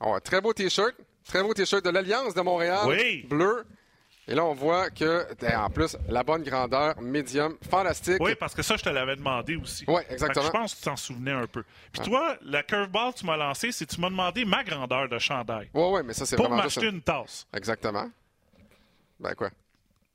Oh, 0.00 0.18
très 0.20 0.40
beau 0.40 0.52
T-shirt. 0.52 0.94
Très 1.26 1.42
beau 1.42 1.54
T-shirt 1.54 1.84
de 1.84 1.90
l'Alliance 1.90 2.34
de 2.34 2.40
Montréal. 2.40 2.80
Oui. 2.86 3.24
Bleu. 3.28 3.64
Et 4.28 4.34
là, 4.36 4.44
on 4.44 4.54
voit 4.54 4.88
que, 4.90 5.26
eh, 5.42 5.54
en 5.56 5.68
plus, 5.68 5.96
la 6.08 6.22
bonne 6.22 6.44
grandeur, 6.44 7.00
médium, 7.00 7.56
fantastique. 7.68 8.18
Oui, 8.20 8.36
parce 8.36 8.54
que 8.54 8.62
ça, 8.62 8.76
je 8.76 8.82
te 8.84 8.88
l'avais 8.88 9.16
demandé 9.16 9.56
aussi. 9.56 9.84
Que 9.84 10.12
exactement. 10.12 10.46
je 10.46 10.50
pense 10.50 10.74
que 10.74 10.78
tu 10.78 10.84
t'en 10.84 10.96
souvenais 10.96 11.32
un 11.32 11.46
peu. 11.48 11.64
Puis 11.92 12.02
toi, 12.04 12.36
la 12.42 12.62
curveball 12.62 13.12
que 13.12 13.18
tu 13.18 13.26
m'as 13.26 13.36
lancé, 13.36 13.72
c'est 13.72 13.84
que 13.84 13.92
tu 13.94 14.00
m'as 14.00 14.10
demandé 14.10 14.44
ma 14.44 14.62
grandeur 14.62 15.08
de 15.08 15.18
chandail 15.18 15.68
Ouais, 15.74 15.90
ouais, 15.90 16.02
mais 16.04 16.12
ça, 16.12 16.24
c'est 16.24 16.36
pour 16.36 16.46
vraiment 16.48 16.62
juste 16.62 16.76
m'acheter 16.76 16.86
un- 16.88 16.92
une 16.96 17.02
tasse. 17.02 17.46
Exactement. 17.52 18.08
Ben 19.18 19.34
quoi? 19.34 19.50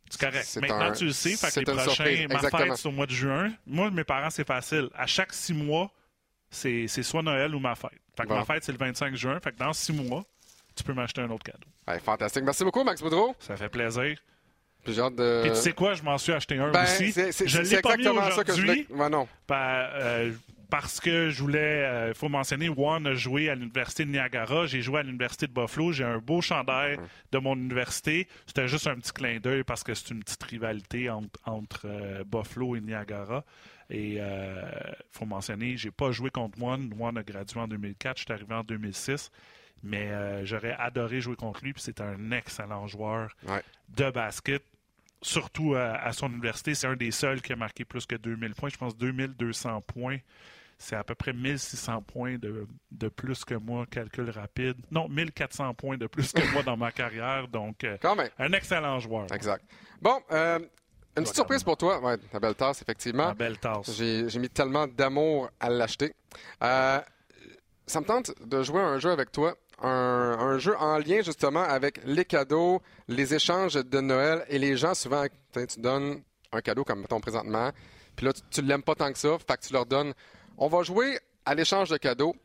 C'est 0.10 0.22
correct. 0.22 0.58
Maintenant, 0.62 0.80
un- 0.80 0.92
tu 0.94 1.06
le 1.06 1.12
sais. 1.12 1.36
Fait 1.36 1.52
que 1.54 1.60
les 1.70 1.76
prochains, 1.78 2.28
ma 2.30 2.40
fête, 2.40 2.78
c'est 2.78 2.88
au 2.88 2.92
mois 2.92 3.06
de 3.08 3.12
juin. 3.12 3.52
Moi, 3.66 3.92
mes 3.92 4.06
parents, 4.06 4.30
c'est 4.30 4.48
facile. 4.48 4.90
À 4.96 5.06
chaque 5.06 5.34
six 5.34 5.54
mois, 5.54 5.92
c'est 6.50 6.88
c'est 6.88 7.04
soit 7.04 7.22
Noël 7.24 7.54
ou 7.54 7.60
ma 7.60 7.76
fête. 7.76 7.92
Fait 8.16 8.24
que 8.24 8.30
Bon. 8.30 8.36
ma 8.38 8.46
fête, 8.46 8.64
c'est 8.64 8.72
le 8.72 8.78
25 8.78 9.16
juin. 9.16 9.38
Fait 9.42 9.52
que 9.52 9.58
dans 9.58 9.74
six 9.74 9.92
mois, 9.92 10.24
tu 10.78 10.84
peux 10.84 10.94
m'acheter 10.94 11.22
un 11.22 11.30
autre 11.30 11.44
cadeau. 11.44 11.68
Ouais, 11.88 12.00
fantastique. 12.00 12.44
Merci 12.44 12.64
beaucoup, 12.64 12.84
Max 12.84 13.02
Boudreau. 13.02 13.36
Ça 13.40 13.58
fait 13.58 13.70
plaisir. 13.70 14.18
Puis 14.84 14.96
de. 14.96 15.42
Puis 15.44 15.52
tu 15.52 15.58
sais 15.58 15.74
quoi, 15.74 15.94
je 15.96 16.04
m'en 16.04 16.18
suis 16.18 16.32
acheté 16.32 16.58
un 16.58 16.72
ben, 16.72 16.84
aussi. 16.84 17.12
c'est 17.12 17.32
c'est- 17.34 17.48
je 17.48 17.62
c'est 17.64 17.76
l'ai 17.76 17.82
pas 17.82 17.98
mis 17.98 18.04
exactement 18.08 18.32
ça 18.32 18.44
que 18.44 18.54
je 18.54 18.62
voulais. 18.62 18.88
Non. 19.10 19.28
Euh, 19.52 20.32
parce 20.70 21.00
que 21.00 21.30
je 21.30 21.42
voulais, 21.42 22.08
il 22.10 22.14
faut 22.14 22.30
mentionner, 22.30 22.68
Juan 22.68 23.06
a 23.08 23.14
joué 23.14 23.50
à 23.50 23.56
l'Université 23.56 24.04
de 24.06 24.12
Niagara, 24.12 24.66
j'ai 24.66 24.82
joué 24.82 25.00
à 25.00 25.04
l'Université 25.04 25.48
de 25.48 25.54
Buffalo, 25.54 25.92
j'ai 25.94 26.04
un 26.04 26.20
beau 26.20 26.42
chandail 26.42 26.98
de 27.32 27.38
mon 27.38 27.56
université. 27.56 28.28
C'était 28.46 28.68
juste 28.68 28.86
un 28.88 28.96
petit 28.96 29.12
clin 29.14 29.40
d'œil 29.40 29.64
parce 29.64 29.84
que 29.84 29.94
c'est 29.94 30.10
une 30.12 30.24
petite 30.24 30.44
rivalité 30.44 31.10
entre, 31.10 31.40
entre, 31.46 31.82
euh, 31.86 32.24
Buffalo 32.26 32.76
et 32.76 32.82
Niagara. 32.82 33.44
Et 33.90 34.16
il 34.16 34.62
faut 35.12 35.26
mentionner, 35.26 35.78
j'ai 35.78 35.92
pas 35.92 36.12
joué 36.12 36.30
contre 36.30 36.58
Juan. 36.58 36.90
Juan 36.94 37.18
a 37.18 37.24
gradué 37.24 37.60
en 37.62 37.68
2004, 37.70 38.18
je 38.18 38.24
suis 38.24 38.34
arrivé 38.34 38.54
en 38.54 38.64
2006. 38.64 39.32
Mais 39.84 40.10
euh, 40.12 40.46
j'aurais 40.46 40.76
adoré 40.80 41.22
jouer 41.22 41.36
contre 41.36 41.64
lui, 41.64 41.74
puis 41.74 41.82
c'est 41.82 42.02
un 42.02 42.32
excellent 42.32 42.88
joueur 42.88 43.30
Ouais. 43.48 43.62
de 43.90 44.10
basket, 44.12 44.64
surtout 45.22 45.76
à, 45.76 45.94
à 45.96 46.12
son 46.14 46.30
université. 46.30 46.74
C'est 46.76 46.88
un 46.88 46.96
des 46.96 47.12
seuls 47.12 47.42
qui 47.42 47.54
a 47.54 47.56
marqué 47.56 47.86
plus 47.86 48.06
que 48.06 48.16
2000 48.16 48.56
points. 48.56 48.70
Je 48.70 48.78
pense 48.78 48.96
2200 48.98 49.82
points. 49.82 50.18
C'est 50.80 50.96
à 50.96 51.04
peu 51.04 51.16
près 51.16 51.34
1600 51.34 52.04
points 52.04 52.38
de, 52.38 52.68
de 52.92 53.08
plus 53.10 53.44
que 53.44 53.56
moi, 53.56 53.88
calcul 53.90 54.30
rapide. 54.30 54.76
Non, 54.92 55.10
1400 55.10 55.74
points 55.74 55.98
de 55.98 56.06
plus 56.06 56.32
que 56.32 56.54
moi 56.54 56.62
dans 56.62 56.78
ma 56.78 56.92
carrière. 56.92 57.48
Donc, 57.48 57.84
euh, 57.84 57.98
Quand 58.00 58.16
même. 58.16 58.30
un 58.38 58.52
excellent 58.54 59.00
joueur. 59.00 59.26
Exact. 59.34 59.64
Bon, 60.00 60.22
euh, 60.32 60.60
Une 61.18 61.24
petite 61.24 61.34
surprise 61.36 61.64
pour 61.64 61.78
toi. 61.78 62.00
Ouais, 62.00 62.18
la 62.32 62.40
belle 62.40 62.54
tasse, 62.54 62.84
effectivement. 62.84 63.30
La 63.30 63.34
belle 63.34 63.58
tasse. 63.58 63.92
J'ai 63.98 64.38
mis 64.40 64.50
tellement 64.50 64.86
d'amour 64.86 65.50
à 65.60 65.70
l'acheter. 65.72 66.14
Euh, 66.62 67.02
ça 67.88 68.00
me 68.02 68.06
tente 68.06 68.32
de 68.46 68.62
jouer 68.62 68.82
un 68.82 69.00
jeu 69.00 69.10
avec 69.10 69.32
toi. 69.32 69.56
Un, 69.82 70.38
un, 70.40 70.58
jeu 70.58 70.76
en 70.80 70.98
lien 70.98 71.22
justement 71.22 71.62
avec 71.62 72.00
les 72.04 72.26
cadeaux, 72.26 72.82
les 73.08 73.36
échanges 73.36 73.76
de 73.76 74.00
Noël 74.00 74.44
et 74.50 74.58
les 74.58 74.76
gens 74.76 74.96
souvent, 74.96 75.26
tu 75.54 75.80
donnes 75.80 76.22
un 76.52 76.62
cadeau 76.62 76.84
comme 76.84 77.02
mettons 77.02 77.20
présentement, 77.20 77.72
puis 78.16 78.26
là 78.26 78.34
tu, 78.34 78.64
ne 78.64 78.68
l'aimes 78.68 78.82
pas 78.82 78.96
tant 78.96 79.12
que 79.12 79.20
ça, 79.20 79.38
fait 79.38 79.58
que 79.58 79.68
tu 79.68 79.74
leur 79.74 79.86
donnes. 79.86 80.14
On 80.58 80.68
va 80.68 80.82
jouer 80.82 81.20
à 81.46 81.54
l'échange 81.54 81.90
de 81.90 81.98
cadeaux. 81.98 82.36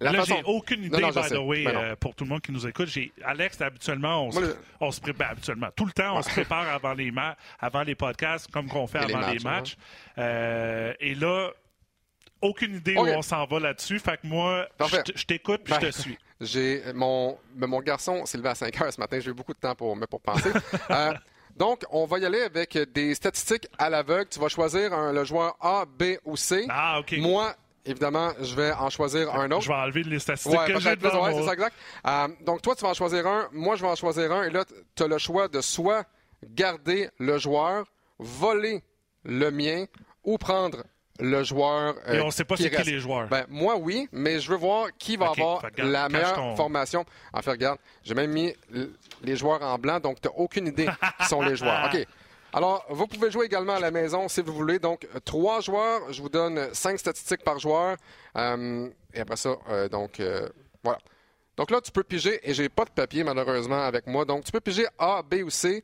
La 0.00 0.12
là, 0.12 0.22
j'ai 0.24 0.42
aucune 0.44 0.84
idée, 0.84 0.96
by 0.96 1.28
the 1.28 1.38
way, 1.38 1.64
ben 1.64 1.76
euh, 1.76 1.96
pour 1.96 2.14
tout 2.14 2.22
le 2.22 2.30
monde 2.30 2.40
qui 2.40 2.52
nous 2.52 2.66
écoute. 2.66 2.88
Alex, 3.24 3.60
habituellement, 3.60 4.26
on, 4.26 4.30
se, 4.30 4.56
on 4.80 4.92
se 4.92 5.00
prépare, 5.00 5.30
habituellement, 5.32 5.68
tout 5.74 5.86
le 5.86 5.92
temps, 5.92 6.16
on 6.16 6.22
se 6.22 6.30
prépare 6.30 6.68
avant 6.68 6.94
les, 6.94 7.12
avant 7.58 7.82
les 7.82 7.96
podcasts, 7.96 8.48
comme 8.52 8.68
qu'on 8.68 8.86
fait 8.86 8.98
avant 8.98 9.28
les 9.28 9.40
matchs. 9.40 9.76
Euh, 10.16 10.94
et 11.00 11.16
là, 11.16 11.50
aucune 12.40 12.76
idée 12.76 12.94
où 12.96 13.06
on 13.06 13.22
s'en 13.22 13.44
va 13.46 13.58
là-dessus. 13.58 13.98
Fait 13.98 14.20
que 14.20 14.26
moi, 14.28 14.68
je 14.80 15.24
t'écoute 15.24 15.62
puis 15.64 15.74
je 15.74 15.80
te 15.80 15.84
ben, 15.86 15.92
suis. 15.92 16.18
J'ai 16.40 16.82
mon, 16.94 17.36
ben, 17.54 17.66
mon 17.66 17.80
garçon 17.80 18.24
s'est 18.24 18.38
levé 18.38 18.50
à 18.50 18.54
5 18.54 18.80
heures 18.80 18.92
ce 18.92 19.00
matin. 19.00 19.18
J'ai 19.20 19.30
eu 19.30 19.34
beaucoup 19.34 19.54
de 19.54 19.58
temps 19.58 19.74
pour, 19.74 19.98
pour 20.08 20.20
penser. 20.20 20.50
euh, 20.90 21.12
donc, 21.56 21.82
on 21.90 22.06
va 22.06 22.18
y 22.18 22.24
aller 22.24 22.42
avec 22.42 22.78
des 22.92 23.14
statistiques 23.14 23.66
à 23.78 23.90
l'aveugle. 23.90 24.28
Tu 24.28 24.38
vas 24.38 24.48
choisir 24.48 24.92
un, 24.92 25.12
le 25.12 25.24
joueur 25.24 25.56
A, 25.60 25.84
B 25.84 26.16
ou 26.24 26.36
C. 26.36 26.66
Ah, 26.68 27.00
OK. 27.00 27.16
Moi, 27.18 27.52
évidemment, 27.84 28.30
je 28.40 28.54
vais 28.54 28.72
en 28.72 28.88
choisir 28.88 29.34
un 29.34 29.50
autre. 29.50 29.62
Je 29.62 29.68
vais 29.68 29.74
enlever 29.74 30.04
les 30.04 30.20
statistiques 30.20 30.66
que 30.66 30.78
j'ai 30.78 30.94
devant 30.94 31.24
ouais, 31.24 31.34
c'est 31.34 31.44
ça, 31.44 31.52
exact. 31.54 31.74
Euh, 32.06 32.28
donc, 32.44 32.62
toi, 32.62 32.76
tu 32.76 32.82
vas 32.82 32.90
en 32.90 32.94
choisir 32.94 33.26
un. 33.26 33.48
Moi, 33.52 33.74
je 33.74 33.82
vais 33.82 33.88
en 33.88 33.96
choisir 33.96 34.30
un. 34.30 34.44
Et 34.44 34.50
là, 34.50 34.64
tu 34.94 35.02
as 35.02 35.08
le 35.08 35.18
choix 35.18 35.48
de 35.48 35.60
soit 35.60 36.04
garder 36.44 37.10
le 37.18 37.38
joueur, 37.38 37.86
voler 38.20 38.84
le 39.24 39.50
mien 39.50 39.86
ou 40.22 40.38
prendre 40.38 40.84
le 41.18 41.42
joueur. 41.42 41.94
Euh, 42.06 42.14
Et 42.14 42.20
on 42.20 42.26
ne 42.26 42.30
sait 42.30 42.44
pas 42.44 42.56
c'est 42.56 42.70
qui 42.70 42.82
les 42.90 43.00
joueurs. 43.00 43.28
Ben, 43.28 43.44
moi, 43.48 43.76
oui, 43.76 44.08
mais 44.12 44.40
je 44.40 44.50
veux 44.50 44.56
voir 44.56 44.88
qui 44.98 45.16
va 45.16 45.30
avoir 45.30 45.62
la 45.76 46.08
meilleure 46.08 46.56
formation. 46.56 47.04
En 47.32 47.42
fait, 47.42 47.50
regarde, 47.50 47.78
j'ai 48.02 48.14
même 48.14 48.30
mis 48.30 48.54
les 49.22 49.36
joueurs 49.36 49.62
en 49.62 49.78
blanc, 49.78 50.00
donc 50.00 50.20
tu 50.20 50.28
n'as 50.28 50.34
aucune 50.34 50.66
idée 50.68 50.88
qui 51.20 51.26
sont 51.26 51.42
les 51.42 51.56
joueurs. 51.56 51.90
OK. 51.92 52.06
Alors, 52.52 52.84
vous 52.88 53.06
pouvez 53.06 53.30
jouer 53.30 53.46
également 53.46 53.74
à 53.74 53.80
la 53.80 53.90
maison 53.90 54.26
si 54.28 54.40
vous 54.40 54.52
voulez. 54.54 54.78
Donc, 54.78 55.06
trois 55.24 55.60
joueurs. 55.60 56.12
Je 56.12 56.22
vous 56.22 56.30
donne 56.30 56.72
cinq 56.72 56.98
statistiques 56.98 57.44
par 57.44 57.58
joueur. 57.58 57.96
Euh, 58.36 58.88
et 59.12 59.20
après 59.20 59.36
ça, 59.36 59.56
euh, 59.68 59.88
donc, 59.88 60.22
voilà. 60.82 60.98
Donc 61.56 61.70
là, 61.72 61.80
tu 61.80 61.90
peux 61.90 62.04
piger, 62.04 62.38
et 62.48 62.54
j'ai 62.54 62.68
pas 62.68 62.84
de 62.84 62.90
papier 62.90 63.24
malheureusement 63.24 63.82
avec 63.82 64.06
moi. 64.06 64.24
Donc, 64.24 64.44
tu 64.44 64.52
peux 64.52 64.60
piger 64.60 64.86
A, 64.96 65.22
B 65.22 65.42
ou 65.44 65.50
C. 65.50 65.82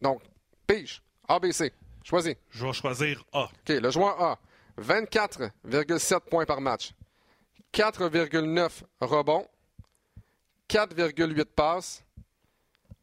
donc, 0.00 0.22
pige. 0.66 1.02
A, 1.28 1.38
B, 1.40 1.50
C. 1.50 1.72
Choisis. 2.08 2.36
Je 2.50 2.64
vais 2.64 2.72
choisir 2.72 3.24
A. 3.32 3.44
OK, 3.46 3.68
le 3.68 3.90
joueur 3.90 4.22
A. 4.22 4.38
24,7 4.80 6.20
points 6.20 6.46
par 6.46 6.60
match. 6.60 6.92
4,9 7.74 8.70
rebonds. 9.00 9.48
4,8 10.70 11.44
passes. 11.46 12.04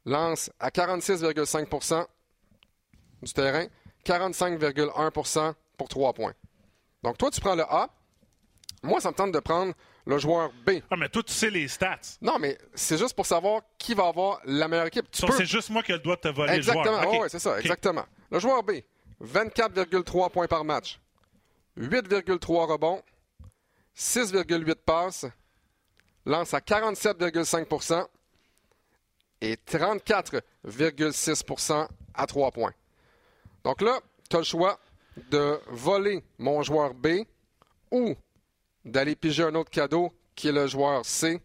Lance 0.06 0.50
à 0.58 0.70
46,5% 0.70 2.06
du 3.24 3.34
terrain. 3.34 3.66
45,1% 4.06 5.54
pour 5.78 5.89
3 5.89 6.13
points. 6.13 6.34
Donc, 7.04 7.18
toi, 7.18 7.30
tu 7.30 7.42
prends 7.42 7.56
le 7.56 7.63
A. 7.63 7.89
Moi, 8.84 9.02
ça 9.02 9.12
me 9.12 9.16
tente 9.16 9.34
de 9.34 9.39
prendre 9.39 9.74
le 10.06 10.18
joueur 10.18 10.52
B. 10.66 10.80
Ah, 10.89 10.96
mais 10.96 11.10
toi, 11.10 11.24
tu 11.24 11.34
sais 11.34 11.50
les 11.50 11.68
stats. 11.68 12.00
Non, 12.22 12.39
mais 12.39 12.58
c'est 12.74 12.98
juste 12.98 13.16
pour 13.16 13.26
savoir 13.26 13.63
qui 13.78 13.94
va 13.96 14.08
avoir 14.08 14.39
la 14.46 14.70
meilleure 14.70 14.88
équipe. 14.88 15.08
C'est 15.12 15.46
juste 15.46 15.72
moi 15.72 15.84
qui 15.84 15.92
ai 15.92 15.96
le 15.96 16.02
droit 16.02 16.16
de 16.16 16.22
te 16.22 16.28
voler 16.30 16.54
exactement. 16.54 17.02
le 17.02 17.04
joueur. 17.04 17.22
oui, 17.22 17.28
c'est 17.30 17.39
ça, 17.39 17.60
exactement. 17.60 18.06
Le 18.32 18.39
joueur 18.39 18.63
B, 18.63 18.72
24,3 19.24 20.30
points 20.30 20.48
par 20.48 20.64
match, 20.66 21.00
8,3 21.78 22.72
rebonds, 22.72 23.02
6,8 23.96 24.76
passes, 24.76 25.26
lance 26.26 26.54
à 26.54 26.60
47,5% 26.60 28.06
et 29.42 29.56
34,6% 29.56 31.88
à 32.14 32.28
3 32.28 32.52
points. 32.52 32.74
Donc 33.64 33.82
là, 33.82 34.00
tu 34.30 34.36
as 34.36 34.40
le 34.40 34.46
choix 34.46 34.78
de 35.30 35.62
voler 35.68 36.24
mon 36.38 36.62
joueur 36.64 36.94
B 36.94 37.24
ou 37.92 38.16
d'aller 38.84 39.16
piger 39.16 39.44
un 39.44 39.56
autre 39.56 39.70
cadeau 39.70 40.12
qui 40.36 40.50
est 40.50 40.52
le 40.52 40.68
joueur 40.68 41.06
C 41.06 41.42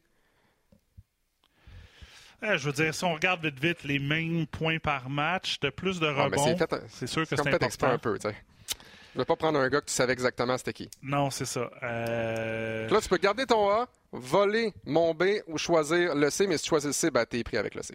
je 2.43 2.67
veux 2.67 2.73
dire, 2.73 2.95
si 2.95 3.05
on 3.05 3.15
regarde 3.15 3.45
vite 3.45 3.61
vite 3.61 3.85
les 3.85 3.99
mêmes 3.99 4.47
points 4.47 4.79
par 4.79 5.11
match, 5.11 5.61
de 5.61 5.71
plus 5.71 6.01
de 6.01 6.07
rebonds, 6.07 6.57
c'est 6.89 7.07
sûr 7.07 7.23
que 7.23 7.37
c'est 7.37 7.41
important. 7.41 7.87
un 7.89 7.99
peu, 7.99 8.19
tu 8.19 8.29
sais. 8.29 8.37
Je 9.15 9.21
vais 9.23 9.25
pas 9.25 9.37
prendre 9.37 9.59
un 9.59 9.69
gars 9.69 9.81
que 9.81 9.87
tu 9.87 9.93
savais 9.93 10.13
exactement 10.13 10.57
c'était 10.59 10.73
qui. 10.73 10.91
Non, 11.03 11.31
c'est 11.31 11.47
ça. 11.47 11.71
Euh... 11.83 12.89
Là, 12.89 13.01
tu 13.01 13.09
peux 13.09 13.17
garder 13.17 13.47
ton 13.47 13.69
A, 13.69 13.89
voler 14.13 14.73
mon 14.85 15.13
B 15.15 15.25
ou 15.49 15.59
choisir 15.59 16.15
le 16.15 16.31
C, 16.31 16.47
mais 16.47 16.57
si 16.57 16.65
tu 16.65 16.69
choisis 16.69 16.87
le 16.87 16.93
C, 16.93 17.11
ben, 17.11 17.25
t'es 17.27 17.43
pris 17.43 17.57
avec 17.57 17.75
le 17.75 17.83
C. 17.83 17.95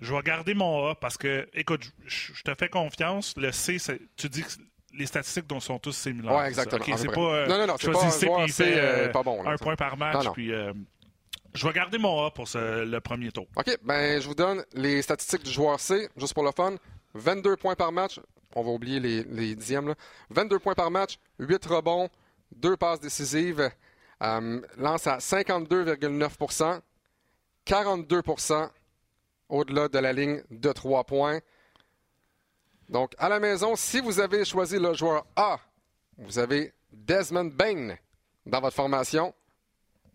Je 0.00 0.12
vais 0.12 0.22
garder 0.22 0.54
mon 0.54 0.88
A 0.88 0.94
parce 0.94 1.16
que, 1.16 1.48
écoute, 1.52 1.92
je 2.04 2.42
te 2.42 2.52
fais 2.58 2.68
confiance. 2.68 3.34
Le 3.36 3.52
C, 3.52 3.76
tu 4.16 4.28
dis 4.28 4.42
que 4.42 4.48
les 4.94 5.06
statistiques 5.06 5.46
dont 5.46 5.60
sont 5.60 5.78
tous 5.78 5.96
similaires. 5.96 6.34
Oui, 6.34 6.46
exactement. 6.46 6.96
c'est 6.96 7.12
pas. 7.12 7.20
Euh, 7.20 7.46
non, 7.46 7.58
non, 7.58 7.66
non, 7.66 7.74
c'est 7.78 7.92
pas, 7.92 8.10
C, 8.10 8.26
C, 8.48 8.74
euh, 8.76 9.08
pas 9.10 9.22
bon. 9.22 9.46
un 9.46 9.56
point 9.56 9.76
par 9.76 9.96
match, 9.96 10.26
puis. 10.32 10.52
Je 11.54 11.66
vais 11.66 11.72
garder 11.72 11.98
mon 11.98 12.24
A 12.24 12.30
pour 12.30 12.46
le 12.54 12.98
premier 13.00 13.32
tour. 13.32 13.46
OK. 13.56 13.76
Ben, 13.82 14.20
je 14.20 14.28
vous 14.28 14.34
donne 14.34 14.64
les 14.72 15.02
statistiques 15.02 15.42
du 15.42 15.50
joueur 15.50 15.80
C, 15.80 16.08
juste 16.16 16.34
pour 16.34 16.44
le 16.44 16.52
fun. 16.52 16.76
22 17.14 17.56
points 17.56 17.74
par 17.74 17.90
match. 17.90 18.20
On 18.54 18.62
va 18.62 18.70
oublier 18.70 19.00
les, 19.00 19.24
les 19.24 19.54
dixièmes. 19.54 19.88
Là. 19.88 19.94
22 20.30 20.58
points 20.58 20.74
par 20.74 20.90
match, 20.90 21.18
8 21.38 21.66
rebonds, 21.66 22.08
2 22.56 22.76
passes 22.76 23.00
décisives. 23.00 23.70
Euh, 24.22 24.60
lance 24.76 25.06
à 25.06 25.18
52,9 25.18 26.80
42% 27.66 28.70
au-delà 29.48 29.88
de 29.88 29.98
la 29.98 30.12
ligne 30.12 30.42
de 30.50 30.72
3 30.72 31.04
points. 31.04 31.40
Donc, 32.88 33.14
à 33.18 33.28
la 33.28 33.40
maison, 33.40 33.76
si 33.76 34.00
vous 34.00 34.20
avez 34.20 34.44
choisi 34.44 34.78
le 34.78 34.92
joueur 34.94 35.26
A, 35.36 35.58
vous 36.18 36.38
avez 36.38 36.72
Desmond 36.92 37.52
Bain 37.52 37.96
dans 38.46 38.60
votre 38.60 38.76
formation 38.76 39.32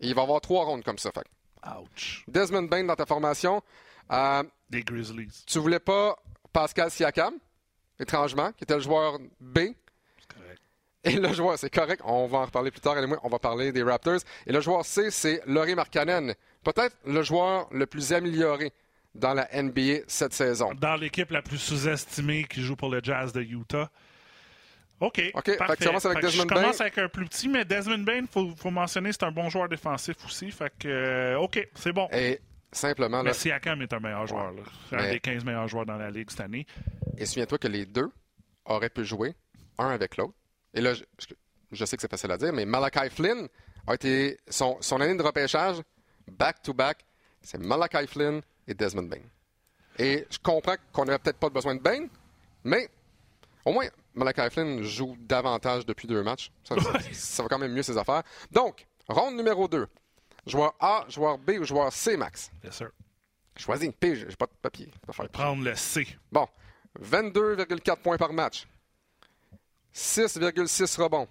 il 0.00 0.14
va 0.14 0.22
y 0.22 0.24
avoir 0.24 0.40
trois 0.40 0.64
rondes 0.64 0.84
comme 0.84 0.98
ça. 0.98 1.10
Fait. 1.12 1.24
Ouch. 1.80 2.24
Desmond 2.28 2.64
Bain 2.64 2.84
dans 2.84 2.94
ta 2.96 3.06
formation. 3.06 3.62
Euh, 4.12 4.42
Des 4.70 4.82
Grizzlies. 4.82 5.44
Tu 5.46 5.58
voulais 5.58 5.80
pas 5.80 6.16
Pascal 6.52 6.90
Siakam, 6.90 7.34
étrangement, 7.98 8.52
qui 8.52 8.64
était 8.64 8.74
le 8.74 8.80
joueur 8.80 9.18
B. 9.40 9.58
Correct. 10.28 10.62
Et 11.04 11.12
le 11.12 11.32
joueur, 11.32 11.58
c'est 11.58 11.70
correct, 11.70 12.02
on 12.04 12.26
va 12.26 12.38
en 12.38 12.44
reparler 12.46 12.70
plus 12.70 12.80
tard, 12.80 12.96
on 13.22 13.28
va 13.28 13.38
parler 13.38 13.72
des 13.72 13.82
Raptors. 13.82 14.20
Et 14.46 14.52
le 14.52 14.60
joueur 14.60 14.84
C, 14.84 15.10
c'est 15.10 15.42
Laurie 15.46 15.74
Markkanen. 15.74 16.34
Peut-être 16.62 16.96
le 17.04 17.22
joueur 17.22 17.68
le 17.72 17.86
plus 17.86 18.12
amélioré 18.12 18.72
dans 19.14 19.34
la 19.34 19.48
NBA 19.62 20.04
cette 20.06 20.32
saison. 20.32 20.72
Dans 20.74 20.96
l'équipe 20.96 21.30
la 21.30 21.42
plus 21.42 21.58
sous-estimée 21.58 22.44
qui 22.44 22.62
joue 22.62 22.76
pour 22.76 22.90
le 22.90 23.00
Jazz 23.02 23.32
de 23.32 23.40
Utah. 23.40 23.90
OK. 25.00 25.22
OK. 25.34 25.56
Parfait. 25.58 25.76
Fait 25.76 25.84
que 25.84 26.06
avec 26.06 26.20
Desmond 26.22 26.42
je 26.42 26.48
commence 26.48 26.80
avec 26.80 26.98
un 26.98 27.08
plus 27.08 27.26
petit, 27.26 27.48
mais 27.48 27.64
Desmond 27.64 27.98
Bain, 27.98 28.20
il 28.22 28.26
faut, 28.26 28.50
faut, 28.56 28.70
mentionner, 28.70 29.12
c'est 29.12 29.24
un 29.24 29.30
bon 29.30 29.48
joueur 29.50 29.68
défensif 29.68 30.16
aussi. 30.24 30.50
Fait 30.50 30.72
que, 30.78 30.88
euh, 30.88 31.38
OK, 31.38 31.68
c'est 31.74 31.92
bon. 31.92 32.08
Et 32.12 32.40
simplement. 32.72 33.18
Là, 33.18 33.24
mais 33.24 33.32
Siakam 33.34 33.82
est 33.82 33.92
un 33.92 34.00
meilleur 34.00 34.26
joueur. 34.26 34.52
C'est 34.88 34.96
un 34.96 35.10
des 35.10 35.20
15 35.20 35.44
meilleurs 35.44 35.68
joueurs 35.68 35.86
dans 35.86 35.96
la 35.96 36.10
Ligue 36.10 36.30
cette 36.30 36.40
année. 36.40 36.66
Et 37.18 37.26
souviens-toi 37.26 37.58
que 37.58 37.68
les 37.68 37.84
deux 37.84 38.10
auraient 38.64 38.90
pu 38.90 39.04
jouer 39.04 39.34
un 39.78 39.88
avec 39.88 40.16
l'autre. 40.16 40.34
Et 40.72 40.80
là, 40.80 40.94
je, 40.94 41.04
je, 41.72 41.84
sais 41.84 41.96
que 41.96 42.02
c'est 42.02 42.10
facile 42.10 42.30
à 42.30 42.38
dire, 42.38 42.52
mais 42.52 42.64
Malachi 42.64 43.10
Flynn 43.10 43.48
a 43.86 43.94
été. 43.94 44.38
Son, 44.48 44.78
son 44.80 45.00
année 45.00 45.16
de 45.16 45.22
repêchage, 45.22 45.76
back-to-back, 46.30 47.04
c'est 47.42 47.58
Malachi 47.58 48.06
Flynn 48.06 48.40
et 48.66 48.74
Desmond 48.74 49.04
Bain. 49.08 49.22
Et 49.98 50.26
je 50.30 50.38
comprends 50.42 50.76
qu'on 50.92 51.04
n'avait 51.04 51.18
peut-être 51.18 51.38
pas 51.38 51.48
besoin 51.48 51.74
de 51.74 51.80
Bain, 51.80 52.06
mais 52.64 52.88
au 53.64 53.72
moins, 53.72 53.86
Malachi 54.16 54.50
Flynn 54.50 54.82
joue 54.82 55.14
davantage 55.20 55.84
depuis 55.84 56.08
deux 56.08 56.22
matchs. 56.22 56.50
Ça, 57.12 57.42
va 57.42 57.48
quand 57.48 57.58
même 57.58 57.72
mieux 57.72 57.82
ses 57.82 57.98
affaires. 57.98 58.22
Donc, 58.50 58.86
ronde 59.08 59.36
numéro 59.36 59.68
2. 59.68 59.86
Joueur 60.46 60.74
A, 60.80 61.04
joueur 61.08 61.38
B 61.38 61.52
ou 61.60 61.64
joueur 61.64 61.92
C, 61.92 62.16
Max? 62.16 62.50
Bien 62.62 62.70
sûr. 62.70 62.90
Choisis. 63.56 63.90
P, 63.98 64.16
j'ai 64.16 64.26
pas 64.36 64.46
de 64.46 64.52
papier. 64.62 64.90
Je 65.12 65.22
vais 65.22 65.28
prendre 65.28 65.62
le 65.62 65.74
C. 65.74 66.06
Bon. 66.32 66.46
22,4 67.00 67.96
points 67.96 68.16
par 68.16 68.32
match. 68.32 68.66
6,6 69.94 71.02
rebonds. 71.02 71.28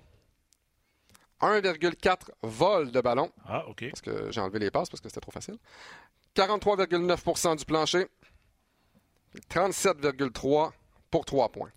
1,4 1.42 2.18
vol 2.44 2.92
de 2.92 3.02
ballon. 3.02 3.32
Ah, 3.46 3.68
OK. 3.68 3.90
Parce 3.90 4.02
que 4.02 4.32
j'ai 4.32 4.42
enlevé 4.42 4.60
les 4.60 4.72
passes 4.72 4.90
parce 4.90 5.02
que 5.02 5.10
c'était 5.10 5.22
trop 5.22 5.32
facile. 5.32 5.58
43,9% 6.36 7.58
du 7.58 7.66
plancher. 7.66 8.08
37,3 9.50 10.72
pour 11.10 11.26
3 11.26 11.50
points. 11.50 11.72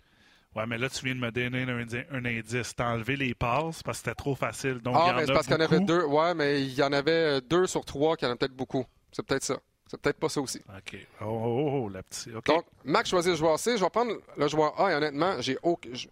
Ouais, 0.58 0.66
mais 0.66 0.78
là, 0.78 0.88
tu 0.88 1.04
viens 1.04 1.14
de 1.14 1.20
me 1.20 1.30
donner 1.30 1.62
un, 2.10 2.24
indice. 2.24 2.74
T'as 2.74 2.92
enlevé 2.92 3.16
les 3.16 3.34
passes 3.34 3.82
parce 3.82 3.98
que 3.98 4.04
c'était 4.04 4.14
trop 4.14 4.34
facile. 4.34 4.80
Donc, 4.80 4.96
ah, 4.98 5.14
mais 5.16 5.26
c'est 5.26 5.32
parce 5.32 5.46
qu'il 5.46 5.54
y 5.54 5.58
en 5.58 5.64
avait 5.64 5.80
deux. 5.80 6.04
Ouais, 6.04 6.34
mais 6.34 6.62
il 6.62 6.74
y 6.74 6.82
en 6.82 6.92
avait 6.92 7.12
euh, 7.12 7.40
deux 7.40 7.66
sur 7.66 7.84
trois 7.84 8.16
qui 8.16 8.26
en 8.26 8.30
a 8.30 8.36
peut-être 8.36 8.56
beaucoup. 8.56 8.84
C'est 9.12 9.24
peut-être 9.24 9.44
ça. 9.44 9.58
C'est 9.88 10.00
peut-être 10.00 10.18
pas 10.18 10.28
ça 10.28 10.40
aussi. 10.40 10.58
OK. 10.58 10.98
Oh, 11.20 11.24
oh, 11.24 11.70
oh, 11.84 11.88
la 11.88 12.02
petite. 12.02 12.32
Donc, 12.44 12.64
Max 12.84 13.08
choisit 13.08 13.32
le 13.32 13.38
joueur 13.38 13.58
C. 13.58 13.76
Je 13.76 13.84
vais 13.84 13.90
prendre 13.90 14.12
le 14.36 14.48
joueur 14.48 14.78
A 14.80 14.92
et 14.92 14.94
honnêtement, 14.96 15.40
j'ai 15.40 15.56
aucun. 15.62 15.90
Je, 15.92 16.08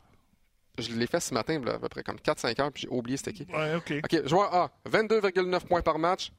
je 0.78 0.92
l'ai 0.92 1.06
fait 1.06 1.20
ce 1.20 1.34
matin, 1.34 1.60
là, 1.64 1.74
à 1.74 1.78
peu 1.78 1.88
près 1.88 2.02
comme 2.02 2.16
4-5 2.16 2.60
heures, 2.60 2.72
puis 2.72 2.82
j'ai 2.82 2.88
oublié 2.88 3.16
c'était 3.16 3.32
qui. 3.32 3.46
Ouais, 3.52 3.74
OK. 3.74 3.92
OK, 4.04 4.28
joueur 4.28 4.54
A, 4.54 4.70
22,9 4.88 5.66
points 5.66 5.82
par 5.82 5.98
match, 5.98 6.32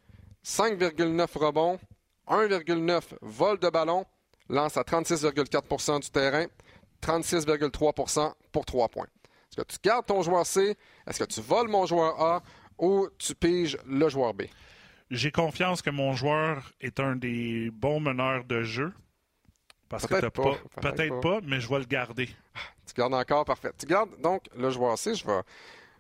5,9 0.46 1.38
rebonds, 1.38 1.80
1,9 2.28 3.02
vol 3.22 3.60
de 3.60 3.70
ballon, 3.70 4.06
lance 4.50 4.78
à 4.78 4.82
36,4% 4.82 6.02
du 6.02 6.10
terrain, 6.10 6.46
36,3% 7.02 8.34
pour 8.52 8.66
3 8.66 8.90
points. 8.90 9.06
Est-ce 9.52 9.62
que 9.62 9.68
tu 9.68 9.78
gardes 9.84 10.06
ton 10.06 10.22
joueur 10.22 10.46
C? 10.46 10.76
Est-ce 11.08 11.20
que 11.20 11.30
tu 11.30 11.42
voles 11.42 11.68
mon 11.68 11.86
joueur 11.86 12.20
A? 12.22 12.44
Ou 12.80 13.08
tu 13.18 13.34
piges 13.34 13.78
le 13.88 14.08
joueur 14.10 14.34
B? 14.34 14.44
J'ai 15.10 15.32
confiance 15.32 15.82
que 15.82 15.90
mon 15.90 16.14
joueur 16.14 16.72
est 16.82 17.00
un 17.00 17.16
des 17.16 17.72
bons 17.72 18.00
meneurs 18.00 18.44
de 18.44 18.62
jeu. 18.64 18.94
Parce 19.90 20.04
que 20.06 20.10
Peut-être 20.10 20.34
t'as 20.34 20.44
pas, 20.44 20.58
pas. 20.82 20.92
peut-être 20.92 21.20
pas. 21.22 21.40
pas, 21.40 21.40
mais 21.44 21.62
je 21.62 21.70
vais 21.70 21.80
le 21.80 21.86
garder. 21.86 22.30
Tu 22.86 22.94
gardes 22.96 23.14
encore, 23.14 23.46
parfait. 23.46 23.72
Tu 23.78 23.86
gardes 23.86 24.10
donc 24.22 24.44
le 24.56 24.70
joueur 24.70 24.98
C. 24.98 25.16
Je 25.16 25.26
vais, 25.26 25.40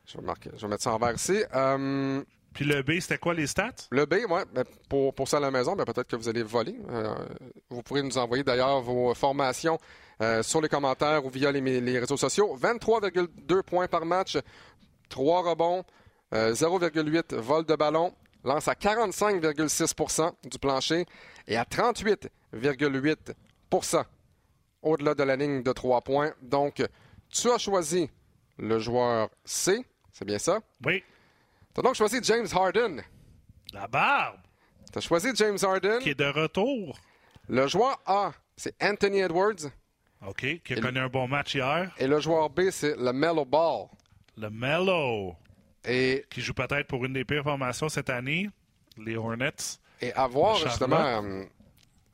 je 0.05 0.17
vais, 0.17 0.23
marquer, 0.23 0.49
je 0.55 0.61
vais 0.61 0.67
mettre 0.67 0.83
ça 0.83 0.91
en 0.93 0.97
vert 0.97 1.13
ici. 1.13 1.41
Euh, 1.55 2.21
Puis 2.53 2.65
le 2.65 2.81
B, 2.83 2.99
c'était 2.99 3.17
quoi 3.17 3.33
les 3.33 3.47
stats? 3.47 3.87
Le 3.91 4.05
B, 4.05 4.15
ouais, 4.29 4.43
ben, 4.53 4.65
pour, 4.89 5.13
pour 5.13 5.27
ça 5.27 5.37
à 5.37 5.39
la 5.39 5.51
maison, 5.51 5.75
ben, 5.75 5.85
peut-être 5.85 6.07
que 6.09 6.15
vous 6.17 6.27
allez 6.27 6.43
voler. 6.43 6.75
Euh, 6.89 7.15
vous 7.69 7.81
pourrez 7.81 8.03
nous 8.03 8.17
envoyer 8.17 8.43
d'ailleurs 8.43 8.81
vos 8.81 9.13
formations 9.13 9.79
euh, 10.21 10.43
sur 10.43 10.61
les 10.61 10.69
commentaires 10.69 11.25
ou 11.25 11.29
via 11.29 11.51
les, 11.51 11.61
les 11.81 11.99
réseaux 11.99 12.17
sociaux. 12.17 12.57
23,2 12.57 13.61
points 13.63 13.87
par 13.87 14.05
match, 14.05 14.37
3 15.09 15.49
rebonds, 15.49 15.83
euh, 16.33 16.53
0,8 16.53 17.35
vol 17.35 17.65
de 17.65 17.75
ballon, 17.75 18.13
lance 18.43 18.67
à 18.67 18.73
45,6% 18.73 20.31
du 20.49 20.59
plancher 20.59 21.05
et 21.47 21.57
à 21.57 21.63
38,8% 21.63 24.03
au-delà 24.81 25.13
de 25.15 25.23
la 25.23 25.35
ligne 25.35 25.63
de 25.63 25.71
3 25.71 26.01
points. 26.01 26.33
Donc, 26.41 26.83
tu 27.29 27.49
as 27.51 27.57
choisi 27.57 28.09
le 28.57 28.79
joueur 28.79 29.29
C, 29.45 29.85
c'est 30.11 30.25
bien 30.25 30.39
ça? 30.39 30.59
Oui. 30.85 31.03
Tu 31.73 31.79
as 31.79 31.83
donc 31.83 31.95
choisi 31.95 32.19
James 32.23 32.47
Harden. 32.51 33.01
La 33.73 33.87
barbe, 33.87 34.39
Tu 34.91 34.97
as 34.97 35.01
choisi 35.01 35.29
James 35.35 35.57
Harden. 35.61 35.99
qui 35.99 36.09
est 36.09 36.15
de 36.15 36.25
retour. 36.25 36.97
Le 37.49 37.67
joueur 37.67 38.01
A, 38.05 38.31
c'est 38.55 38.75
Anthony 38.81 39.19
Edwards. 39.19 39.69
OK. 40.27 40.61
Qui 40.63 40.73
a 40.73 40.81
connu 40.81 40.99
un 40.99 41.07
bon 41.07 41.27
match 41.27 41.55
hier. 41.55 41.91
Et 41.97 42.07
le 42.07 42.19
joueur 42.19 42.49
B, 42.49 42.69
c'est 42.71 42.95
le 42.97 43.11
Mellow 43.13 43.45
Ball. 43.45 43.87
Le 44.37 44.49
Mellow, 44.49 45.35
Et, 45.85 46.25
qui 46.29 46.41
joue 46.41 46.53
peut-être 46.53 46.87
pour 46.87 47.03
une 47.05 47.13
des 47.13 47.25
pires 47.25 47.43
formations 47.43 47.89
cette 47.89 48.09
année, 48.09 48.49
les 48.97 49.15
Hornets. 49.15 49.79
et 50.01 50.13
avoir 50.13 50.55
justement 50.57 51.23
euh, 51.23 51.43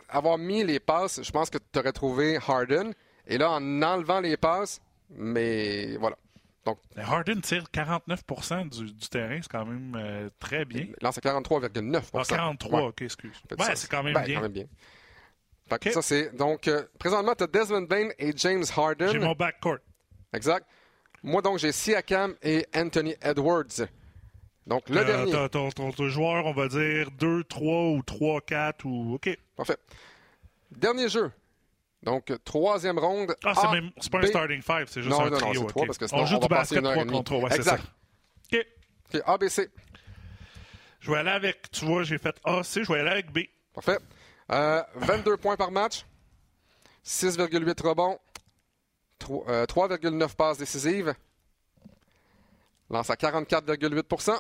avoir 0.09 0.38
mis 0.38 0.64
les 0.64 0.80
passes, 0.80 1.22
je 1.24 1.32
pense 1.32 1.49
que 1.49 1.57
tu 1.57 1.80
aurais 1.80 1.91
trouvé 1.91 2.38
Harden. 2.47 2.93
Et 3.28 3.38
là, 3.38 3.51
en 3.51 3.82
enlevant 3.82 4.20
les 4.20 4.38
passes, 4.38 4.80
mais 5.09 5.97
voilà. 5.97 6.18
Donc, 6.66 6.78
Mais 6.95 7.03
Harden 7.03 7.41
tire 7.41 7.70
49 7.72 8.24
du, 8.70 8.86
du 8.93 9.09
terrain. 9.09 9.39
C'est 9.41 9.51
quand 9.51 9.66
même 9.66 9.95
euh, 9.99 10.30
très 10.39 10.64
bien. 10.64 10.84
il 10.88 10.95
lance 11.01 11.18
à 11.18 11.22
43,9 11.22 12.03
Ah, 12.14 12.22
43, 12.26 12.80
Ouais. 12.82 12.88
OK, 12.88 13.01
excuse. 13.01 13.41
Ça, 13.59 13.76
c'est 13.76 13.89
quand 13.89 14.03
ben, 14.03 14.14
quand 14.14 14.41
même 14.41 14.51
bien. 14.51 14.66
Fait 15.70 15.80
que 15.80 15.89
OK. 15.89 15.93
ça, 15.93 16.01
c'est. 16.01 16.36
Donc, 16.36 16.68
euh, 16.68 16.84
présentement, 16.99 17.34
tu 17.36 17.43
as 17.43 17.47
Desmond 17.47 17.84
Bain 17.84 18.09
et 18.20 18.34
James 18.36 18.64
Harden. 18.76 19.09
J'ai 19.11 19.20
mon 19.20 19.34
backcourt. 19.34 19.78
Exact. 20.34 20.66
Moi, 21.24 21.41
donc, 21.41 21.57
j'ai 21.59 21.72
Siakam 21.72 22.36
et 22.41 22.66
Anthony 22.76 23.16
Edwards. 23.22 23.88
Donc, 24.68 24.88
le 24.89 24.97
Euh, 24.99 25.03
dernier. 25.03 25.32
Ton, 25.49 25.70
ton- 25.70 25.91
ton 25.91 26.07
joueur, 26.09 26.45
on 26.45 26.53
va 26.53 26.68
dire 26.68 27.09
2, 27.11 27.43
3 27.45 27.91
ou 27.91 28.01
3, 28.03 28.41
4 28.41 28.86
ou. 28.86 29.14
OK. 29.16 29.30
Parfait. 29.55 29.78
Dernier 30.72 31.07
jeu. 31.09 31.32
Donc, 32.01 32.32
troisième 32.43 32.99
ronde. 32.99 33.34
Ah, 33.45 33.53
c'est 33.55 33.72
même. 33.72 33.91
C'est 34.01 34.11
pas 34.11 34.20
B. 34.20 34.24
un 34.26 34.28
starting 34.28 34.61
five, 34.61 34.86
c'est 34.88 35.01
juste 35.01 35.11
Non, 35.16 35.22
un 35.22 35.26
non, 35.30 35.32
non, 35.32 35.38
trio. 35.38 35.64
trois, 35.66 35.84
OK. 35.84 35.88
parce 35.88 35.97
que 35.97 36.07
sinon, 36.07 36.22
on 36.22 36.26
joue 36.26 36.36
on 36.36 36.39
du 36.39 36.47
basket 36.49 36.80
une 36.80 36.86
heure 36.88 36.91
3 36.93 37.01
et 37.03 37.05
demie. 37.05 37.18
contre 37.18 37.32
3. 37.32 37.49
Ouais, 37.49 37.55
Exact. 37.55 37.82
ça. 37.82 38.57
OK. 38.57 38.66
OK, 39.16 39.22
ABC. 39.26 39.70
Je 40.99 41.11
vais 41.11 41.18
aller 41.18 41.30
avec. 41.32 41.72
Tu 41.72 41.86
vois, 41.86 42.03
j'ai 42.03 42.18
fait 42.18 42.36
A, 42.43 42.64
C. 42.64 42.84
Je 42.84 42.91
vais 42.91 42.99
aller 42.99 43.09
avec 43.11 43.32
B. 43.32 43.39
Parfait. 43.74 43.97
Euh, 44.52 44.84
22 44.96 45.38
points 45.38 45.56
par 45.58 45.72
match. 45.72 46.06
6,8 47.06 47.82
rebonds. 47.82 48.20
Tro- 49.20 49.46
euh, 49.48 49.66
3,9 49.66 50.36
passes 50.36 50.58
décisives. 50.58 51.14
Lance 52.89 53.10
à 53.10 53.16
44,8% 53.16 54.39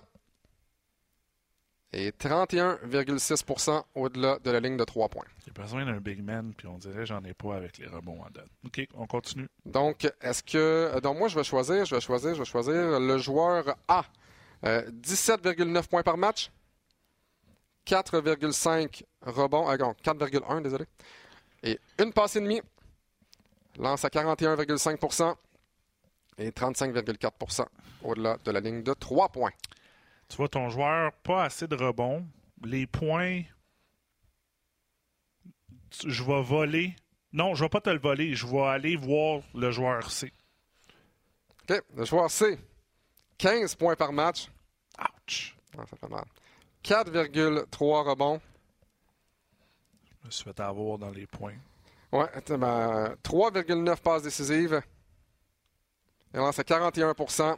et 1.95 2.11
31,6% 2.11 3.83
au-delà 3.95 4.39
de 4.39 4.49
la 4.51 4.59
ligne 4.59 4.77
de 4.77 4.83
3 4.83 5.09
points. 5.09 5.25
J'ai 5.45 5.51
besoin 5.51 5.85
d'un 5.85 5.99
big 5.99 6.23
man, 6.23 6.53
puis 6.57 6.67
on 6.67 6.77
dirait 6.77 7.05
j'en 7.05 7.23
ai 7.23 7.33
pas 7.33 7.55
avec 7.55 7.77
les 7.77 7.85
rebonds 7.87 8.21
en 8.23 8.29
donne. 8.31 8.47
OK, 8.65 8.85
on 8.95 9.05
continue. 9.05 9.47
Donc, 9.65 10.11
est-ce 10.21 10.41
que. 10.43 10.57
euh, 10.95 10.99
Donc, 11.01 11.17
moi, 11.19 11.27
je 11.27 11.35
vais 11.35 11.43
choisir, 11.43 11.85
je 11.85 11.95
vais 11.95 12.01
choisir, 12.01 12.33
je 12.33 12.39
vais 12.39 12.45
choisir 12.45 12.99
le 12.99 13.17
joueur 13.19 13.75
A. 13.87 14.05
Euh, 14.65 14.89
17,9 14.91 15.87
points 15.87 16.03
par 16.03 16.17
match. 16.17 16.51
4,5 17.85 19.03
rebonds. 19.21 19.65
Non, 19.77 19.95
4,1, 20.03 20.61
désolé. 20.61 20.85
Et 21.63 21.79
une 21.99 22.13
passe 22.13 22.35
et 22.35 22.41
demie. 22.41 22.61
Lance 23.77 24.05
à 24.05 24.09
41,5% 24.09 25.35
et 26.37 26.51
35,4% 26.51 27.65
au-delà 28.03 28.37
de 28.43 28.51
la 28.51 28.59
ligne 28.59 28.83
de 28.83 28.93
3 28.93 29.29
points. 29.29 29.53
Tu 30.29 30.37
vois, 30.37 30.47
ton 30.47 30.69
joueur, 30.69 31.11
pas 31.23 31.43
assez 31.43 31.67
de 31.67 31.75
rebonds. 31.75 32.25
Les 32.63 32.87
points, 32.87 33.41
je 36.05 36.23
vais 36.23 36.41
voler. 36.43 36.95
Non, 37.31 37.55
je 37.55 37.63
vais 37.63 37.69
pas 37.69 37.81
te 37.81 37.89
le 37.89 37.99
voler. 37.99 38.35
Je 38.35 38.45
vais 38.47 38.61
aller 38.61 38.95
voir 38.95 39.41
le 39.53 39.71
joueur 39.71 40.09
C. 40.11 40.31
OK. 41.69 41.81
Le 41.95 42.05
joueur 42.05 42.29
C. 42.29 42.59
15 43.37 43.75
points 43.75 43.95
par 43.95 44.13
match. 44.13 44.49
Ouch. 44.99 45.55
Ah, 45.77 45.85
ça 45.89 45.97
fait 45.97 46.09
mal. 46.09 46.25
4,3 46.83 48.09
rebonds. 48.09 48.41
Je 50.21 50.27
me 50.27 50.31
suis 50.31 50.43
fait 50.43 50.59
avoir 50.59 50.97
dans 50.97 51.11
les 51.11 51.27
points. 51.27 51.55
Ouais, 52.11 52.27
ben, 52.49 53.15
3,9 53.23 53.97
passes 54.01 54.23
décisives. 54.23 54.81
Il 56.33 56.37
lance 56.37 56.59
à 56.59 56.63
41% 56.63 57.57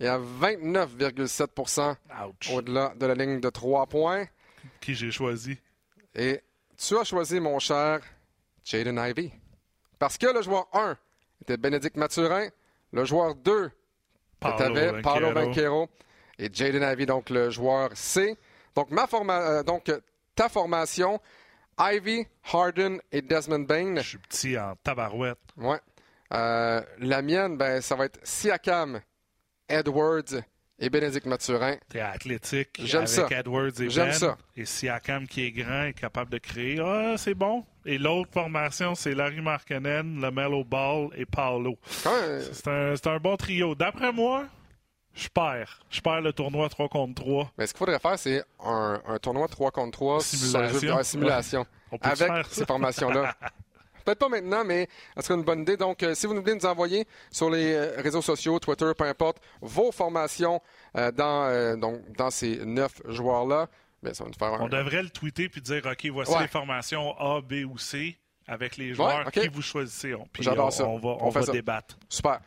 et 0.00 0.06
à 0.06 0.18
29,7 0.18 1.96
Ouch. 2.26 2.50
au-delà 2.52 2.94
de 2.96 3.06
la 3.06 3.14
ligne 3.14 3.40
de 3.40 3.50
3 3.50 3.86
points. 3.86 4.26
Qui 4.80 4.94
j'ai 4.94 5.10
choisi? 5.10 5.58
Et 6.14 6.40
tu 6.76 6.96
as 6.96 7.04
choisi, 7.04 7.40
mon 7.40 7.58
cher 7.58 8.00
Jaden 8.64 8.98
Ivey. 8.98 9.32
Parce 9.98 10.18
que 10.18 10.26
le 10.26 10.42
joueur 10.42 10.68
1 10.72 10.96
était 11.42 11.56
Bénédicte 11.56 11.96
Mathurin, 11.96 12.48
le 12.92 13.04
joueur 13.04 13.34
2 13.34 13.70
que 14.40 14.56
tu 14.56 14.62
avais 14.62 15.02
Paolo 15.02 15.32
Banquero 15.32 15.88
et 16.38 16.48
Jaden 16.52 16.82
Ivey, 16.82 17.06
donc 17.06 17.30
le 17.30 17.50
joueur 17.50 17.90
C. 17.94 18.36
Donc, 18.74 18.90
ma 18.90 19.06
forma 19.06 19.40
euh, 19.40 19.62
donc 19.62 19.90
ta 20.34 20.48
formation, 20.48 21.20
Ivy, 21.78 22.26
Harden 22.52 22.98
et 23.12 23.22
Desmond 23.22 23.60
Bain. 23.60 23.96
Je 23.96 24.02
suis 24.08 24.18
petit 24.18 24.58
en 24.58 24.74
tabarouette. 24.82 25.38
Ouais. 25.56 25.78
Euh, 26.34 26.82
la 26.98 27.22
mienne, 27.22 27.56
ben, 27.56 27.80
ça 27.80 27.94
va 27.96 28.04
être 28.06 28.20
Siakam, 28.22 29.00
Edwards 29.68 30.42
et 30.78 30.90
Bénédicte 30.90 31.26
Mathurin. 31.26 31.76
T'es 31.88 32.00
athlétique 32.00 32.70
J'aime 32.84 32.98
avec 33.02 33.08
ça. 33.08 33.26
Edwards 33.30 33.80
et 33.80 33.90
J'aime 33.90 34.06
Ben. 34.08 34.12
ça. 34.12 34.38
Et 34.56 34.64
Siakam 34.64 35.26
qui 35.26 35.44
est 35.44 35.50
grand 35.52 35.84
et 35.84 35.92
capable 35.92 36.30
de 36.30 36.38
créer. 36.38 36.78
Ah, 36.80 37.14
c'est 37.16 37.34
bon. 37.34 37.64
Et 37.84 37.98
l'autre 37.98 38.30
formation, 38.32 38.94
c'est 38.94 39.14
Larry 39.14 39.40
Markkanen, 39.40 40.20
le 40.20 40.30
Mellow 40.30 40.64
Ball 40.64 41.08
et 41.16 41.24
Paolo. 41.26 41.76
Quand 42.04 42.12
C'est 42.52 42.68
un, 42.68 42.94
c'est 42.96 43.06
un 43.08 43.18
bon 43.18 43.36
trio. 43.36 43.74
D'après 43.74 44.12
moi, 44.12 44.44
je 45.14 45.28
perds. 45.28 45.80
Je 45.90 46.00
perds 46.00 46.20
le 46.20 46.32
tournoi 46.32 46.68
3 46.68 46.88
contre 46.88 47.14
3. 47.22 47.52
mais 47.58 47.66
ce 47.66 47.72
qu'il 47.72 47.78
faudrait 47.78 47.98
faire, 47.98 48.18
c'est 48.18 48.42
un, 48.64 49.00
un 49.06 49.18
tournoi 49.18 49.48
3 49.48 49.70
contre 49.70 49.92
3 49.92 50.20
sur 50.22 50.60
le 50.60 50.68
jeu 50.68 50.74
de 50.74 50.78
Simulation. 50.78 50.96
ouais, 50.96 51.04
simulation. 51.04 51.66
On 51.90 51.98
peut 51.98 52.08
avec 52.08 52.18
faire 52.28 52.46
ça? 52.46 52.54
ces 52.54 52.66
formations-là. 52.66 53.34
Peut-être 54.04 54.18
pas 54.20 54.28
maintenant, 54.30 54.64
mais 54.64 54.88
ce 55.16 55.22
serait 55.22 55.34
une 55.34 55.44
bonne 55.44 55.60
idée. 55.62 55.76
Donc, 55.76 56.02
euh, 56.02 56.14
si 56.14 56.26
vous 56.26 56.34
voulez 56.34 56.54
nous 56.54 56.64
envoyer 56.66 57.06
sur 57.30 57.50
les 57.50 57.74
euh, 57.74 57.94
réseaux 57.98 58.22
sociaux, 58.22 58.58
Twitter, 58.58 58.90
peu 58.96 59.04
importe, 59.04 59.38
vos 59.60 59.92
formations 59.92 60.62
euh, 60.96 61.10
dans, 61.12 61.44
euh, 61.44 61.76
donc, 61.76 62.00
dans 62.16 62.30
ces 62.30 62.64
neuf 62.64 63.02
joueurs-là, 63.06 63.68
ben, 64.02 64.14
ça 64.14 64.24
va 64.24 64.30
nous 64.30 64.38
faire 64.38 64.54
un... 64.54 64.60
On 64.64 64.68
devrait 64.68 65.02
le 65.02 65.10
tweeter 65.10 65.48
puis 65.50 65.60
dire 65.60 65.84
OK, 65.84 66.06
voici 66.10 66.32
Ouais. 66.32 66.42
les 66.42 66.48
formations 66.48 67.14
A, 67.18 67.42
B 67.42 67.64
ou 67.70 67.76
C 67.76 68.16
avec 68.46 68.78
les 68.78 68.94
joueurs 68.94 69.26
ok. 69.26 69.32
qui 69.32 69.48
vous 69.48 69.60
choisissez. 69.60 70.14
Puis 70.32 70.42
J'adore 70.42 70.68
on, 70.68 70.70
ça. 70.70 70.86
on 70.86 70.98
va, 70.98 71.16
On 71.20 71.28
va 71.28 71.42
ça. 71.42 71.52
débattre. 71.52 71.98
Super. 72.08 72.40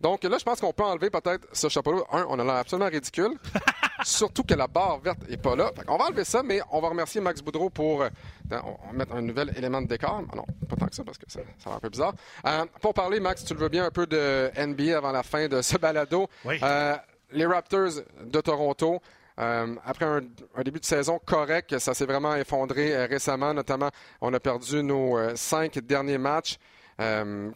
Donc 0.00 0.22
là, 0.22 0.38
je 0.38 0.44
pense 0.44 0.60
qu'on 0.60 0.72
peut 0.72 0.84
enlever 0.84 1.10
peut-être 1.10 1.48
ce 1.52 1.68
chapeau-là. 1.68 2.02
Un, 2.12 2.26
on 2.28 2.38
a 2.38 2.44
l'air 2.44 2.54
absolument 2.54 2.88
ridicule. 2.88 3.32
Surtout 4.04 4.44
que 4.44 4.54
la 4.54 4.68
barre 4.68 5.00
verte 5.00 5.28
n'est 5.28 5.36
pas 5.36 5.56
là. 5.56 5.72
on 5.88 5.96
va 5.96 6.06
enlever 6.06 6.24
ça, 6.24 6.42
mais 6.44 6.60
on 6.70 6.80
va 6.80 6.88
remercier 6.88 7.20
Max 7.20 7.42
Boudreau 7.42 7.68
pour. 7.68 8.02
euh, 8.02 8.08
on 8.50 8.92
mettre 8.92 9.14
un 9.14 9.22
nouvel 9.22 9.52
élément 9.56 9.82
de 9.82 9.88
décor. 9.88 10.22
Non, 10.36 10.44
pas 10.68 10.76
tant 10.76 10.86
que 10.86 10.94
ça, 10.94 11.02
parce 11.02 11.18
que 11.18 11.24
ça, 11.26 11.40
ça 11.58 11.70
va 11.70 11.76
un 11.76 11.80
peu 11.80 11.88
bizarre. 11.88 12.14
Euh, 12.46 12.64
pour 12.80 12.94
parler, 12.94 13.18
Max, 13.18 13.44
tu 13.44 13.54
le 13.54 13.60
veux 13.60 13.68
bien 13.68 13.86
un 13.86 13.90
peu 13.90 14.06
de 14.06 14.50
NBA 14.56 14.96
avant 14.96 15.10
la 15.10 15.24
fin 15.24 15.48
de 15.48 15.60
ce 15.62 15.76
balado. 15.76 16.28
Oui. 16.44 16.60
Euh, 16.62 16.96
les 17.32 17.46
Raptors 17.46 17.90
de 18.24 18.40
Toronto. 18.40 19.00
après 19.36 20.04
un, 20.04 20.62
début 20.62 20.80
de 20.80 20.84
saison 20.84 21.20
correct, 21.24 21.78
ça 21.78 21.92
s'est 21.92 22.06
vraiment 22.06 22.36
effondré 22.36 23.04
récemment. 23.06 23.52
Notamment, 23.52 23.90
on 24.20 24.32
a 24.32 24.38
perdu 24.40 24.82
nos 24.84 25.18
cinq 25.34 25.78
derniers 25.80 26.18
matchs. 26.18 26.56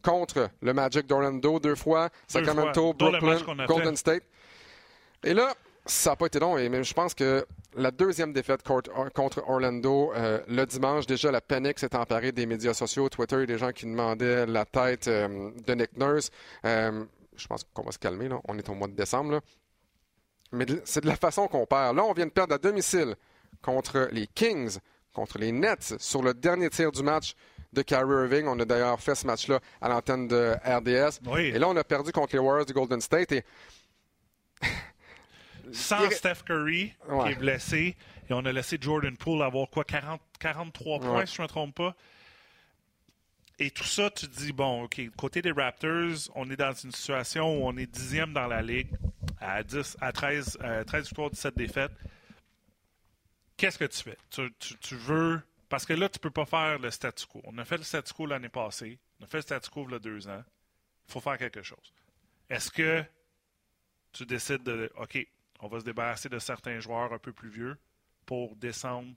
Contre 0.02 0.50
le 0.60 0.72
Magic 0.72 1.06
d'Orlando 1.06 1.58
deux 1.58 1.74
fois, 1.74 2.08
Sacramento, 2.28 2.94
Brooklyn, 2.94 3.66
Golden 3.66 3.96
State. 3.96 4.22
Et 5.24 5.34
là, 5.34 5.54
ça 5.84 6.10
n'a 6.10 6.16
pas 6.16 6.26
été 6.26 6.38
long, 6.38 6.54
mais 6.54 6.84
je 6.84 6.94
pense 6.94 7.14
que 7.14 7.44
la 7.74 7.90
deuxième 7.90 8.32
défaite 8.32 8.62
contre 8.62 9.42
Orlando 9.48 10.12
euh, 10.14 10.40
le 10.46 10.64
dimanche, 10.64 11.06
déjà 11.06 11.30
la 11.32 11.40
panique 11.40 11.78
s'est 11.78 11.94
emparée 11.96 12.32
des 12.32 12.46
médias 12.46 12.74
sociaux, 12.74 13.08
Twitter, 13.08 13.46
des 13.46 13.58
gens 13.58 13.72
qui 13.72 13.86
demandaient 13.86 14.46
la 14.46 14.64
tête 14.64 15.08
euh, 15.08 15.50
de 15.66 15.74
Nick 15.74 15.96
Nurse. 15.96 16.30
Euh, 16.64 17.04
je 17.36 17.46
pense 17.46 17.64
qu'on 17.72 17.82
va 17.82 17.92
se 17.92 17.98
calmer, 17.98 18.28
là. 18.28 18.40
on 18.46 18.58
est 18.58 18.68
au 18.68 18.74
mois 18.74 18.88
de 18.88 18.94
décembre. 18.94 19.40
Mais 20.52 20.66
c'est 20.84 21.00
de 21.00 21.08
la 21.08 21.16
façon 21.16 21.48
qu'on 21.48 21.66
perd. 21.66 21.96
Là, 21.96 22.04
on 22.04 22.12
vient 22.12 22.26
de 22.26 22.30
perdre 22.30 22.54
à 22.54 22.58
domicile 22.58 23.16
contre 23.62 24.08
les 24.12 24.26
Kings, 24.26 24.78
contre 25.14 25.38
les 25.38 25.50
Nets, 25.50 25.94
sur 25.98 26.22
le 26.22 26.34
dernier 26.34 26.68
tir 26.68 26.92
du 26.92 27.02
match 27.02 27.34
de 27.72 27.82
Kyrie 27.82 28.24
Irving. 28.24 28.46
On 28.46 28.58
a 28.60 28.64
d'ailleurs 28.64 29.00
fait 29.00 29.14
ce 29.14 29.26
match-là 29.26 29.60
à 29.80 29.88
l'antenne 29.88 30.28
de 30.28 30.54
RDS. 30.64 31.20
Et 31.38 31.58
là, 31.58 31.68
on 31.68 31.76
a 31.76 31.84
perdu 31.84 32.12
contre 32.12 32.34
les 32.34 32.40
Warriors 32.40 32.66
du 32.66 32.72
Golden 32.72 33.00
State. 33.00 33.32
Et 33.32 33.44
sans 35.72 36.10
Steph 36.10 36.44
Curry, 36.46 36.94
qui 37.24 37.32
est 37.32 37.38
blessé, 37.38 37.96
et 38.28 38.32
on 38.32 38.44
a 38.44 38.52
laissé 38.52 38.78
Jordan 38.80 39.16
Poole 39.16 39.42
avoir 39.42 39.68
quoi, 39.68 39.84
40, 39.84 40.20
43 40.38 41.00
points, 41.00 41.26
si 41.26 41.36
je 41.36 41.42
ne 41.42 41.46
me 41.46 41.48
trompe 41.48 41.74
pas. 41.74 41.94
Et 43.58 43.70
tout 43.70 43.84
ça, 43.84 44.10
tu 44.10 44.28
te 44.28 44.36
dis, 44.40 44.52
bon, 44.52 44.84
OK, 44.84 45.00
côté 45.16 45.42
des 45.42 45.52
Raptors, 45.52 46.30
on 46.34 46.50
est 46.50 46.56
dans 46.56 46.72
une 46.72 46.90
situation 46.90 47.58
où 47.58 47.66
on 47.66 47.76
est 47.76 47.86
dixième 47.86 48.32
dans 48.32 48.46
la 48.46 48.62
ligue, 48.62 48.88
à, 49.40 49.62
10, 49.62 49.98
à 50.00 50.12
13, 50.12 50.58
13 50.86 51.04
victoires, 51.04 51.30
17 51.30 51.56
défaites. 51.56 51.92
Qu'est-ce 53.56 53.78
que 53.78 53.84
tu 53.84 54.02
fais? 54.02 54.18
Tu, 54.30 54.96
veux. 54.96 55.40
Parce 55.72 55.86
que 55.86 55.94
là, 55.94 56.06
tu 56.10 56.18
ne 56.18 56.20
peux 56.20 56.30
pas 56.30 56.44
faire 56.44 56.78
le 56.78 56.90
statu 56.90 57.24
quo. 57.24 57.40
On 57.44 57.56
a 57.56 57.64
fait 57.64 57.78
le 57.78 57.82
statu 57.82 58.12
quo 58.12 58.26
l'année 58.26 58.50
passée. 58.50 58.98
On 59.18 59.24
a 59.24 59.26
fait 59.26 59.38
le 59.38 59.42
statu 59.42 59.70
quo 59.70 59.86
il 59.88 59.92
y 59.92 59.94
a 59.94 59.98
deux 59.98 60.28
ans. 60.28 60.44
Il 61.08 61.12
faut 61.12 61.20
faire 61.20 61.38
quelque 61.38 61.62
chose. 61.62 61.94
Est-ce 62.50 62.70
que 62.70 63.02
tu 64.12 64.26
décides 64.26 64.62
de. 64.64 64.92
OK, 64.96 65.26
on 65.60 65.68
va 65.68 65.80
se 65.80 65.84
débarrasser 65.86 66.28
de 66.28 66.38
certains 66.38 66.78
joueurs 66.80 67.10
un 67.14 67.18
peu 67.18 67.32
plus 67.32 67.48
vieux 67.48 67.78
pour 68.26 68.54
descendre? 68.56 69.14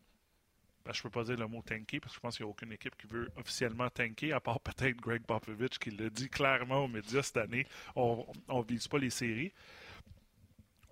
Je 0.85 0.97
ne 0.97 1.03
peux 1.03 1.09
pas 1.09 1.25
dire 1.25 1.35
le 1.35 1.45
mot 1.45 1.61
tanker 1.61 1.99
parce 1.99 2.13
que 2.13 2.19
je 2.19 2.21
pense 2.21 2.37
qu'il 2.37 2.45
n'y 2.45 2.49
a 2.49 2.51
aucune 2.51 2.71
équipe 2.71 2.95
qui 2.95 3.07
veut 3.07 3.29
officiellement 3.35 3.89
tanker, 3.89 4.31
à 4.31 4.39
part 4.39 4.61
peut-être 4.61 4.95
Greg 4.95 5.23
Popovich 5.23 5.77
qui 5.77 5.91
l'a 5.91 6.09
dit 6.09 6.29
clairement 6.29 6.85
aux 6.85 6.87
médias 6.87 7.21
cette 7.21 7.35
année. 7.35 7.67
On 7.97 8.25
ne 8.47 8.63
vise 8.63 8.87
pas 8.87 8.97
les 8.97 9.09
séries. 9.09 9.51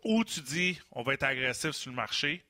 Ou 0.03 0.26
tu 0.26 0.41
dis 0.41 0.78
on 0.91 1.03
va 1.03 1.14
être 1.14 1.24
agressif 1.24 1.72
sur 1.72 1.89
le 1.89 1.95
marché, 1.95 2.43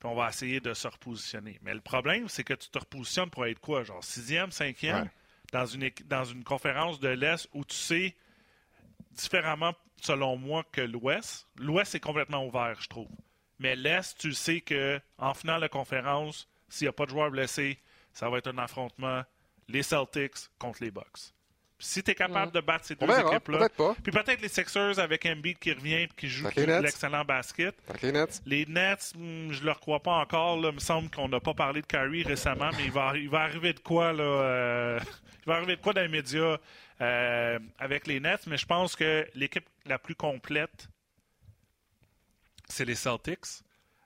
puis 0.00 0.08
on 0.08 0.14
va 0.14 0.30
essayer 0.30 0.60
de 0.60 0.72
se 0.72 0.88
repositionner. 0.88 1.58
Mais 1.62 1.74
le 1.74 1.80
problème, 1.80 2.28
c'est 2.28 2.42
que 2.42 2.54
tu 2.54 2.70
te 2.70 2.78
repositionnes 2.78 3.30
pour 3.30 3.46
être 3.46 3.60
quoi? 3.60 3.84
Genre 3.84 4.02
sixième, 4.02 4.50
cinquième, 4.50 5.10
dans, 5.52 5.66
une, 5.66 5.90
dans 6.06 6.24
une 6.24 6.42
conférence 6.42 6.98
de 7.00 7.08
l'Est 7.08 7.48
où 7.52 7.64
tu 7.64 7.76
sais 7.76 8.16
différemment 9.12 9.74
selon 10.00 10.36
moi, 10.36 10.64
que 10.72 10.80
l'Ouest. 10.80 11.46
L'Ouest 11.56 11.94
est 11.94 12.00
complètement 12.00 12.46
ouvert, 12.46 12.80
je 12.80 12.88
trouve. 12.88 13.10
Mais 13.58 13.76
l'Est, 13.76 14.16
tu 14.18 14.32
sais 14.32 14.62
que 14.62 14.98
en 15.18 15.34
finale 15.34 15.60
de 15.60 15.66
conférence, 15.66 16.48
s'il 16.70 16.86
n'y 16.86 16.88
a 16.88 16.92
pas 16.92 17.04
de 17.04 17.10
joueurs 17.10 17.30
blessés, 17.30 17.78
ça 18.14 18.30
va 18.30 18.38
être 18.38 18.48
un 18.48 18.56
affrontement 18.56 19.22
les 19.68 19.82
Celtics 19.82 20.48
contre 20.58 20.82
les 20.82 20.90
Bucks. 20.90 21.34
Si 21.80 22.02
tu 22.02 22.10
es 22.10 22.14
capable 22.14 22.52
de 22.52 22.60
battre 22.60 22.84
ces 22.84 22.94
deux 22.94 23.06
équipes-là, 23.06 23.68
puis 24.02 24.12
peut-être 24.12 24.40
les 24.40 24.48
Sixers 24.48 24.98
avec 24.98 25.26
Embiid 25.26 25.58
qui 25.58 25.72
revient 25.72 25.94
et 25.94 26.08
qui 26.16 26.28
joue 26.28 26.48
l'excellent 26.56 27.24
basket. 27.24 27.74
Les 28.02 28.12
Nets, 28.12 28.42
les 28.46 28.66
Nets 28.66 29.12
hmm, 29.16 29.50
je 29.50 29.60
ne 29.60 29.66
leur 29.66 29.80
crois 29.80 30.00
pas 30.00 30.12
encore. 30.12 30.58
Il 30.58 30.72
me 30.72 30.78
semble 30.78 31.10
qu'on 31.10 31.28
n'a 31.28 31.40
pas 31.40 31.54
parlé 31.54 31.82
de 31.82 31.86
Kyrie 31.86 32.22
récemment, 32.22 32.70
mais 32.76 32.84
il 32.84 32.92
va, 32.92 33.16
il 33.16 33.28
va 33.28 33.40
arriver 33.40 33.72
de 33.72 33.80
quoi 33.80 34.12
là, 34.12 34.22
euh, 34.22 35.00
Il 35.42 35.48
va 35.48 35.56
arriver 35.56 35.76
de 35.76 35.80
quoi 35.80 35.94
dans 35.94 36.02
les 36.02 36.08
médias 36.08 36.58
euh, 37.00 37.58
avec 37.78 38.06
les 38.06 38.20
Nets, 38.20 38.46
mais 38.46 38.58
je 38.58 38.66
pense 38.66 38.94
que 38.94 39.26
l'équipe 39.34 39.64
la 39.86 39.98
plus 39.98 40.14
complète, 40.14 40.88
c'est 42.68 42.84
les 42.84 42.94
Celtics, 42.94 43.62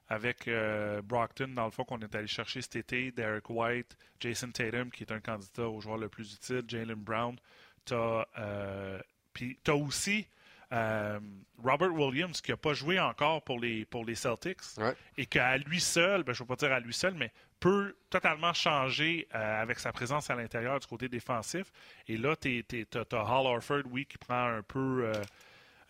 avec 0.08 0.48
euh, 0.48 1.02
Brockton, 1.02 1.48
dans 1.48 1.64
le 1.64 1.70
fond, 1.70 1.84
qu'on 1.84 2.00
est 2.00 2.14
allé 2.14 2.26
chercher 2.26 2.62
cet 2.62 2.76
été, 2.76 3.10
Derek 3.10 3.48
White, 3.50 3.96
Jason 4.20 4.50
Tatum, 4.50 4.90
qui 4.90 5.02
est 5.02 5.12
un 5.12 5.20
candidat 5.20 5.68
au 5.68 5.80
joueur 5.80 5.98
le 5.98 6.08
plus 6.08 6.34
utile, 6.34 6.62
Jalen 6.68 6.94
Brown. 6.94 7.36
Tu 7.84 7.94
as, 7.94 8.26
euh, 8.38 8.98
aussi 9.72 10.26
Robert 11.62 11.94
Williams, 11.94 12.40
qui 12.40 12.50
n'a 12.50 12.56
pas 12.56 12.74
joué 12.74 12.98
encore 12.98 13.42
pour 13.42 13.60
les, 13.60 13.84
pour 13.84 14.04
les 14.04 14.14
Celtics, 14.14 14.60
et 15.16 15.26
qu'à 15.26 15.56
lui 15.58 15.80
seul, 15.80 16.22
ben, 16.24 16.32
je 16.32 16.42
ne 16.42 16.48
veux 16.48 16.56
pas 16.56 16.66
dire 16.66 16.72
à 16.74 16.80
lui 16.80 16.92
seul, 16.92 17.14
mais 17.14 17.30
peut 17.60 17.94
totalement 18.10 18.52
changer 18.52 19.26
euh, 19.34 19.62
avec 19.62 19.78
sa 19.78 19.92
présence 19.92 20.28
à 20.30 20.34
l'intérieur 20.34 20.78
du 20.80 20.86
côté 20.86 21.08
défensif. 21.08 21.72
Et 22.08 22.16
là, 22.16 22.36
tu 22.36 22.64
as, 22.94 23.14
Hall 23.14 23.46
Orford, 23.46 23.82
oui, 23.90 24.04
qui 24.04 24.18
prend 24.18 24.46
un 24.48 24.62
peu 24.62 25.10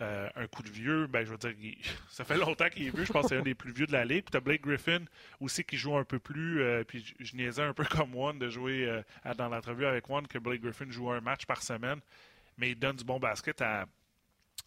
euh, 0.04 0.28
euh, 0.36 0.44
un 0.44 0.46
coup 0.46 0.62
de 0.62 0.68
vieux. 0.68 1.06
Ben, 1.06 1.24
je 1.24 1.30
veux 1.30 1.38
dire, 1.38 1.54
ça 2.10 2.24
fait 2.24 2.36
longtemps 2.36 2.68
qu'il 2.68 2.86
est 2.86 2.94
vieux. 2.94 3.04
Je 3.04 3.12
pense 3.12 3.22
que 3.24 3.28
c'est 3.30 3.36
un 3.36 3.42
des 3.42 3.54
plus 3.54 3.72
vieux 3.72 3.86
de 3.86 3.92
la 3.92 4.04
ligue. 4.04 4.24
Puis 4.24 4.32
tu 4.32 4.36
as 4.36 4.40
Blake 4.40 4.62
Griffin 4.62 5.00
aussi 5.40 5.64
qui 5.64 5.76
joue 5.76 5.96
un 5.96 6.04
peu 6.04 6.18
plus. 6.18 6.62
puis 6.86 7.14
je, 7.18 7.36
niaisais 7.36 7.62
un 7.62 7.74
peu 7.74 7.84
comme 7.90 8.14
One 8.14 8.38
de 8.38 8.48
jouer 8.48 9.02
dans 9.36 9.48
l'entrevue 9.48 9.86
avec 9.86 10.08
One 10.08 10.26
que 10.26 10.38
Blake 10.38 10.62
Griffin 10.62 10.90
joue 10.90 11.10
un 11.10 11.20
match 11.20 11.46
par 11.46 11.62
semaine. 11.62 12.00
Mais 12.58 12.70
il 12.70 12.78
donne 12.78 12.96
du 12.96 13.04
bon 13.04 13.18
basket 13.18 13.60
à, 13.62 13.86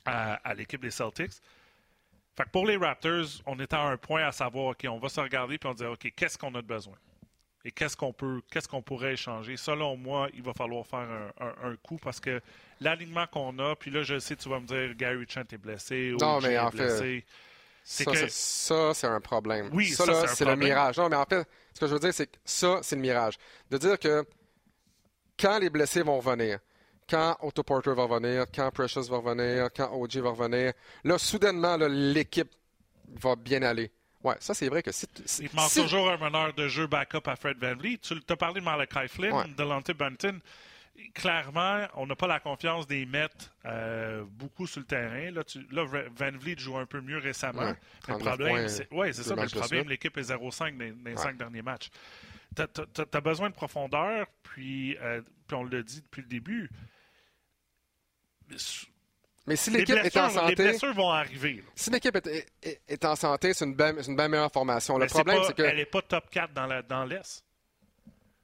à 0.05 0.53
l'équipe 0.53 0.81
des 0.81 0.91
Celtics. 0.91 1.33
Fait 2.37 2.43
que 2.43 2.49
pour 2.49 2.67
les 2.67 2.77
Raptors, 2.77 3.41
on 3.47 3.59
est 3.59 3.73
à 3.73 3.81
un 3.81 3.97
point 3.97 4.23
à 4.23 4.31
savoir, 4.31 4.67
OK, 4.67 4.85
on 4.87 4.99
va 4.99 5.09
se 5.09 5.19
regarder 5.19 5.57
puis 5.57 5.69
on 5.69 5.73
dire, 5.73 5.91
OK, 5.91 6.13
qu'est-ce 6.15 6.37
qu'on 6.37 6.53
a 6.53 6.61
de 6.61 6.67
besoin? 6.67 6.95
Et 7.67 7.71
qu'est-ce 7.71 7.97
qu'on 7.97 8.13
peut, 8.13 8.39
qu'est-ce 8.49 8.69
qu'on 8.69 8.81
pourrait 8.81 9.11
échanger? 9.11 9.57
Selon 9.57 9.97
moi, 9.97 10.29
il 10.33 10.41
va 10.41 10.53
falloir 10.53 10.87
faire 10.87 11.05
un, 11.37 11.75
coup 11.83 11.97
parce 12.01 12.21
que 12.21 12.41
l'alignement 12.79 13.27
qu'on 13.27 13.59
a, 13.59 13.75
puis 13.75 13.91
là, 13.91 14.03
je 14.03 14.19
sais, 14.19 14.37
tu 14.37 14.47
vas 14.47 14.61
me 14.61 14.65
dire, 14.65 14.95
Gary 14.95 15.25
Chant 15.27 15.43
est 15.51 15.57
blessé. 15.57 16.15
Non, 16.17 16.39
mais 16.39 16.57
en 16.57 16.71
fait. 16.71 17.25
Ça, 17.83 18.93
c'est 18.93 19.07
un 19.07 19.19
problème. 19.19 19.69
Oui, 19.73 19.87
ça, 19.87 20.27
c'est 20.27 20.45
le 20.45 20.55
mirage. 20.55 20.97
Non, 20.97 21.09
mais 21.09 21.17
en 21.17 21.25
fait, 21.25 21.45
ce 21.73 21.81
que 21.81 21.87
je 21.87 21.93
veux 21.93 21.99
dire, 21.99 22.13
c'est 22.13 22.27
que 22.27 22.37
ça, 22.45 22.79
c'est 22.83 22.95
le 22.95 23.01
mirage. 23.01 23.37
De 23.69 23.77
dire 23.77 23.99
que 23.99 24.23
quand 25.37 25.59
les 25.59 25.69
blessés 25.69 26.03
vont 26.03 26.19
revenir, 26.21 26.59
quand 27.09 27.35
Otto 27.41 27.63
Porter 27.63 27.93
va 27.93 28.03
revenir, 28.03 28.45
quand 28.55 28.71
Precious 28.71 29.09
va 29.09 29.17
revenir, 29.17 29.67
quand 29.75 29.91
OG 29.91 30.17
va 30.19 30.29
revenir, 30.29 30.71
là, 31.03 31.17
soudainement, 31.17 31.75
l'équipe 31.75 32.53
va 33.21 33.35
bien 33.35 33.61
aller. 33.63 33.91
Ouais, 34.23 34.35
ça, 34.39 34.53
c'est 34.53 34.67
vrai 34.67 34.81
que 34.81 34.91
si. 34.91 35.07
Il 35.39 35.49
manque 35.53 35.73
toujours 35.73 36.09
un 36.09 36.17
meneur 36.17 36.53
de 36.53 36.67
jeu 36.67 36.87
backup 36.87 37.27
à 37.27 37.35
Fred 37.35 37.57
Van 37.59 37.75
Vliet. 37.75 37.99
Tu 37.99 38.15
as 38.27 38.35
parlé 38.35 38.59
de 38.61 38.65
Malachi 38.65 39.07
Flynn, 39.07 39.53
de 39.55 39.63
Lante 39.63 39.91
Bunton. 39.91 40.39
Clairement, 41.13 41.85
on 41.93 42.07
n'a 42.07 42.15
pas 42.15 42.25
la 42.25 42.39
confiance 42.39 42.87
des 42.87 43.05
Mets 43.05 43.29
euh, 43.65 44.23
beaucoup 44.27 44.65
sur 44.65 44.79
le 44.79 44.87
terrain. 44.87 45.29
Là, 45.29 45.43
Van 46.15 46.31
Vliet 46.31 46.57
joue 46.57 46.75
un 46.75 46.87
peu 46.87 47.01
mieux 47.01 47.19
récemment. 47.19 47.75
le 48.07 48.17
problème, 48.17 48.67
c'est 48.67 48.91
ouais, 48.91 49.13
ça. 49.13 49.35
Mais 49.35 49.43
le 49.43 49.49
problème, 49.49 49.89
l'équipe 49.89 50.17
est 50.17 50.31
0-5 50.31 50.75
dans, 50.75 51.09
les 51.09 51.17
cinq 51.17 51.37
derniers 51.37 51.61
matchs. 51.61 51.89
Tu 52.55 52.63
as, 52.63 53.21
besoin 53.21 53.51
de 53.51 53.53
profondeur, 53.53 54.25
puis, 54.41 54.97
euh, 54.97 55.21
puis 55.47 55.55
on 55.55 55.63
le 55.63 55.83
dit 55.83 56.01
depuis 56.01 56.23
le 56.23 56.27
début 56.27 56.69
mais 59.47 59.55
si 59.55 59.71
l'équipe 59.71 59.95
est 59.95 60.17
en 60.17 60.29
santé. 60.29 60.55
Les 60.55 60.69
blessures 60.71 60.93
vont 60.93 61.09
arriver. 61.09 61.63
Si 61.73 61.89
l'équipe 61.89 62.17
est, 62.61 63.05
en 63.05 63.15
santé, 63.15 63.53
c'est 63.53 63.65
une, 63.65 63.73
bien, 63.73 63.95
une 63.97 64.15
meilleure 64.15 64.51
formation. 64.51 64.97
le 64.97 65.07
problème, 65.07 65.41
c'est 65.47 65.55
que. 65.55 65.63
Elle 65.63 65.77
n'est 65.77 65.85
pas 65.85 66.01
top 66.01 66.29
4 66.29 66.53
dans 66.53 67.05
l'Est. 67.05 67.43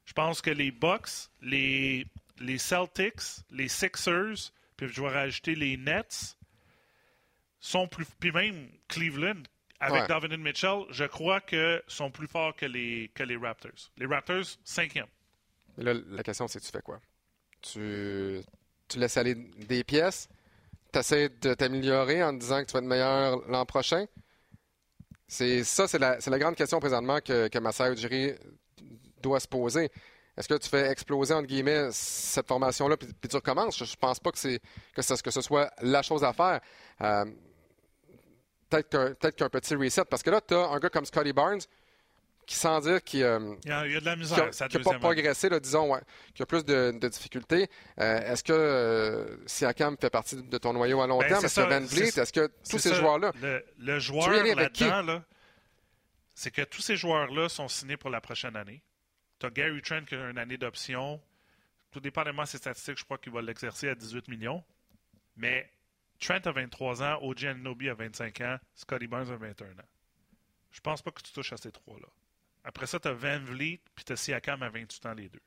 Je 0.05 0.13
pense 0.13 0.41
que 0.41 0.49
les 0.49 0.71
Bucks, 0.71 1.29
les, 1.41 2.05
les 2.39 2.57
Celtics, 2.57 3.43
les 3.51 3.69
Sixers, 3.69 4.51
puis 4.75 4.87
je 4.87 5.01
vais 5.01 5.09
rajouter 5.09 5.55
les 5.55 5.77
Nets, 5.77 6.37
sont 7.59 7.87
plus. 7.87 8.05
Puis 8.19 8.31
même 8.31 8.69
Cleveland, 8.87 9.43
avec 9.79 10.09
ouais. 10.09 10.37
Mitchell, 10.37 10.83
je 10.89 11.05
crois 11.05 11.41
que 11.41 11.81
sont 11.87 12.11
plus 12.11 12.27
forts 12.27 12.55
que 12.55 12.65
les, 12.65 13.11
que 13.13 13.23
les 13.23 13.37
Raptors. 13.37 13.91
Les 13.97 14.05
Raptors, 14.05 14.57
cinquième. 14.63 15.07
Là, 15.77 15.93
la 15.93 16.23
question, 16.23 16.47
c'est 16.47 16.59
tu 16.59 16.69
fais 16.69 16.81
quoi? 16.81 16.99
Tu 17.61 18.41
tu 18.87 18.99
laisses 18.99 19.17
aller 19.17 19.35
des 19.35 19.83
pièces, 19.83 20.29
essaies 20.99 21.29
de 21.29 21.53
t'améliorer 21.53 22.23
en 22.23 22.33
disant 22.33 22.61
que 22.61 22.67
tu 22.67 22.73
vas 22.73 22.79
être 22.79 22.85
meilleur 22.85 23.41
l'an 23.47 23.65
prochain? 23.65 24.05
C'est 25.27 25.63
ça, 25.63 25.87
c'est 25.87 25.99
la, 25.99 26.39
grande 26.39 26.55
question 26.55 26.79
présentement 26.79 27.19
que, 27.19 27.47
que 27.47 27.59
Massa 27.59 27.91
Ujiri 27.91 28.33
doit 29.21 29.39
se 29.39 29.47
poser. 29.47 29.89
Est-ce 30.37 30.47
que 30.47 30.57
tu 30.57 30.67
fais 30.67 30.89
exploser, 30.89 31.33
entre 31.33 31.47
guillemets, 31.47 31.89
cette 31.91 32.47
formation-là, 32.47 32.97
puis, 32.97 33.29
tu 33.29 33.35
recommences? 33.35 33.77
Je, 33.77 33.83
ne 33.83 33.95
pense 33.97 34.19
pas 34.19 34.31
que, 34.31 34.37
c'est, 34.37 34.59
que, 34.95 35.01
ce, 35.01 35.21
que 35.21 35.31
ce 35.31 35.41
soit 35.41 35.71
la 35.81 36.01
chose 36.01 36.23
à 36.23 36.33
faire. 36.33 36.59
Euh, 37.01 37.25
peut-être, 38.69 38.89
qu'un, 38.89 39.13
peut-être 39.13 39.35
qu'un 39.35 39.49
petit 39.49 39.75
reset, 39.75 40.05
parce 40.05 40.23
que 40.23 40.31
là, 40.31 40.41
tu 40.41 40.55
as 40.55 40.69
un 40.69 40.79
gars 40.79 40.89
comme 40.89 41.05
Scotty 41.05 41.33
Barnes 41.33 41.61
qui, 42.45 42.55
sans 42.55 42.79
dire 42.81 43.03
qu'il 43.03 43.23
euh, 43.23 43.55
il 43.63 43.69
y 43.69 43.71
a, 43.71 43.99
de 43.99 44.05
la 44.05 44.15
misère, 44.15 44.49
n'a 44.59 44.79
pas 44.79 44.99
progressé, 44.99 45.49
disons, 45.59 45.93
ouais, 45.93 46.01
qui 46.33 46.41
a 46.41 46.45
plus 46.45 46.63
de, 46.65 46.91
difficultés. 47.07 47.69
Euh, 47.99 48.31
est-ce 48.31 48.43
que 48.43 48.53
euh, 48.53 49.37
Siakam 49.45 49.97
fait 49.99 50.09
partie 50.09 50.41
de 50.41 50.57
ton 50.57 50.73
noyau 50.73 51.01
à 51.01 51.07
long 51.07 51.19
ben, 51.19 51.27
terme? 51.27 51.45
Est-ce 51.45 51.61
que 51.61 51.69
Van 51.69 51.81
Vliet? 51.81 52.19
Est-ce 52.19 52.33
que 52.33 52.51
tous 52.69 52.79
ces 52.79 52.93
joueurs-là? 52.93 53.31
Le, 53.77 53.99
joueur 53.99 54.29
là-dedans, 54.29 55.01
là, 55.01 55.23
c'est 56.33 56.51
que 56.51 56.61
tous 56.63 56.81
ces 56.81 56.95
joueurs-là 56.95 57.49
sont 57.49 57.67
signés 57.67 57.97
pour 57.97 58.09
la 58.09 58.21
prochaine 58.21 58.55
année. 58.55 58.81
Tu 59.39 59.45
as 59.45 59.49
Gary 59.49 59.81
Trent 59.81 60.05
qui 60.05 60.15
a 60.15 60.29
une 60.29 60.37
année 60.37 60.57
d'option. 60.57 61.21
Tout 61.91 61.99
dépendamment 61.99 62.43
de 62.43 62.47
ses 62.47 62.57
statistiques, 62.57 62.97
je 62.97 63.03
crois 63.03 63.19
qu'il 63.19 63.31
va 63.31 63.41
l'exercer 63.41 63.87
à 63.87 63.95
18 63.95 64.27
millions. 64.27 64.63
Mais 65.35 65.69
Trent 66.19 66.41
a 66.45 66.51
23 66.51 67.03
ans, 67.03 67.19
OG 67.21 67.45
Ananobi 67.45 67.89
a 67.89 67.93
25 67.93 68.41
ans, 68.41 68.57
Scotty 68.75 69.07
Barnes 69.07 69.31
a 69.31 69.35
21 69.35 69.67
ans. 69.67 69.89
Je 70.71 70.79
pense 70.81 71.01
pas 71.01 71.11
que 71.11 71.21
tu 71.21 71.31
touches 71.31 71.53
à 71.53 71.57
ces 71.57 71.71
trois-là. 71.71 72.07
Après 72.63 72.87
ça, 72.87 72.99
tu 72.99 73.07
as 73.07 73.13
Van 73.13 73.39
Vliet 73.43 73.79
puis 73.95 74.05
tu 74.05 74.13
as 74.13 74.17
Siakam 74.17 74.63
à 74.63 74.69
28 74.69 75.05
ans 75.05 75.13
les 75.13 75.29
deux. 75.29 75.41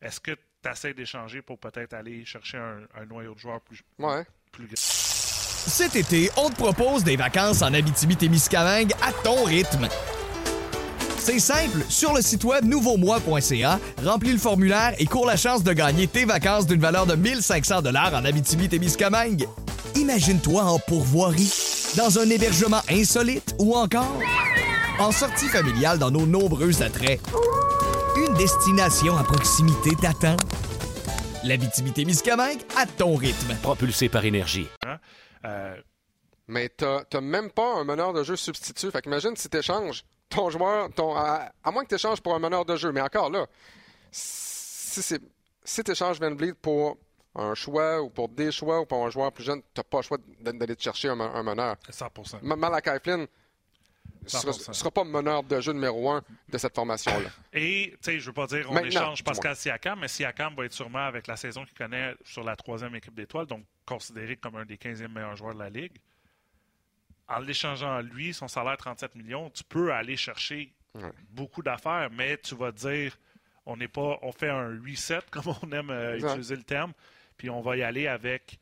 Est-ce 0.00 0.20
que 0.20 0.32
tu 0.32 0.70
essaies 0.70 0.94
d'échanger 0.94 1.42
pour 1.42 1.58
peut-être 1.58 1.94
aller 1.94 2.24
chercher 2.24 2.58
un, 2.58 3.04
noyau 3.06 3.34
de 3.34 3.38
joueurs 3.38 3.60
plus, 3.60 3.82
ouais. 3.98 4.24
plus 4.52 4.66
grand? 4.66 4.76
Cet 4.76 5.96
été, 5.96 6.30
on 6.36 6.50
te 6.50 6.56
propose 6.56 7.02
des 7.04 7.16
vacances 7.16 7.62
en 7.62 7.74
Abitibi-Témiscamingue 7.74 8.92
à 9.02 9.12
ton 9.12 9.44
rythme. 9.44 9.88
C'est 11.18 11.40
simple, 11.40 11.84
sur 11.88 12.14
le 12.14 12.22
site 12.22 12.44
web 12.44 12.64
nouveaumois.ca, 12.64 13.78
remplis 14.02 14.32
le 14.32 14.38
formulaire 14.38 14.94
et 14.98 15.04
cours 15.04 15.26
la 15.26 15.36
chance 15.36 15.62
de 15.62 15.72
gagner 15.72 16.06
tes 16.06 16.24
vacances 16.24 16.66
d'une 16.66 16.80
valeur 16.80 17.04
de 17.06 17.16
1500 17.16 17.82
dollars 17.82 18.14
en 18.14 18.24
Abitibi-Témiscamingue. 18.24 19.46
Imagine-toi 19.96 20.62
en 20.62 20.78
pourvoirie, 20.78 21.52
dans 21.96 22.18
un 22.18 22.30
hébergement 22.30 22.80
insolite 22.88 23.54
ou 23.58 23.74
encore 23.74 24.16
en 24.98 25.12
sortie 25.12 25.48
familiale 25.48 25.98
dans 25.98 26.10
nos 26.10 26.26
nombreux 26.26 26.82
attraits. 26.82 27.20
Une 28.16 28.34
destination 28.34 29.16
à 29.16 29.22
proximité 29.22 29.90
t'attend. 30.00 30.36
L'Abitibi-Témiscamingue 31.44 32.60
à 32.76 32.84
ton 32.86 33.14
rythme. 33.14 33.54
Propulsé 33.62 34.08
par 34.08 34.24
énergie. 34.24 34.68
Hein? 34.84 34.98
Euh, 35.44 35.76
Mais 36.48 36.68
t'as 36.68 37.20
même 37.20 37.50
pas 37.50 37.76
un 37.76 37.84
meneur 37.84 38.12
de 38.12 38.24
jeu 38.24 38.34
substitut. 38.34 38.90
Fait 38.90 39.02
qu'imagine 39.02 39.36
si 39.36 39.48
t'échanges 39.48 40.04
ton 40.28 40.50
joueur, 40.50 40.90
ton, 40.90 41.14
à, 41.16 41.50
moins 41.72 41.84
que 41.84 41.90
tu 41.90 41.94
échanges 41.94 42.20
pour 42.20 42.34
un 42.34 42.38
meneur 42.38 42.64
de 42.64 42.76
jeu. 42.76 42.90
Mais 42.90 43.00
encore 43.00 43.30
là, 43.30 43.46
si, 44.10 45.16
si 45.64 45.84
tu 45.84 45.90
échanges 45.92 46.18
Van 46.20 46.34
pour 46.60 46.98
un 47.36 47.54
choix 47.54 48.02
ou 48.02 48.10
pour 48.10 48.28
des 48.28 48.50
choix 48.50 48.80
ou 48.80 48.86
pour 48.86 49.06
un 49.06 49.10
joueur 49.10 49.30
plus 49.30 49.44
jeune, 49.44 49.60
tu 49.60 49.66
n'as 49.78 49.84
pas 49.84 49.98
le 49.98 50.02
choix 50.02 50.18
d'aller 50.40 50.74
te 50.74 50.82
chercher 50.82 51.08
un, 51.08 51.20
un 51.20 51.42
meneur. 51.44 51.76
100% 51.88 52.42
Malakai 52.42 52.98
Flynn 53.02 53.28
ne 54.32 54.74
sera, 54.74 54.90
pas 54.90 55.04
meneur 55.04 55.42
de 55.42 55.60
jeu 55.60 55.72
numéro 55.72 56.10
un 56.10 56.22
de 56.48 56.58
cette 56.58 56.74
formation-là. 56.74 57.30
Et, 57.52 57.92
tu 57.92 57.98
sais, 58.02 58.20
je 58.20 58.26
veux 58.26 58.32
pas 58.32 58.46
dire 58.46 58.66
on 58.70 58.78
échange 58.78 59.24
Pascal 59.24 59.56
Siakam, 59.56 60.00
mais 60.00 60.08
Siakam 60.08 60.54
va 60.54 60.64
être 60.64 60.72
sûrement, 60.72 61.06
avec 61.06 61.26
la 61.26 61.36
saison 61.36 61.64
qu'il 61.64 61.76
connaît, 61.76 62.14
sur 62.24 62.44
la 62.44 62.56
troisième 62.56 62.94
équipe 62.94 63.14
d'étoiles, 63.14 63.46
donc 63.46 63.64
considéré 63.86 64.36
comme 64.36 64.56
un 64.56 64.64
des 64.64 64.76
15e 64.76 65.08
meilleurs 65.08 65.36
joueurs 65.36 65.54
de 65.54 65.60
la 65.60 65.70
Ligue. 65.70 65.98
En 67.28 67.40
l'échangeant 67.40 67.94
à 67.94 68.02
lui, 68.02 68.32
son 68.32 68.48
salaire 68.48 68.76
37 68.76 69.14
millions, 69.14 69.50
tu 69.50 69.64
peux 69.64 69.92
aller 69.92 70.16
chercher 70.16 70.72
beaucoup 71.30 71.62
d'affaires, 71.62 72.10
mais 72.10 72.38
tu 72.38 72.54
vas 72.54 72.72
dire 72.72 73.16
on 73.66 73.76
n'est 73.76 73.88
pas 73.88 74.18
on 74.22 74.32
fait 74.32 74.48
un 74.48 74.80
reset 74.84 75.20
comme 75.30 75.54
on 75.62 75.72
aime 75.72 75.90
euh, 75.90 76.18
utiliser 76.18 76.56
le 76.56 76.62
terme, 76.62 76.92
puis 77.36 77.50
on 77.50 77.60
va 77.60 77.76
y 77.76 77.82
aller 77.82 78.06
avec 78.06 78.58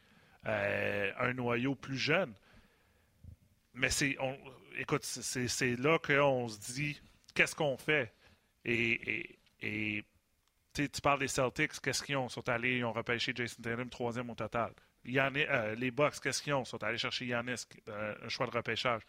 euh, 0.46 1.10
un 1.18 1.32
noyau 1.32 1.74
plus 1.74 1.96
jeune. 1.96 2.32
Mais 3.74 3.90
c'est 3.90 4.16
écoute, 4.76 5.04
c'est 5.04 5.76
là 5.76 5.98
qu'on 5.98 6.48
se 6.48 6.72
dit 6.72 7.00
qu'est-ce 7.34 7.54
qu'on 7.54 7.76
fait? 7.76 8.12
Et, 8.64 9.38
et, 9.60 10.04
tu 10.74 11.00
parles 11.02 11.20
des 11.20 11.28
Celtics, 11.28 11.80
qu'est-ce 11.80 12.02
qu'ils 12.02 12.16
ont? 12.16 12.26
Ils 12.26 12.32
sont 12.32 12.48
allés, 12.48 12.78
ils 12.78 12.84
ont 12.84 12.92
repêché 12.92 13.32
Jason 13.34 13.62
Tatum, 13.62 13.88
troisième 13.88 14.30
au 14.30 14.34
total. 14.34 14.72
Euh, 15.08 15.74
les 15.76 15.90
Bucks, 15.90 16.20
qu'est-ce 16.20 16.42
qu'ils 16.42 16.54
ont? 16.54 16.62
Ils 16.62 16.66
sont 16.66 16.82
allés 16.82 16.98
chercher 16.98 17.26
Yannis, 17.26 17.64
euh, 17.88 18.14
un 18.22 18.28
choix 18.28 18.46
de 18.46 18.50
repêchage. 18.50 19.02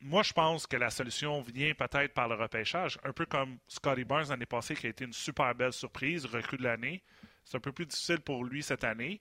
Moi, 0.00 0.22
je 0.22 0.32
pense 0.32 0.66
que 0.66 0.76
la 0.76 0.90
solution 0.90 1.42
vient 1.42 1.74
peut-être 1.74 2.14
par 2.14 2.28
le 2.28 2.36
repêchage, 2.36 2.98
un 3.04 3.12
peu 3.12 3.26
comme 3.26 3.58
Scotty 3.66 4.04
Barnes 4.04 4.28
l'année 4.28 4.46
passée, 4.46 4.74
qui 4.74 4.86
a 4.86 4.90
été 4.90 5.04
une 5.04 5.12
super 5.12 5.54
belle 5.54 5.72
surprise, 5.72 6.24
recul 6.26 6.58
de 6.58 6.64
l'année. 6.64 7.02
C'est 7.44 7.56
un 7.56 7.60
peu 7.60 7.72
plus 7.72 7.86
difficile 7.86 8.20
pour 8.20 8.44
lui 8.44 8.62
cette 8.62 8.84
année. 8.84 9.20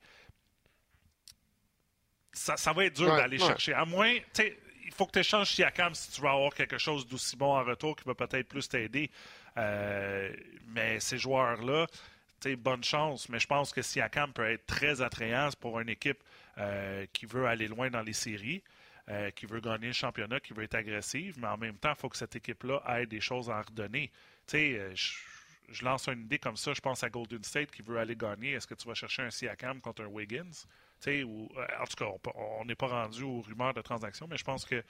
Ça, 2.33 2.71
va 2.71 2.85
être 2.85 2.95
dur 2.95 3.15
d'aller 3.15 3.39
chercher. 3.39 3.73
À 3.73 3.83
moins, 3.83 4.15
faut 4.97 5.05
que 5.05 5.11
tu 5.11 5.19
échanges 5.19 5.51
Siakam 5.51 5.93
si 5.93 6.11
tu 6.11 6.21
veux 6.21 6.29
avoir 6.29 6.53
quelque 6.53 6.77
chose 6.77 7.07
d'aussi 7.07 7.35
bon 7.35 7.55
en 7.55 7.63
retour 7.63 7.95
qui 7.95 8.03
va 8.05 8.15
peut-être 8.15 8.47
plus 8.47 8.67
t'aider. 8.67 9.09
Euh, 9.57 10.31
mais 10.67 10.99
ces 10.99 11.17
joueurs-là, 11.17 11.87
bonne 12.55 12.83
chance, 12.83 13.27
mais 13.29 13.39
je 13.39 13.47
pense 13.47 13.73
que 13.73 13.81
Siakam 13.81 14.31
peut 14.31 14.49
être 14.49 14.65
très 14.65 15.01
attrayant 15.01 15.49
pour 15.59 15.79
une 15.79 15.89
équipe 15.89 16.23
euh, 16.57 17.05
qui 17.11 17.25
veut 17.25 17.45
aller 17.45 17.67
loin 17.67 17.89
dans 17.89 18.01
les 18.01 18.13
séries, 18.13 18.63
euh, 19.09 19.31
qui 19.31 19.45
veut 19.45 19.59
gagner 19.59 19.87
le 19.87 19.93
championnat, 19.93 20.39
qui 20.39 20.53
veut 20.53 20.63
être 20.63 20.75
agressive, 20.75 21.35
mais 21.39 21.47
en 21.47 21.57
même 21.57 21.77
temps, 21.77 21.91
il 21.91 21.99
faut 21.99 22.09
que 22.09 22.17
cette 22.17 22.35
équipe-là 22.35 22.81
ait 22.99 23.05
des 23.05 23.19
choses 23.21 23.49
à 23.49 23.61
redonner. 23.61 24.11
Euh, 24.53 24.93
je, 24.95 25.83
lance 25.83 26.07
une 26.07 26.21
idée 26.21 26.39
comme 26.39 26.55
ça, 26.55 26.73
je 26.73 26.79
pense 26.79 27.03
à 27.03 27.09
Golden 27.09 27.43
State 27.43 27.71
qui 27.71 27.81
veut 27.81 27.97
aller 27.97 28.15
gagner. 28.15 28.53
Est-ce 28.53 28.67
que 28.67 28.75
tu 28.75 28.87
vas 28.87 28.93
chercher 28.93 29.23
un 29.23 29.31
Siakam 29.31 29.81
contre 29.81 30.03
un 30.03 30.07
Wiggins? 30.07 30.65
Ou, 31.05 31.49
en 31.79 31.85
tout 31.85 31.95
cas, 31.95 32.31
on 32.35 32.65
n'est 32.65 32.75
pas 32.75 32.87
rendu 32.87 33.23
aux 33.23 33.41
rumeurs 33.41 33.73
de 33.73 33.81
transaction, 33.81 34.27
mais 34.29 34.37
je 34.37 34.43
pense 34.43 34.65
que 34.65 34.83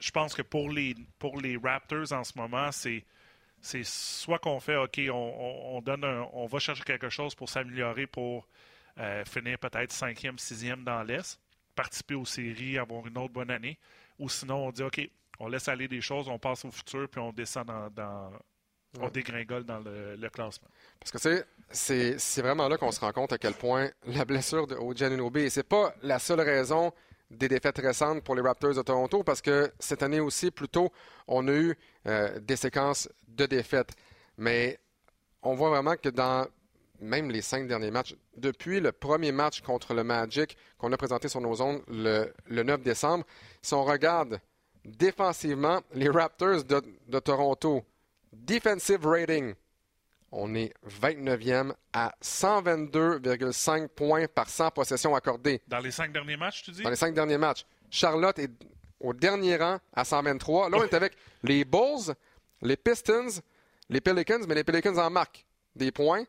je 0.00 0.10
pense 0.10 0.34
que 0.34 0.42
pour 0.42 0.70
les, 0.70 0.94
pour 1.18 1.40
les 1.40 1.56
Raptors 1.56 2.12
en 2.12 2.24
ce 2.24 2.36
moment, 2.36 2.70
c'est 2.72 3.04
c'est 3.60 3.84
soit 3.84 4.38
qu'on 4.38 4.60
fait, 4.60 4.76
OK, 4.76 5.00
on, 5.10 5.80
donne 5.82 6.04
on 6.04 6.46
va 6.46 6.58
chercher 6.58 6.84
quelque 6.84 7.08
chose 7.08 7.34
pour 7.34 7.48
s'améliorer 7.48 8.06
pour 8.06 8.46
euh, 8.98 9.24
finir 9.24 9.58
peut-être 9.58 9.92
cinquième, 9.92 10.38
sixième 10.38 10.84
dans 10.84 11.02
l'Est, 11.02 11.40
participer 11.74 12.14
aux 12.14 12.24
séries, 12.24 12.78
avoir 12.78 13.06
une 13.06 13.18
autre 13.18 13.32
bonne 13.32 13.50
année, 13.50 13.78
ou 14.18 14.28
sinon 14.28 14.68
on 14.68 14.70
dit, 14.70 14.82
OK, 14.82 15.00
on 15.38 15.48
laisse 15.48 15.68
aller 15.68 15.88
des 15.88 16.00
choses, 16.00 16.28
on 16.28 16.38
passe 16.38 16.64
au 16.64 16.70
futur, 16.70 17.08
puis 17.08 17.20
on 17.20 17.32
descend 17.32 17.66
dans, 17.66 18.32
on 19.00 19.08
dégringole 19.08 19.64
dans 19.64 19.80
le, 19.80 20.28
classement. 20.28 20.68
Parce 21.00 21.10
que 21.10 21.44
c'est 21.70 22.16
vraiment 22.38 22.68
là 22.68 22.78
qu'on 22.78 22.92
se 22.92 23.00
rend 23.00 23.12
compte 23.12 23.32
à 23.32 23.38
quel 23.38 23.54
point 23.54 23.90
la 24.06 24.24
blessure 24.24 24.66
de 24.66 24.76
et 25.38 25.50
c'est 25.50 25.62
pas 25.62 25.94
la 26.02 26.18
seule 26.18 26.40
raison 26.40 26.92
des 27.30 27.48
défaites 27.48 27.78
récentes 27.78 28.22
pour 28.22 28.34
les 28.34 28.42
Raptors 28.42 28.74
de 28.74 28.82
Toronto 28.82 29.22
parce 29.22 29.40
que 29.40 29.72
cette 29.78 30.02
année 30.02 30.20
aussi, 30.20 30.50
plutôt, 30.50 30.92
on 31.26 31.48
a 31.48 31.52
eu 31.52 31.76
euh, 32.06 32.38
des 32.40 32.56
séquences 32.56 33.08
de 33.28 33.46
défaites. 33.46 33.94
Mais 34.38 34.78
on 35.42 35.54
voit 35.54 35.70
vraiment 35.70 35.96
que 35.96 36.08
dans 36.08 36.46
même 37.00 37.30
les 37.30 37.42
cinq 37.42 37.66
derniers 37.66 37.90
matchs, 37.90 38.14
depuis 38.36 38.80
le 38.80 38.92
premier 38.92 39.32
match 39.32 39.60
contre 39.60 39.92
le 39.92 40.04
Magic 40.04 40.56
qu'on 40.78 40.92
a 40.92 40.96
présenté 40.96 41.28
sur 41.28 41.40
nos 41.40 41.56
zones 41.56 41.82
le, 41.88 42.32
9 42.48 42.82
décembre, 42.82 43.24
si 43.60 43.74
on 43.74 43.84
regarde 43.84 44.40
défensivement 44.84 45.80
les 45.92 46.08
Raptors 46.08 46.64
de 46.64 47.18
Toronto, 47.18 47.84
defensive 48.32 49.04
rating, 49.04 49.54
on 50.38 50.54
est 50.54 50.72
29e 50.86 51.72
à 51.94 52.14
122,5 52.22 53.88
points 53.88 54.26
par 54.28 54.48
100 54.48 54.70
possessions 54.70 55.14
accordées. 55.14 55.62
Dans 55.66 55.78
les 55.78 55.90
cinq 55.90 56.12
derniers 56.12 56.36
matchs, 56.36 56.62
tu 56.62 56.70
dis? 56.72 56.82
Dans 56.82 56.90
les 56.90 56.96
cinq 56.96 57.14
derniers 57.14 57.38
matchs. 57.38 57.64
Charlotte 57.90 58.38
est 58.38 58.50
au 59.00 59.14
dernier 59.14 59.56
rang 59.56 59.78
à 59.94 60.04
123. 60.04 60.68
Là, 60.68 60.76
on 60.78 60.84
est 60.84 60.92
avec 60.92 61.14
les 61.42 61.64
Bulls, 61.64 62.14
les 62.60 62.76
Pistons, 62.76 63.40
les 63.88 64.00
Pelicans, 64.02 64.40
mais 64.46 64.54
les 64.54 64.64
Pelicans 64.64 64.98
en 64.98 65.08
marquent 65.08 65.46
des 65.74 65.90
points. 65.90 66.24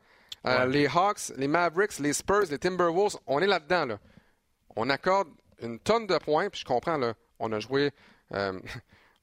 Euh, 0.46 0.66
les 0.68 0.88
Hawks, 0.88 1.34
les 1.36 1.48
Mavericks, 1.50 2.00
les 2.00 2.14
Spurs, 2.14 2.46
les 2.50 2.60
Timberwolves, 2.60 3.18
on 3.26 3.42
est 3.42 3.48
là-dedans. 3.48 3.86
Là. 3.86 4.00
On 4.78 4.90
accorde 4.90 5.28
une 5.62 5.80
tonne 5.80 6.08
de 6.08 6.18
points, 6.18 6.50
puis 6.50 6.62
je 6.62 6.66
comprends, 6.66 6.98
là, 6.98 7.14
on 7.40 7.52
a 7.52 7.60
joué 7.60 7.92
euh, 8.34 8.58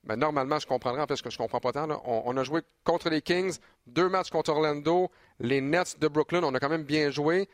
ben, 0.05 0.17
normalement, 0.17 0.59
je 0.59 0.67
comprendrais, 0.67 1.03
en 1.03 1.07
fait, 1.07 1.21
que 1.21 1.31
je 1.31 1.39
comprends 1.39 1.61
pas 1.61 1.73
tant. 1.73 2.03
On, 2.05 2.37
a 2.37 2.45
joué 2.45 2.61
contre 2.85 3.09
les 3.09 3.23
Kings, 3.23 3.59
deux 3.87 4.09
matchs 4.09 4.31
contre 4.31 4.51
Orlando, 4.51 5.11
les 5.41 5.61
Nets 5.61 5.99
de 5.99 6.09
Brooklyn, 6.09 6.43
on 6.43 6.55
a 6.55 6.61
quand 6.61 6.69
même 6.69 6.85
bien 6.85 7.11
joué. 7.11 7.49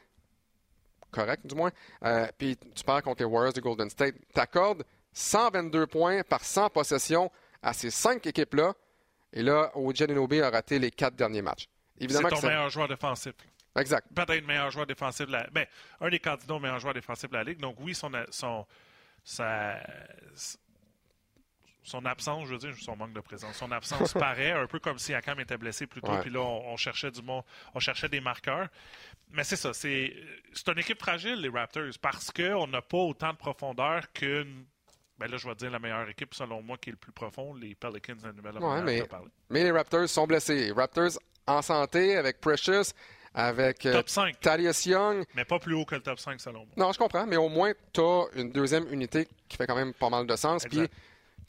Correct, 1.12 1.46
du 1.46 1.54
moins. 1.54 1.70
Euh, 2.04 2.26
puis 2.38 2.56
tu 2.74 2.84
perds 2.84 3.02
contre 3.02 3.22
les 3.22 3.26
Warriors 3.26 3.52
de 3.52 3.60
Golden 3.60 3.90
State. 3.90 4.14
Tu 4.32 4.40
accordes 4.40 4.84
122 5.12 5.86
points 5.86 6.22
par 6.22 6.44
100 6.44 6.70
possessions 6.70 7.30
à 7.62 7.72
ces 7.72 7.90
cinq 7.90 8.26
équipes-là. 8.26 8.74
Et 9.32 9.42
là, 9.42 9.70
Ojeninobi 9.76 10.40
a 10.40 10.50
raté 10.50 10.78
les 10.78 10.90
quatre 10.90 11.14
derniers 11.14 11.42
matchs. 11.42 11.68
C'est 12.00 12.28
ton 12.28 12.46
meilleur 12.46 12.70
joueur 12.70 12.88
défensif. 12.88 13.32
Exact. 13.76 14.06
Peut-être 14.14 14.40
le 14.40 14.46
meilleur 14.46 14.70
joueur 14.70 14.86
défensif 14.86 15.26
de 15.26 15.32
la 15.32 15.46
ben, 15.52 15.66
un 16.00 16.08
des 16.08 16.18
candidats 16.18 16.54
au 16.54 16.58
meilleur 16.58 16.80
joueur 16.80 16.94
défensif 16.94 17.28
de 17.28 17.34
la 17.34 17.44
Ligue. 17.44 17.60
Donc 17.60 17.76
oui, 17.80 17.94
son, 17.94 18.10
son, 18.30 18.66
sa, 19.22 19.76
son 21.82 22.04
absence, 22.04 22.46
je 22.46 22.52
veux 22.52 22.58
dire, 22.58 22.74
son 22.80 22.96
manque 22.96 23.12
de 23.12 23.20
présence, 23.20 23.56
son 23.56 23.70
absence 23.72 24.12
paraît 24.18 24.52
un 24.52 24.66
peu 24.66 24.78
comme 24.78 24.98
si 24.98 25.14
Akam 25.14 25.40
était 25.40 25.56
blessé 25.56 25.86
plus 25.86 26.00
tôt, 26.00 26.12
puis 26.20 26.30
là, 26.30 26.40
on, 26.40 26.76
cherchait 26.76 27.10
du 27.10 27.22
bon, 27.22 27.42
on 27.74 27.80
cherchait 27.80 28.08
des 28.08 28.20
marqueurs. 28.20 28.68
Mais 29.32 29.44
c'est 29.44 29.56
ça, 29.56 29.72
c'est, 29.72 30.12
une 30.66 30.78
équipe 30.78 31.00
fragile, 31.00 31.40
les 31.40 31.48
Raptors, 31.48 31.98
parce 32.00 32.30
qu'on 32.30 32.66
n'a 32.66 32.82
pas 32.82 32.98
autant 32.98 33.32
de 33.32 33.38
profondeur 33.38 34.12
qu'une. 34.12 34.64
Ben 35.18 35.30
là, 35.30 35.36
je 35.36 35.46
vais 35.46 35.54
dire 35.54 35.70
la 35.70 35.78
meilleure 35.78 36.08
équipe, 36.08 36.32
selon 36.32 36.62
moi, 36.62 36.78
qui 36.78 36.88
est 36.88 36.92
le 36.92 36.98
plus 36.98 37.12
profond, 37.12 37.52
les 37.52 37.74
Pelicans 37.74 38.16
de 38.16 38.32
Nouvelle-Orléans. 38.32 38.82
mais, 38.82 39.02
mais 39.50 39.64
les 39.64 39.70
Raptors 39.70 40.08
sont 40.08 40.26
blessés. 40.26 40.54
Les 40.54 40.72
Raptors 40.72 41.18
en 41.46 41.60
santé, 41.60 42.16
avec 42.16 42.40
Precious, 42.40 42.94
avec 43.34 43.84
euh, 43.86 43.92
top 43.92 44.08
5. 44.08 44.40
Thaddeus 44.40 44.86
Young. 44.86 45.24
Mais 45.34 45.44
pas 45.44 45.58
plus 45.58 45.74
haut 45.74 45.84
que 45.84 45.94
le 45.94 46.00
top 46.00 46.18
5, 46.18 46.40
selon 46.40 46.60
moi. 46.60 46.68
Non, 46.76 46.92
je 46.92 46.98
comprends, 46.98 47.26
mais 47.26 47.36
au 47.36 47.50
moins, 47.50 47.72
tu 47.92 48.00
as 48.00 48.24
une 48.34 48.50
deuxième 48.50 48.90
unité 48.90 49.28
qui 49.48 49.58
fait 49.58 49.66
quand 49.66 49.76
même 49.76 49.92
pas 49.92 50.08
mal 50.08 50.26
de 50.26 50.36
sens. 50.36 50.64
Puis 50.64 50.88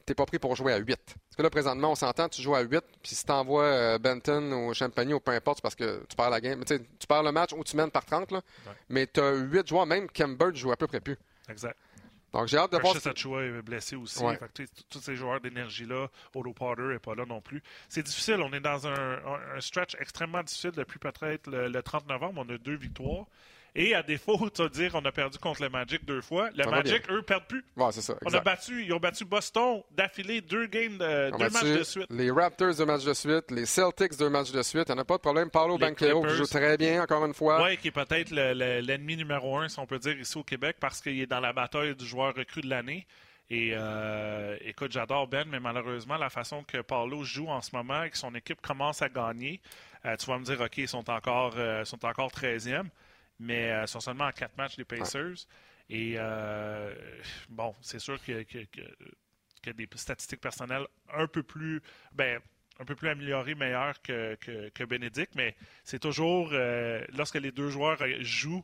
t'es 0.05 0.15
pas 0.15 0.25
pris 0.25 0.39
pour 0.39 0.55
jouer 0.55 0.73
à 0.73 0.77
8. 0.77 0.87
Parce 0.87 1.35
que 1.37 1.41
là, 1.41 1.49
présentement, 1.49 1.91
on 1.91 1.95
s'entend, 1.95 2.29
tu 2.29 2.41
joues 2.41 2.55
à 2.55 2.61
8, 2.61 2.83
puis 3.01 3.15
si 3.15 3.25
t'envoies 3.25 3.63
euh, 3.63 3.97
Benton 3.97 4.51
ou 4.51 4.73
Champagne 4.73 5.13
ou 5.13 5.19
peu 5.19 5.31
importe, 5.31 5.57
c'est 5.57 5.63
parce 5.63 5.75
que 5.75 6.03
tu 6.07 6.15
perds 6.15 6.29
la 6.29 6.41
game. 6.41 6.63
Tu 6.65 7.07
perds 7.07 7.23
le 7.23 7.31
match 7.31 7.53
ou 7.53 7.63
tu 7.63 7.75
mènes 7.75 7.91
par 7.91 8.05
30, 8.05 8.31
là. 8.31 8.41
mais 8.89 9.07
tu 9.07 9.19
as 9.19 9.33
8 9.33 9.67
joueurs, 9.67 9.85
même 9.85 10.09
Kember 10.09 10.49
joue 10.53 10.71
à 10.71 10.77
peu 10.77 10.87
près 10.87 10.99
plus. 10.99 11.17
Exact. 11.49 11.77
Donc, 12.33 12.47
j'ai 12.47 12.57
hâte 12.57 12.71
de 12.71 12.77
voir. 12.77 12.95
Achua 12.95 13.43
est 13.43 13.61
blessé 13.61 13.95
aussi. 13.95 14.23
tous 14.89 14.99
ces 14.99 15.15
joueurs 15.15 15.41
d'énergie-là, 15.41 16.07
Otto 16.33 16.53
Potter 16.53 16.83
n'est 16.83 16.99
pas 16.99 17.15
là 17.15 17.25
non 17.25 17.41
plus. 17.41 17.61
C'est 17.89 18.03
difficile. 18.03 18.37
On 18.41 18.53
est 18.53 18.61
dans 18.61 18.87
un, 18.87 19.59
stretch 19.59 19.95
extrêmement 19.99 20.41
difficile 20.43 20.71
depuis 20.71 20.99
peut-être 20.99 21.49
le, 21.49 21.81
30 21.81 22.07
novembre. 22.07 22.43
On 22.45 22.53
a 22.53 22.57
deux 22.57 22.75
victoires. 22.75 23.25
Et 23.73 23.95
à 23.95 24.03
défaut, 24.03 24.49
tu 24.49 24.61
vas 24.61 24.69
dire, 24.69 24.91
on 24.95 25.05
a 25.05 25.11
perdu 25.11 25.37
contre 25.37 25.61
le 25.61 25.69
Magic 25.69 26.03
deux 26.05 26.21
fois. 26.21 26.49
Le 26.55 26.69
Magic, 26.69 27.09
eux, 27.09 27.21
perdent 27.21 27.47
plus. 27.47 27.63
c'est 27.91 28.01
ça. 28.01 28.15
On 28.25 28.33
a 28.33 28.41
battu, 28.41 28.83
ils 28.83 28.93
ont 28.93 28.99
battu 28.99 29.23
Boston 29.23 29.81
d'affilée 29.91 30.41
deux 30.41 30.65
games, 30.67 30.97
de, 30.97 31.31
deux 31.31 31.49
matchs 31.49 31.63
de 31.63 31.83
suite. 31.83 32.07
Les 32.09 32.31
Raptors 32.31 32.75
deux 32.75 32.85
matchs 32.85 33.05
de 33.05 33.13
suite, 33.13 33.49
les 33.49 33.65
Celtics 33.65 34.17
deux 34.17 34.29
matchs 34.29 34.51
de 34.51 34.61
suite. 34.61 34.89
Il 34.89 34.95
n'y 34.95 35.01
a 35.01 35.05
pas 35.05 35.15
de 35.15 35.21
problème. 35.21 35.49
Paulo 35.49 35.77
Banquero 35.77 36.27
joue 36.27 36.45
très 36.45 36.77
bien, 36.77 37.03
encore 37.03 37.25
une 37.25 37.33
fois. 37.33 37.63
Oui, 37.63 37.77
qui 37.77 37.87
est 37.87 37.91
peut-être 37.91 38.31
l'ennemi 38.31 39.15
numéro 39.15 39.57
un, 39.57 39.69
si 39.69 39.79
on 39.79 39.85
peut 39.85 39.99
dire, 39.99 40.19
ici 40.19 40.37
au 40.37 40.43
Québec, 40.43 40.77
parce 40.79 41.01
qu'il 41.01 41.19
est 41.19 41.27
dans 41.27 41.39
la 41.39 41.53
bataille 41.53 41.95
du 41.95 42.05
joueur 42.05 42.35
recru 42.35 42.61
de 42.61 42.69
l'année. 42.69 43.07
Et 43.49 43.71
euh, 43.73 44.55
écoute, 44.61 44.93
j'adore 44.93 45.27
Ben, 45.27 45.45
mais 45.49 45.59
malheureusement, 45.59 46.15
la 46.15 46.29
façon 46.29 46.63
que 46.63 46.77
Paulo 46.81 47.23
joue 47.23 47.49
en 47.49 47.61
ce 47.61 47.75
moment 47.75 48.03
et 48.03 48.09
que 48.09 48.17
son 48.17 48.33
équipe 48.33 48.61
commence 48.61 49.01
à 49.01 49.09
gagner, 49.09 49.59
euh, 50.05 50.15
tu 50.15 50.25
vas 50.27 50.39
me 50.39 50.45
dire, 50.45 50.61
OK, 50.61 50.77
ils 50.77 50.87
sont 50.87 51.09
encore, 51.09 51.55
euh, 51.57 51.83
sont 51.83 52.05
encore 52.05 52.31
13e 52.31 52.87
mais 53.41 53.71
euh, 53.71 53.87
sont 53.87 53.99
seulement 53.99 54.25
en 54.25 54.31
quatre 54.31 54.55
matchs 54.57 54.77
des 54.77 54.85
Pacers. 54.85 55.47
Et 55.89 56.13
euh, 56.15 56.93
bon, 57.49 57.75
c'est 57.81 57.99
sûr 57.99 58.21
qu'il 58.23 58.45
y 58.45 59.69
a 59.69 59.73
des 59.73 59.89
statistiques 59.95 60.39
personnelles 60.39 60.85
un 61.13 61.27
peu 61.27 61.43
plus, 61.43 61.81
ben, 62.13 62.39
un 62.79 62.85
peu 62.85 62.95
plus 62.95 63.09
améliorées, 63.09 63.55
meilleures 63.55 64.01
que, 64.01 64.35
que, 64.69 64.83
Bénédicte, 64.85 65.33
mais 65.35 65.55
c'est 65.83 65.99
toujours, 65.99 66.51
euh, 66.53 67.03
lorsque 67.17 67.35
les 67.35 67.51
deux 67.51 67.69
joueurs 67.69 67.97
jouent, 68.19 68.63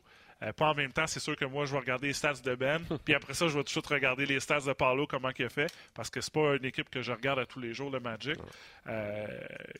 pas 0.56 0.70
en 0.70 0.74
même 0.74 0.92
temps, 0.92 1.06
c'est 1.08 1.20
sûr 1.20 1.36
que 1.36 1.44
moi, 1.44 1.66
je 1.66 1.72
vais 1.72 1.80
regarder 1.80 2.06
les 2.06 2.12
stats 2.12 2.34
de 2.44 2.54
Ben, 2.54 2.80
puis 3.04 3.14
après 3.14 3.34
ça, 3.34 3.48
je 3.48 3.54
vais 3.54 3.60
tout 3.60 3.64
de 3.64 3.70
suite 3.70 3.86
regarder 3.88 4.24
les 4.24 4.38
stats 4.38 4.60
de 4.60 4.72
Paulo, 4.72 5.06
comment 5.06 5.30
il 5.36 5.44
a 5.44 5.48
fait, 5.48 5.70
parce 5.94 6.08
que 6.08 6.20
c'est 6.20 6.32
pas 6.32 6.54
une 6.54 6.64
équipe 6.64 6.88
que 6.88 7.02
je 7.02 7.12
regarde 7.12 7.40
à 7.40 7.46
tous 7.46 7.58
les 7.60 7.74
jours, 7.74 7.90
le 7.90 7.98
Magic. 7.98 8.38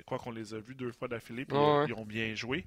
quoi 0.05 0.19
qu'on 0.19 0.33
les 0.33 0.53
a 0.53 0.59
vus 0.59 0.75
deux 0.75 0.93
fois 0.93 1.09
d'affilée, 1.09 1.45
puis 1.45 1.57
ils 1.87 1.95
ont 1.95 2.05
bien 2.05 2.35
joué. 2.35 2.67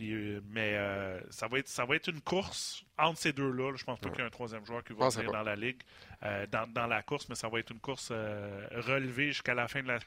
Euh, 0.00 0.40
mais 0.48 0.74
euh, 0.74 1.20
ça, 1.30 1.48
va 1.48 1.58
être, 1.58 1.68
ça 1.68 1.84
va 1.84 1.96
être 1.96 2.08
une 2.08 2.20
course 2.20 2.84
entre 2.98 3.18
ces 3.18 3.32
deux-là. 3.32 3.72
Je 3.76 3.84
pense 3.84 3.98
pas 3.98 4.10
qu'il 4.10 4.18
y 4.18 4.22
ait 4.22 4.26
un 4.26 4.30
troisième 4.30 4.64
joueur 4.64 4.84
qui 4.84 4.92
va 4.92 5.08
venir 5.08 5.32
dans 5.32 5.42
la 5.42 5.56
ligue, 5.56 5.80
euh, 6.22 6.46
dans, 6.46 6.86
la 6.86 7.02
course, 7.02 7.28
mais 7.28 7.34
ça 7.34 7.48
va 7.48 7.58
être 7.58 7.70
une 7.70 7.80
course 7.80 8.10
relevée 8.10 9.28
jusqu'à 9.28 9.54
la 9.54 9.68
fin 9.68 9.82
de 9.82 9.88
la. 9.88 9.98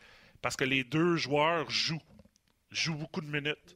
Parce 0.41 0.55
que 0.55 0.63
les 0.63 0.83
deux 0.83 1.15
joueurs 1.17 1.69
jouent. 1.69 2.01
Jouent 2.71 2.97
beaucoup 2.97 3.21
de 3.21 3.25
minutes. 3.25 3.75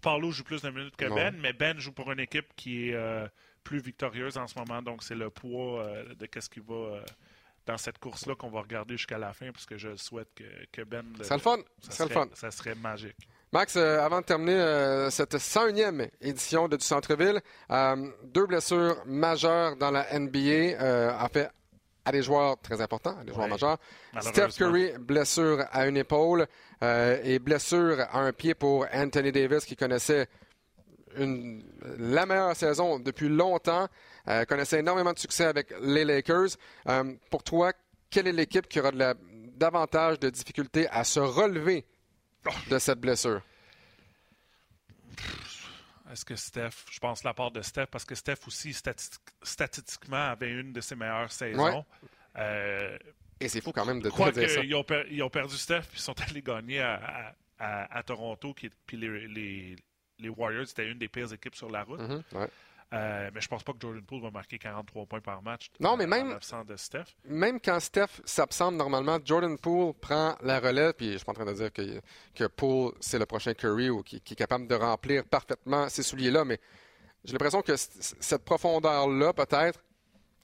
Paulo 0.00 0.30
joue 0.30 0.44
plus 0.44 0.62
de 0.62 0.70
minutes 0.70 0.94
que 0.94 1.12
Ben, 1.12 1.36
mais 1.36 1.52
Ben 1.52 1.80
joue 1.80 1.90
pour 1.90 2.12
une 2.12 2.20
équipe 2.20 2.46
qui 2.54 2.90
est 2.90 3.28
plus 3.64 3.80
victorieuse 3.80 4.38
en 4.38 4.46
ce 4.46 4.56
moment. 4.56 4.80
Donc, 4.82 5.02
c'est 5.02 5.16
le 5.16 5.30
poids 5.30 5.84
de 6.16 6.26
qu'est-ce 6.26 6.48
qui 6.48 6.60
va 6.60 7.02
dans 7.66 7.76
cette 7.76 7.98
course-là 7.98 8.36
qu'on 8.36 8.50
va 8.50 8.60
regarder 8.60 8.96
jusqu'à 8.96 9.18
la 9.18 9.32
fin, 9.32 9.50
parce 9.50 9.66
que 9.66 9.76
je 9.76 9.96
souhaite 9.96 10.28
que, 10.70 10.82
Ben. 10.84 11.04
Ça, 11.22 11.34
le 11.34 11.40
fun. 11.40 11.58
Ça, 11.80 11.90
serait, 11.90 12.14
fun. 12.14 12.28
ça 12.34 12.52
serait 12.52 12.76
magique. 12.76 13.16
Max, 13.54 13.76
euh, 13.76 14.00
avant 14.04 14.20
de 14.20 14.24
terminer 14.24 14.56
euh, 14.56 15.10
cette 15.10 15.36
101e 15.36 16.08
édition 16.20 16.66
de 16.66 16.76
Du 16.76 16.84
Centre-Ville, 16.84 17.40
euh, 17.70 18.10
deux 18.24 18.46
blessures 18.46 18.96
majeures 19.06 19.76
dans 19.76 19.92
la 19.92 20.06
NBA, 20.18 20.76
en 21.22 21.28
fait, 21.28 21.48
à 22.04 22.10
des 22.10 22.20
joueurs 22.20 22.60
très 22.60 22.80
importants, 22.80 23.16
à 23.16 23.22
des 23.22 23.32
joueurs 23.32 23.46
majeurs. 23.46 23.78
Steph 24.18 24.54
Curry, 24.58 24.94
blessure 24.98 25.66
à 25.70 25.86
une 25.86 25.96
épaule 25.96 26.48
et 26.82 27.38
blessure 27.38 28.00
à 28.00 28.18
un 28.22 28.32
pied 28.32 28.54
pour 28.54 28.86
Anthony 28.92 29.30
Davis, 29.30 29.64
qui 29.64 29.76
connaissait 29.76 30.26
la 31.16 32.26
meilleure 32.26 32.56
saison 32.56 32.98
depuis 32.98 33.28
longtemps, 33.28 33.86
connaissait 34.48 34.80
énormément 34.80 35.12
de 35.12 35.18
succès 35.20 35.44
avec 35.44 35.72
les 35.80 36.04
Lakers. 36.04 36.56
pour 37.30 37.44
toi, 37.44 37.72
quelle 38.10 38.26
est 38.26 38.32
l'équipe 38.32 38.66
qui 38.66 38.80
aura 38.80 38.90
davantage 39.56 40.18
de 40.18 40.28
difficultés 40.28 40.88
à 40.88 41.04
se 41.04 41.20
relever 41.20 41.86
de 42.68 42.78
cette 42.78 43.00
blessure? 43.00 43.42
Est-ce 46.10 46.24
que 46.24 46.36
Steph, 46.36 46.84
je 46.90 46.98
pense 47.00 47.24
la 47.24 47.34
part 47.34 47.50
de 47.50 47.62
Steph, 47.62 47.86
parce 47.86 48.04
que 48.04 48.14
Steph 48.14 48.46
aussi, 48.46 48.72
statistiquement, 49.42 50.30
avait 50.30 50.50
une 50.50 50.72
de 50.72 50.80
ses 50.80 50.94
meilleures 50.94 51.32
saisons. 51.32 51.84
Euh, 52.36 52.96
Et 53.40 53.48
c'est 53.48 53.60
fou 53.60 53.72
quand 53.72 53.84
même 53.84 54.00
de 54.00 54.10
crois 54.10 54.30
dire 54.30 54.48
ça. 54.48 54.60
Ils 54.62 54.74
ont, 54.74 54.84
ils 55.10 55.22
ont, 55.22 55.30
perdu 55.30 55.56
Steph, 55.56 55.82
puis 55.82 55.98
ils 55.98 56.02
sont 56.02 56.14
allés 56.20 56.42
gagner 56.42 56.80
à, 56.80 58.02
Toronto, 58.04 58.54
qui, 58.54 58.70
puis 58.86 58.96
les, 58.96 59.76
les, 60.18 60.28
Warriors, 60.28 60.68
c'était 60.68 60.88
une 60.88 60.98
des 60.98 61.08
pires 61.08 61.32
équipes 61.32 61.56
sur 61.56 61.70
la 61.70 61.82
route. 61.82 62.00
Mm-hmm. 62.00 62.48
Euh, 62.92 63.30
mais 63.34 63.40
je 63.40 63.48
pense 63.48 63.62
pas 63.64 63.72
que 63.72 63.78
Jordan 63.80 64.02
Poole 64.02 64.22
va 64.22 64.30
marquer 64.30 64.58
43 64.58 65.06
points 65.06 65.20
par 65.20 65.42
match. 65.42 65.70
Non, 65.80 65.96
mais 65.96 66.06
même, 66.06 66.38
de 66.68 66.76
Steph. 66.76 67.06
même 67.24 67.58
quand 67.60 67.80
Steph 67.80 68.20
s'absente 68.24 68.74
normalement, 68.74 69.18
Jordan 69.24 69.58
Poole 69.58 69.94
prend 69.94 70.36
la 70.42 70.60
relève. 70.60 70.92
Puis 70.92 71.12
je 71.12 71.16
suis 71.16 71.24
pas 71.24 71.32
en 71.32 71.34
train 71.34 71.46
de 71.46 71.52
dire 71.54 71.72
que, 71.72 72.00
que 72.34 72.44
Poole, 72.44 72.92
c'est 73.00 73.18
le 73.18 73.26
prochain 73.26 73.54
Curry 73.54 73.90
ou 73.90 74.02
qui, 74.02 74.16
est 74.16 74.34
capable 74.34 74.68
de 74.68 74.74
remplir 74.74 75.24
parfaitement 75.24 75.88
ces 75.88 76.02
souliers-là. 76.02 76.44
Mais 76.44 76.60
j'ai 77.24 77.32
l'impression 77.32 77.62
que 77.62 77.74
cette 77.76 78.44
profondeur-là, 78.44 79.32
peut-être, 79.32 79.82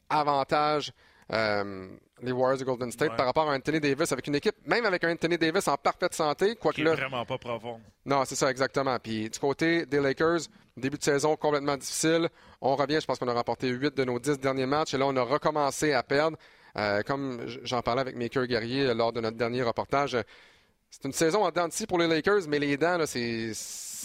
avantage 0.08 0.92
euh, 1.32 1.88
les 2.22 2.32
Warriors 2.32 2.58
de 2.58 2.64
Golden 2.64 2.90
State 2.90 3.16
par 3.16 3.26
rapport 3.26 3.48
à 3.48 3.54
Anthony 3.54 3.80
Davis 3.80 4.12
avec 4.12 4.26
une 4.26 4.34
équipe, 4.34 4.56
même 4.66 4.84
avec 4.84 5.04
un 5.04 5.12
Anthony 5.12 5.38
Davis 5.38 5.68
en 5.68 5.76
parfaite 5.76 6.14
santé. 6.14 6.56
Quoi 6.56 6.72
Qui 6.72 6.82
est 6.82 6.84
vraiment 6.84 7.24
pas 7.24 7.38
profond. 7.38 7.80
Non, 8.04 8.24
c'est 8.24 8.34
ça, 8.34 8.50
exactement. 8.50 8.98
Puis 8.98 9.30
du 9.30 9.38
côté 9.38 9.86
des 9.86 10.00
Lakers, 10.00 10.40
début 10.80 10.98
de 10.98 11.02
saison 11.02 11.36
complètement 11.36 11.76
difficile. 11.76 12.28
On 12.60 12.76
revient, 12.76 12.98
je 13.00 13.06
pense 13.06 13.18
qu'on 13.18 13.28
a 13.28 13.34
remporté 13.34 13.68
8 13.68 13.96
de 13.96 14.04
nos 14.04 14.18
10 14.18 14.38
derniers 14.38 14.66
matchs 14.66 14.94
et 14.94 14.98
là, 14.98 15.06
on 15.06 15.16
a 15.16 15.22
recommencé 15.22 15.92
à 15.92 16.02
perdre. 16.02 16.36
Euh, 16.76 17.02
comme 17.02 17.40
j'en 17.64 17.82
parlais 17.82 18.00
avec 18.00 18.16
Maker 18.16 18.46
Guerrier 18.46 18.94
lors 18.94 19.12
de 19.12 19.20
notre 19.20 19.36
dernier 19.36 19.62
reportage, 19.62 20.16
c'est 20.90 21.04
une 21.04 21.12
saison 21.12 21.44
en 21.44 21.50
dents 21.50 21.68
de 21.68 21.86
pour 21.86 21.98
les 21.98 22.06
Lakers, 22.06 22.42
mais 22.48 22.58
les 22.58 22.76
dents, 22.76 22.98
c'est 23.06 23.52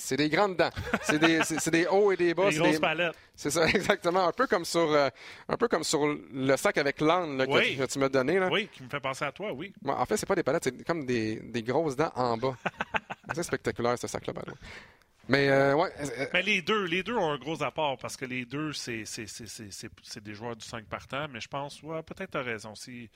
c'est 0.06 0.18
des 0.18 0.30
grandes 0.30 0.56
dents. 0.56 0.70
C'est 1.02 1.20
des, 1.20 1.40
des, 1.72 1.88
hauts 1.88 2.12
et 2.12 2.16
des 2.16 2.34
bas. 2.34 2.50
Des 2.50 2.58
grosses 2.58 2.80
palettes. 2.80 3.16
C'est 3.36 3.50
ça, 3.50 3.66
exactement. 3.74 4.28
Un 4.28 4.32
peu 4.32 4.46
comme 4.46 4.64
sur, 4.64 4.92
euh, 4.92 5.10
un 5.50 5.58
peu 5.58 5.68
comme 5.68 5.84
sur 5.84 6.06
le 6.06 6.56
sac 6.58 6.78
avec 6.78 7.02
l'âne 7.02 7.46
que, 7.46 7.86
tu 7.86 8.00
m'as 8.00 8.10
donné. 8.10 8.40
Là. 8.40 8.50
Oui, 8.52 8.70
qui 8.72 8.84
me 8.84 8.90
fait 8.90 9.00
penser 9.00 9.26
à 9.26 9.32
toi, 9.32 9.52
oui. 9.52 9.74
en 9.86 10.06
fait, 10.06 10.18
c'est 10.18 10.28
pas 10.28 10.36
des 10.36 10.44
palettes, 10.44 10.66
c'est 10.66 10.86
comme 10.86 11.06
des, 11.06 11.38
des, 11.38 11.64
grosses 11.64 11.96
dents 11.96 12.12
en 12.16 12.38
bas. 12.38 12.56
c'est 13.34 13.44
spectaculaire, 13.44 13.98
ce 13.98 14.08
sac-là. 14.08 14.34
Mais, 15.28 15.50
euh, 15.50 15.76
ouais. 15.76 15.90
Euh, 16.00 16.28
mais 16.34 16.42
les 16.42 16.62
deux, 16.62 16.86
les 16.86 17.04
deux 17.04 17.16
ont 17.16 17.32
un 17.32 17.38
gros 17.38 17.64
apport 17.64 17.98
parce 17.98 18.16
que 18.16 18.26
les 18.26 18.46
deux, 18.46 18.74
c'est 18.74 19.04
des 20.22 20.34
joueurs 20.34 20.56
du 20.56 20.66
5 20.66 20.86
partant. 20.86 21.28
Mais 21.30 21.40
je 21.40 21.48
pense, 21.48 21.82
ouais, 21.84 22.04
peut-être 22.04 22.32
tu 22.32 22.38
as 22.38 22.44
raison. 22.44 22.76
Si, 22.76 23.10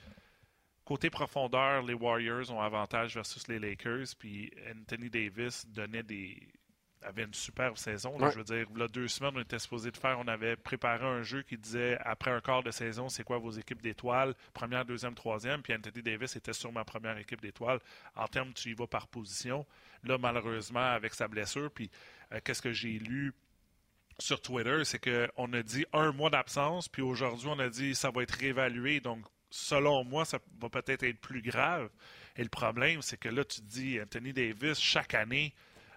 côté 0.84 1.10
profondeur, 1.10 1.82
les 1.82 1.94
Warriors 1.94 2.50
ont 2.50 2.60
avantage 2.60 3.14
versus 3.14 3.46
les 3.48 3.58
Lakers. 3.58 4.08
Puis 4.18 4.50
Anthony 4.70 5.10
Davis 5.10 5.66
donnait 5.68 6.02
des, 6.02 6.36
avait 7.02 7.24
une 7.24 7.34
superbe 7.34 7.76
saison. 7.76 8.16
Je 8.30 8.38
veux 8.38 8.44
dire, 8.44 8.66
a 8.80 8.88
deux 8.88 9.08
semaines, 9.08 9.32
on 9.36 9.40
était 9.40 9.58
supposé 9.58 9.90
de 9.90 9.96
faire, 9.96 10.18
on 10.18 10.28
avait 10.28 10.56
préparé 10.56 11.06
un 11.06 11.22
jeu 11.22 11.42
qui 11.42 11.56
disait 11.56 11.98
après 12.00 12.30
un 12.30 12.40
quart 12.40 12.62
de 12.62 12.70
saison, 12.70 13.08
c'est 13.08 13.24
quoi 13.24 13.38
vos 13.38 13.50
équipes 13.50 13.82
d'étoiles, 13.82 14.34
première, 14.52 14.84
deuxième, 14.84 15.14
troisième. 15.14 15.62
Puis 15.62 15.74
Anthony 15.74 16.02
Davis 16.02 16.36
était 16.36 16.52
sur 16.52 16.72
ma 16.72 16.84
première 16.84 17.16
équipe 17.18 17.40
d'étoiles. 17.40 17.80
En 18.16 18.26
termes, 18.26 18.52
tu 18.52 18.70
y 18.70 18.74
vas 18.74 18.86
par 18.86 19.08
position. 19.08 19.66
Là, 20.04 20.18
malheureusement, 20.18 20.80
avec 20.80 21.14
sa 21.14 21.28
blessure, 21.28 21.70
puis 21.70 21.90
euh, 22.32 22.40
qu'est-ce 22.44 22.62
que 22.62 22.72
j'ai 22.72 22.98
lu 22.98 23.32
sur 24.18 24.42
Twitter, 24.42 24.84
c'est 24.84 24.98
qu'on 25.02 25.52
a 25.54 25.62
dit 25.62 25.86
un 25.92 26.12
mois 26.12 26.30
d'absence, 26.30 26.88
puis 26.88 27.02
aujourd'hui, 27.02 27.48
on 27.50 27.58
a 27.58 27.70
dit 27.70 27.94
ça 27.94 28.10
va 28.10 28.22
être 28.22 28.32
réévalué. 28.32 29.00
Donc, 29.00 29.24
selon 29.50 30.04
moi, 30.04 30.24
ça 30.24 30.38
va 30.60 30.68
peut-être 30.68 31.02
être 31.02 31.20
plus 31.20 31.42
grave. 31.42 31.88
Et 32.36 32.42
le 32.42 32.48
problème, 32.48 33.02
c'est 33.02 33.18
que 33.18 33.28
là, 33.28 33.44
tu 33.44 33.60
te 33.60 33.66
dis, 33.66 34.00
Anthony 34.00 34.32
Davis, 34.32 34.78
chaque 34.78 35.14
année, 35.14 35.54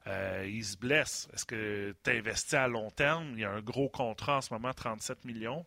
euh, 0.07 0.45
il 0.47 0.63
se 0.65 0.77
blesse. 0.77 1.29
Est-ce 1.33 1.45
que 1.45 1.95
tu 2.03 2.11
investis 2.11 2.55
à 2.55 2.67
long 2.67 2.89
terme? 2.91 3.31
Il 3.33 3.39
y 3.39 3.45
a 3.45 3.51
un 3.51 3.61
gros 3.61 3.89
contrat 3.89 4.37
en 4.37 4.41
ce 4.41 4.53
moment, 4.53 4.73
37 4.73 5.25
millions. 5.25 5.65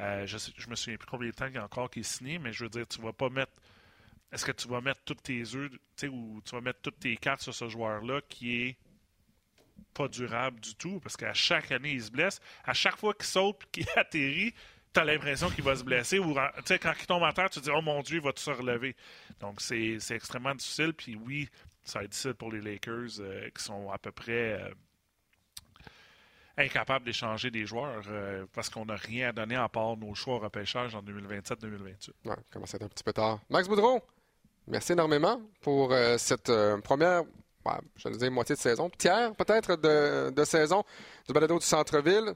Euh, 0.00 0.26
je 0.26 0.36
ne 0.36 0.70
me 0.70 0.74
souviens 0.74 0.98
plus 0.98 1.08
combien 1.08 1.28
de 1.28 1.34
temps 1.34 1.46
il 1.46 1.54
y 1.54 1.58
a 1.58 1.64
encore 1.64 1.88
qui 1.90 2.00
est 2.00 2.02
signé, 2.02 2.38
mais 2.38 2.52
je 2.52 2.64
veux 2.64 2.70
dire, 2.70 2.86
tu 2.86 3.00
vas 3.00 3.12
pas 3.12 3.30
mettre. 3.30 3.52
Est-ce 4.32 4.44
que 4.44 4.52
tu 4.52 4.68
vas 4.68 4.80
mettre 4.80 5.00
toutes 5.04 5.22
tes 5.22 5.42
œufs, 5.54 5.70
ou 6.10 6.42
tu 6.44 6.54
vas 6.54 6.60
mettre 6.60 6.80
toutes 6.82 6.98
tes 6.98 7.16
cartes 7.16 7.42
sur 7.42 7.54
ce 7.54 7.68
joueur-là 7.68 8.20
qui 8.28 8.62
est 8.62 8.76
pas 9.94 10.08
durable 10.08 10.60
du 10.60 10.74
tout? 10.74 10.98
Parce 11.00 11.16
qu'à 11.16 11.32
chaque 11.32 11.70
année, 11.70 11.92
il 11.92 12.02
se 12.02 12.10
blesse. 12.10 12.40
À 12.64 12.74
chaque 12.74 12.96
fois 12.96 13.14
qu'il 13.14 13.26
saute 13.26 13.64
qu'il 13.70 13.86
atterrit, 13.96 14.52
tu 14.92 15.00
as 15.00 15.04
l'impression 15.04 15.48
qu'il 15.48 15.64
va 15.64 15.76
se 15.76 15.84
blesser. 15.84 16.18
Ou 16.18 16.34
quand 16.34 16.92
il 17.00 17.06
tombe 17.06 17.22
en 17.22 17.32
terre, 17.32 17.48
tu 17.48 17.60
te 17.60 17.64
dis 17.64 17.70
Oh 17.70 17.82
mon 17.82 18.02
Dieu, 18.02 18.16
il 18.16 18.22
va 18.22 18.32
se 18.34 18.50
relever. 18.50 18.96
Donc 19.40 19.60
c'est 19.60 19.96
extrêmement 20.10 20.54
difficile. 20.54 20.92
Puis 20.92 21.14
oui, 21.14 21.48
ça 21.86 22.00
va 22.00 22.04
être 22.04 22.10
difficile 22.10 22.34
pour 22.34 22.52
les 22.52 22.60
Lakers 22.60 23.20
euh, 23.20 23.48
qui 23.56 23.64
sont 23.64 23.90
à 23.90 23.98
peu 23.98 24.12
près. 24.12 24.60
Euh, 24.60 24.70
incapable 26.58 27.04
d'échanger 27.04 27.50
des 27.50 27.66
joueurs 27.66 28.02
euh, 28.08 28.46
parce 28.54 28.70
qu'on 28.70 28.86
n'a 28.86 28.96
rien 28.96 29.28
à 29.28 29.32
donner 29.32 29.56
à 29.56 29.68
part 29.68 29.94
nos 29.98 30.14
choix 30.14 30.36
au 30.36 30.38
repêchage 30.38 30.94
en 30.94 31.02
2027-2028. 31.02 32.10
Ouais, 32.24 32.34
commence 32.50 32.72
à 32.72 32.76
être 32.76 32.84
un 32.84 32.88
petit 32.88 33.04
peu 33.04 33.12
tard. 33.12 33.40
Max 33.50 33.68
Boudreau, 33.68 34.00
merci 34.66 34.92
énormément 34.92 35.38
pour 35.60 35.92
cette 36.16 36.50
première, 36.82 37.24
ouais, 37.66 37.72
je 37.96 38.08
dire 38.08 38.30
moitié 38.30 38.54
de 38.54 38.60
saison, 38.60 38.88
tiers 38.96 39.34
peut-être 39.34 39.76
de, 39.76 40.30
de, 40.30 40.44
saison 40.46 40.82
du 41.26 41.34
balado 41.34 41.58
du 41.58 41.66
centre-ville. 41.66 42.32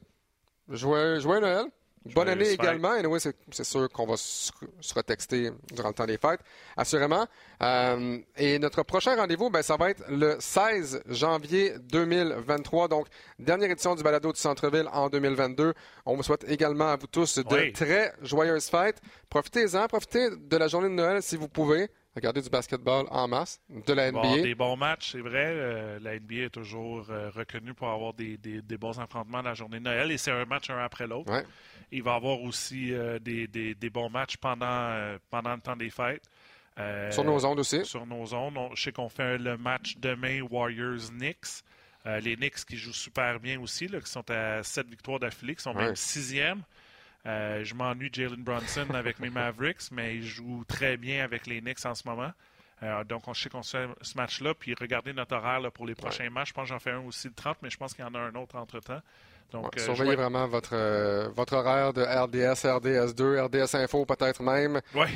Joyeux, 0.68 1.18
joyeux 1.20 1.40
Noël. 1.40 1.64
Bonne 2.06 2.28
année 2.28 2.50
également. 2.50 2.94
Et 2.94 3.04
oui, 3.04 3.20
c'est 3.20 3.64
sûr 3.64 3.88
qu'on 3.90 4.06
va 4.06 4.16
se, 4.16 4.50
retexter 4.94 5.50
durant 5.72 5.88
le 5.88 5.94
temps 5.94 6.06
des 6.06 6.16
fêtes, 6.16 6.40
assurément. 6.76 7.26
Euh, 7.62 8.18
et 8.36 8.58
notre 8.58 8.82
prochain 8.84 9.16
rendez-vous, 9.16 9.50
ben, 9.50 9.62
ça 9.62 9.76
va 9.76 9.90
être 9.90 10.02
le 10.08 10.36
16 10.38 11.02
janvier 11.08 11.74
2023. 11.90 12.88
Donc, 12.88 13.06
dernière 13.38 13.70
édition 13.70 13.94
du 13.94 14.02
balado 14.02 14.32
du 14.32 14.40
centre-ville 14.40 14.88
en 14.92 15.10
2022. 15.10 15.74
On 16.06 16.16
vous 16.16 16.22
souhaite 16.22 16.44
également 16.48 16.88
à 16.88 16.96
vous 16.96 17.06
tous 17.06 17.38
de 17.38 17.70
très 17.72 18.14
joyeuses 18.22 18.68
fêtes. 18.68 19.00
Profitez-en, 19.28 19.86
profitez 19.86 20.30
de 20.30 20.56
la 20.56 20.68
journée 20.68 20.88
de 20.88 20.94
Noël 20.94 21.22
si 21.22 21.36
vous 21.36 21.48
pouvez. 21.48 21.90
Regardez 22.16 22.42
du 22.42 22.50
basketball 22.50 23.06
en 23.10 23.28
masse, 23.28 23.60
de 23.68 23.92
la 23.92 24.10
NBA. 24.10 24.42
des 24.42 24.54
bons 24.56 24.76
matchs, 24.76 25.12
c'est 25.12 25.20
vrai. 25.20 25.46
Euh, 25.46 25.98
la 26.02 26.18
NBA 26.18 26.46
est 26.46 26.50
toujours 26.50 27.06
euh, 27.08 27.30
reconnue 27.30 27.72
pour 27.72 27.88
avoir 27.88 28.14
des, 28.14 28.36
des, 28.36 28.62
des, 28.62 28.76
bons 28.76 28.98
affrontements 28.98 29.42
la 29.42 29.54
journée 29.54 29.78
de 29.78 29.84
Noël 29.84 30.10
et 30.10 30.18
c'est 30.18 30.32
un 30.32 30.44
match 30.44 30.70
un 30.70 30.78
après 30.78 31.06
l'autre. 31.06 31.32
Il 31.92 32.02
va 32.02 32.12
y 32.12 32.16
avoir 32.16 32.40
aussi 32.42 32.92
euh, 32.92 33.18
des, 33.18 33.46
des, 33.46 33.90
bons 33.90 34.10
matchs 34.10 34.36
pendant, 34.36 35.16
pendant 35.30 35.54
le 35.54 35.60
temps 35.60 35.76
des 35.76 35.90
fêtes. 35.90 36.28
sur 37.10 37.24
nos 37.24 37.44
ondes 37.44 37.60
aussi. 37.60 37.84
Sur 37.84 38.06
nos 38.06 38.32
ondes. 38.34 38.58
je 38.74 38.82
sais 38.82 38.92
qu'on 38.92 39.08
fait 39.08 39.38
le 39.38 39.56
match 39.56 39.96
demain 39.98 40.42
Warriors-Knicks. 40.42 41.64
les 42.06 42.36
Knicks 42.36 42.64
qui 42.66 42.76
jouent 42.76 42.92
super 42.92 43.40
bien 43.40 43.60
aussi, 43.60 43.88
là, 43.88 44.00
qui 44.00 44.10
sont 44.10 44.28
à 44.30 44.62
7 44.62 44.88
victoires 44.88 45.18
d'affilée, 45.18 45.54
qui 45.54 45.62
sont 45.62 45.74
même 45.74 45.96
sixième. 45.96 46.62
Euh, 47.26 47.64
je 47.64 47.74
m'ennuie 47.74 48.10
Jalen 48.12 48.42
Bronson 48.42 48.86
avec 48.94 49.18
mes 49.20 49.30
Mavericks, 49.30 49.90
mais 49.92 50.16
il 50.16 50.24
joue 50.24 50.64
très 50.66 50.96
bien 50.96 51.24
avec 51.24 51.46
les 51.46 51.60
Knicks 51.60 51.84
en 51.84 51.94
ce 51.94 52.06
moment. 52.08 52.32
Euh, 52.82 53.04
donc, 53.04 53.28
on 53.28 53.34
sait 53.34 53.50
qu'on 53.50 53.62
se 53.62 53.76
fait 53.76 53.88
ce 54.00 54.16
match-là. 54.16 54.54
Puis, 54.54 54.74
regardez 54.78 55.12
notre 55.12 55.36
horaire 55.36 55.70
pour 55.72 55.86
les 55.86 55.94
prochains 55.94 56.30
matchs. 56.30 56.48
Je 56.48 56.54
pense 56.54 56.64
que 56.64 56.68
j'en 56.70 56.78
fais 56.78 56.92
un 56.92 57.00
aussi 57.00 57.28
de 57.28 57.34
30, 57.34 57.58
mais 57.62 57.68
je 57.68 57.76
pense 57.76 57.92
qu'il 57.92 58.04
y 58.04 58.08
en 58.08 58.14
a 58.14 58.18
un 58.18 58.34
autre 58.34 58.56
entre-temps. 58.56 59.02
Donc, 59.50 59.76
euh, 59.76 59.80
surveillez 59.80 60.16
vraiment 60.16 60.46
votre, 60.46 60.76
votre 61.34 61.54
horaire 61.54 61.92
de 61.92 62.02
RDS, 62.02 62.64
RDS2, 62.64 63.40
RDS 63.46 63.74
Info 63.76 64.04
peut-être 64.04 64.42
même. 64.42 64.80
Oui. 64.94 65.06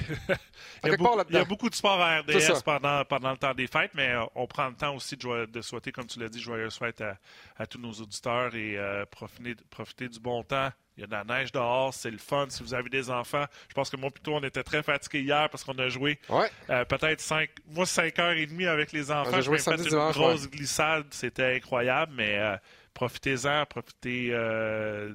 il, 0.84 0.90
y 0.90 1.36
a 1.36 1.44
beaucoup, 1.44 1.68
de 1.68 1.74
sport 1.74 2.00
à 2.00 2.20
RDS 2.20 2.62
pendant, 2.64 3.04
pendant 3.04 3.32
le 3.32 3.36
temps 3.36 3.54
des 3.54 3.66
fêtes, 3.66 3.90
mais 3.94 4.14
on 4.34 4.46
prend 4.46 4.68
le 4.68 4.74
temps 4.74 4.94
aussi 4.94 5.16
de, 5.16 5.46
de 5.46 5.60
souhaiter, 5.60 5.92
comme 5.92 6.06
tu 6.06 6.18
l'as 6.20 6.28
dit, 6.28 6.40
joyeuses 6.40 6.76
fêtes 6.76 7.00
à, 7.00 7.16
à, 7.56 7.66
tous 7.66 7.78
nos 7.78 7.92
auditeurs 7.92 8.54
et 8.54 8.78
profiter, 9.10 9.56
profiter 9.70 10.08
du 10.08 10.20
bon 10.20 10.42
temps 10.42 10.70
il 10.96 11.00
y 11.00 11.04
a 11.04 11.06
de 11.06 11.12
la 11.12 11.24
neige 11.24 11.50
dehors, 11.50 11.92
c'est 11.92 12.10
le 12.10 12.18
fun. 12.18 12.46
Si 12.48 12.62
vous 12.62 12.72
avez 12.72 12.88
des 12.88 13.10
enfants, 13.10 13.44
je 13.68 13.74
pense 13.74 13.90
que 13.90 13.96
moi, 13.96 14.10
plutôt, 14.10 14.34
on 14.34 14.42
était 14.44 14.62
très 14.62 14.82
fatigués 14.82 15.22
hier 15.22 15.48
parce 15.50 15.64
qu'on 15.64 15.76
a 15.78 15.88
joué 15.88 16.20
euh, 16.30 16.84
peut-être 16.84 17.20
5, 17.20 17.50
moi, 17.66 17.84
5 17.84 18.18
heures 18.20 18.32
et 18.32 18.46
demie 18.46 18.66
avec 18.66 18.92
les 18.92 19.10
enfants. 19.10 19.40
J'ai 19.40 19.58
fait 19.58 19.90
une 19.90 20.12
grosse 20.12 20.48
glissade, 20.48 21.06
c'était 21.10 21.56
incroyable, 21.56 22.12
mais 22.14 22.38
euh, 22.38 22.56
profitez-en, 22.94 23.66
profitez 23.66 24.28
euh, 24.30 25.12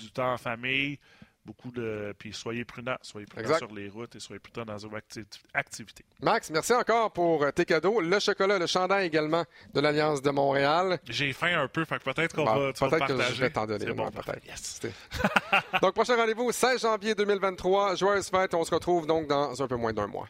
du, 0.00 0.10
temps 0.10 0.34
en 0.34 0.38
famille 0.38 0.98
beaucoup 1.44 1.70
de. 1.70 2.14
Puis 2.18 2.32
soyez 2.32 2.64
prudents. 2.64 2.96
Soyez 3.02 3.26
prudents 3.26 3.56
sur 3.56 3.72
les 3.72 3.88
routes 3.88 4.14
et 4.16 4.20
soyez 4.20 4.38
prudents 4.38 4.64
dans 4.64 4.76
vos 4.76 4.96
activités. 5.54 6.04
Max, 6.20 6.50
merci 6.50 6.72
encore 6.72 7.12
pour 7.12 7.42
euh, 7.42 7.50
tes 7.50 7.64
cadeaux. 7.64 8.00
Le 8.00 8.18
chocolat, 8.18 8.58
le 8.58 8.66
chandail 8.66 9.06
également 9.06 9.44
de 9.74 9.80
l'Alliance 9.80 10.22
de 10.22 10.30
Montréal. 10.30 10.98
J'ai 11.08 11.32
faim 11.32 11.62
un 11.62 11.68
peu, 11.68 11.84
fait 11.84 11.98
que 11.98 12.04
peut-être 12.04 12.34
qu'on 12.34 12.44
va. 12.44 12.72
Peut-être 12.72 13.06
que 13.06 13.34
je 13.34 13.40
vais 13.40 13.50
t'en 13.50 13.66
donner. 13.66 13.92
Bon, 13.92 14.10
peut-être. 14.10 14.86
donc, 15.82 15.94
prochain 15.94 16.16
rendez-vous, 16.16 16.52
16 16.52 16.82
janvier 16.82 17.14
2023. 17.14 17.96
Joyeuse 17.96 18.28
fête. 18.28 18.54
On 18.54 18.64
se 18.64 18.74
retrouve 18.74 19.06
donc 19.06 19.26
dans 19.26 19.60
un 19.60 19.66
peu 19.66 19.76
moins 19.76 19.92
d'un 19.92 20.06
mois. 20.06 20.28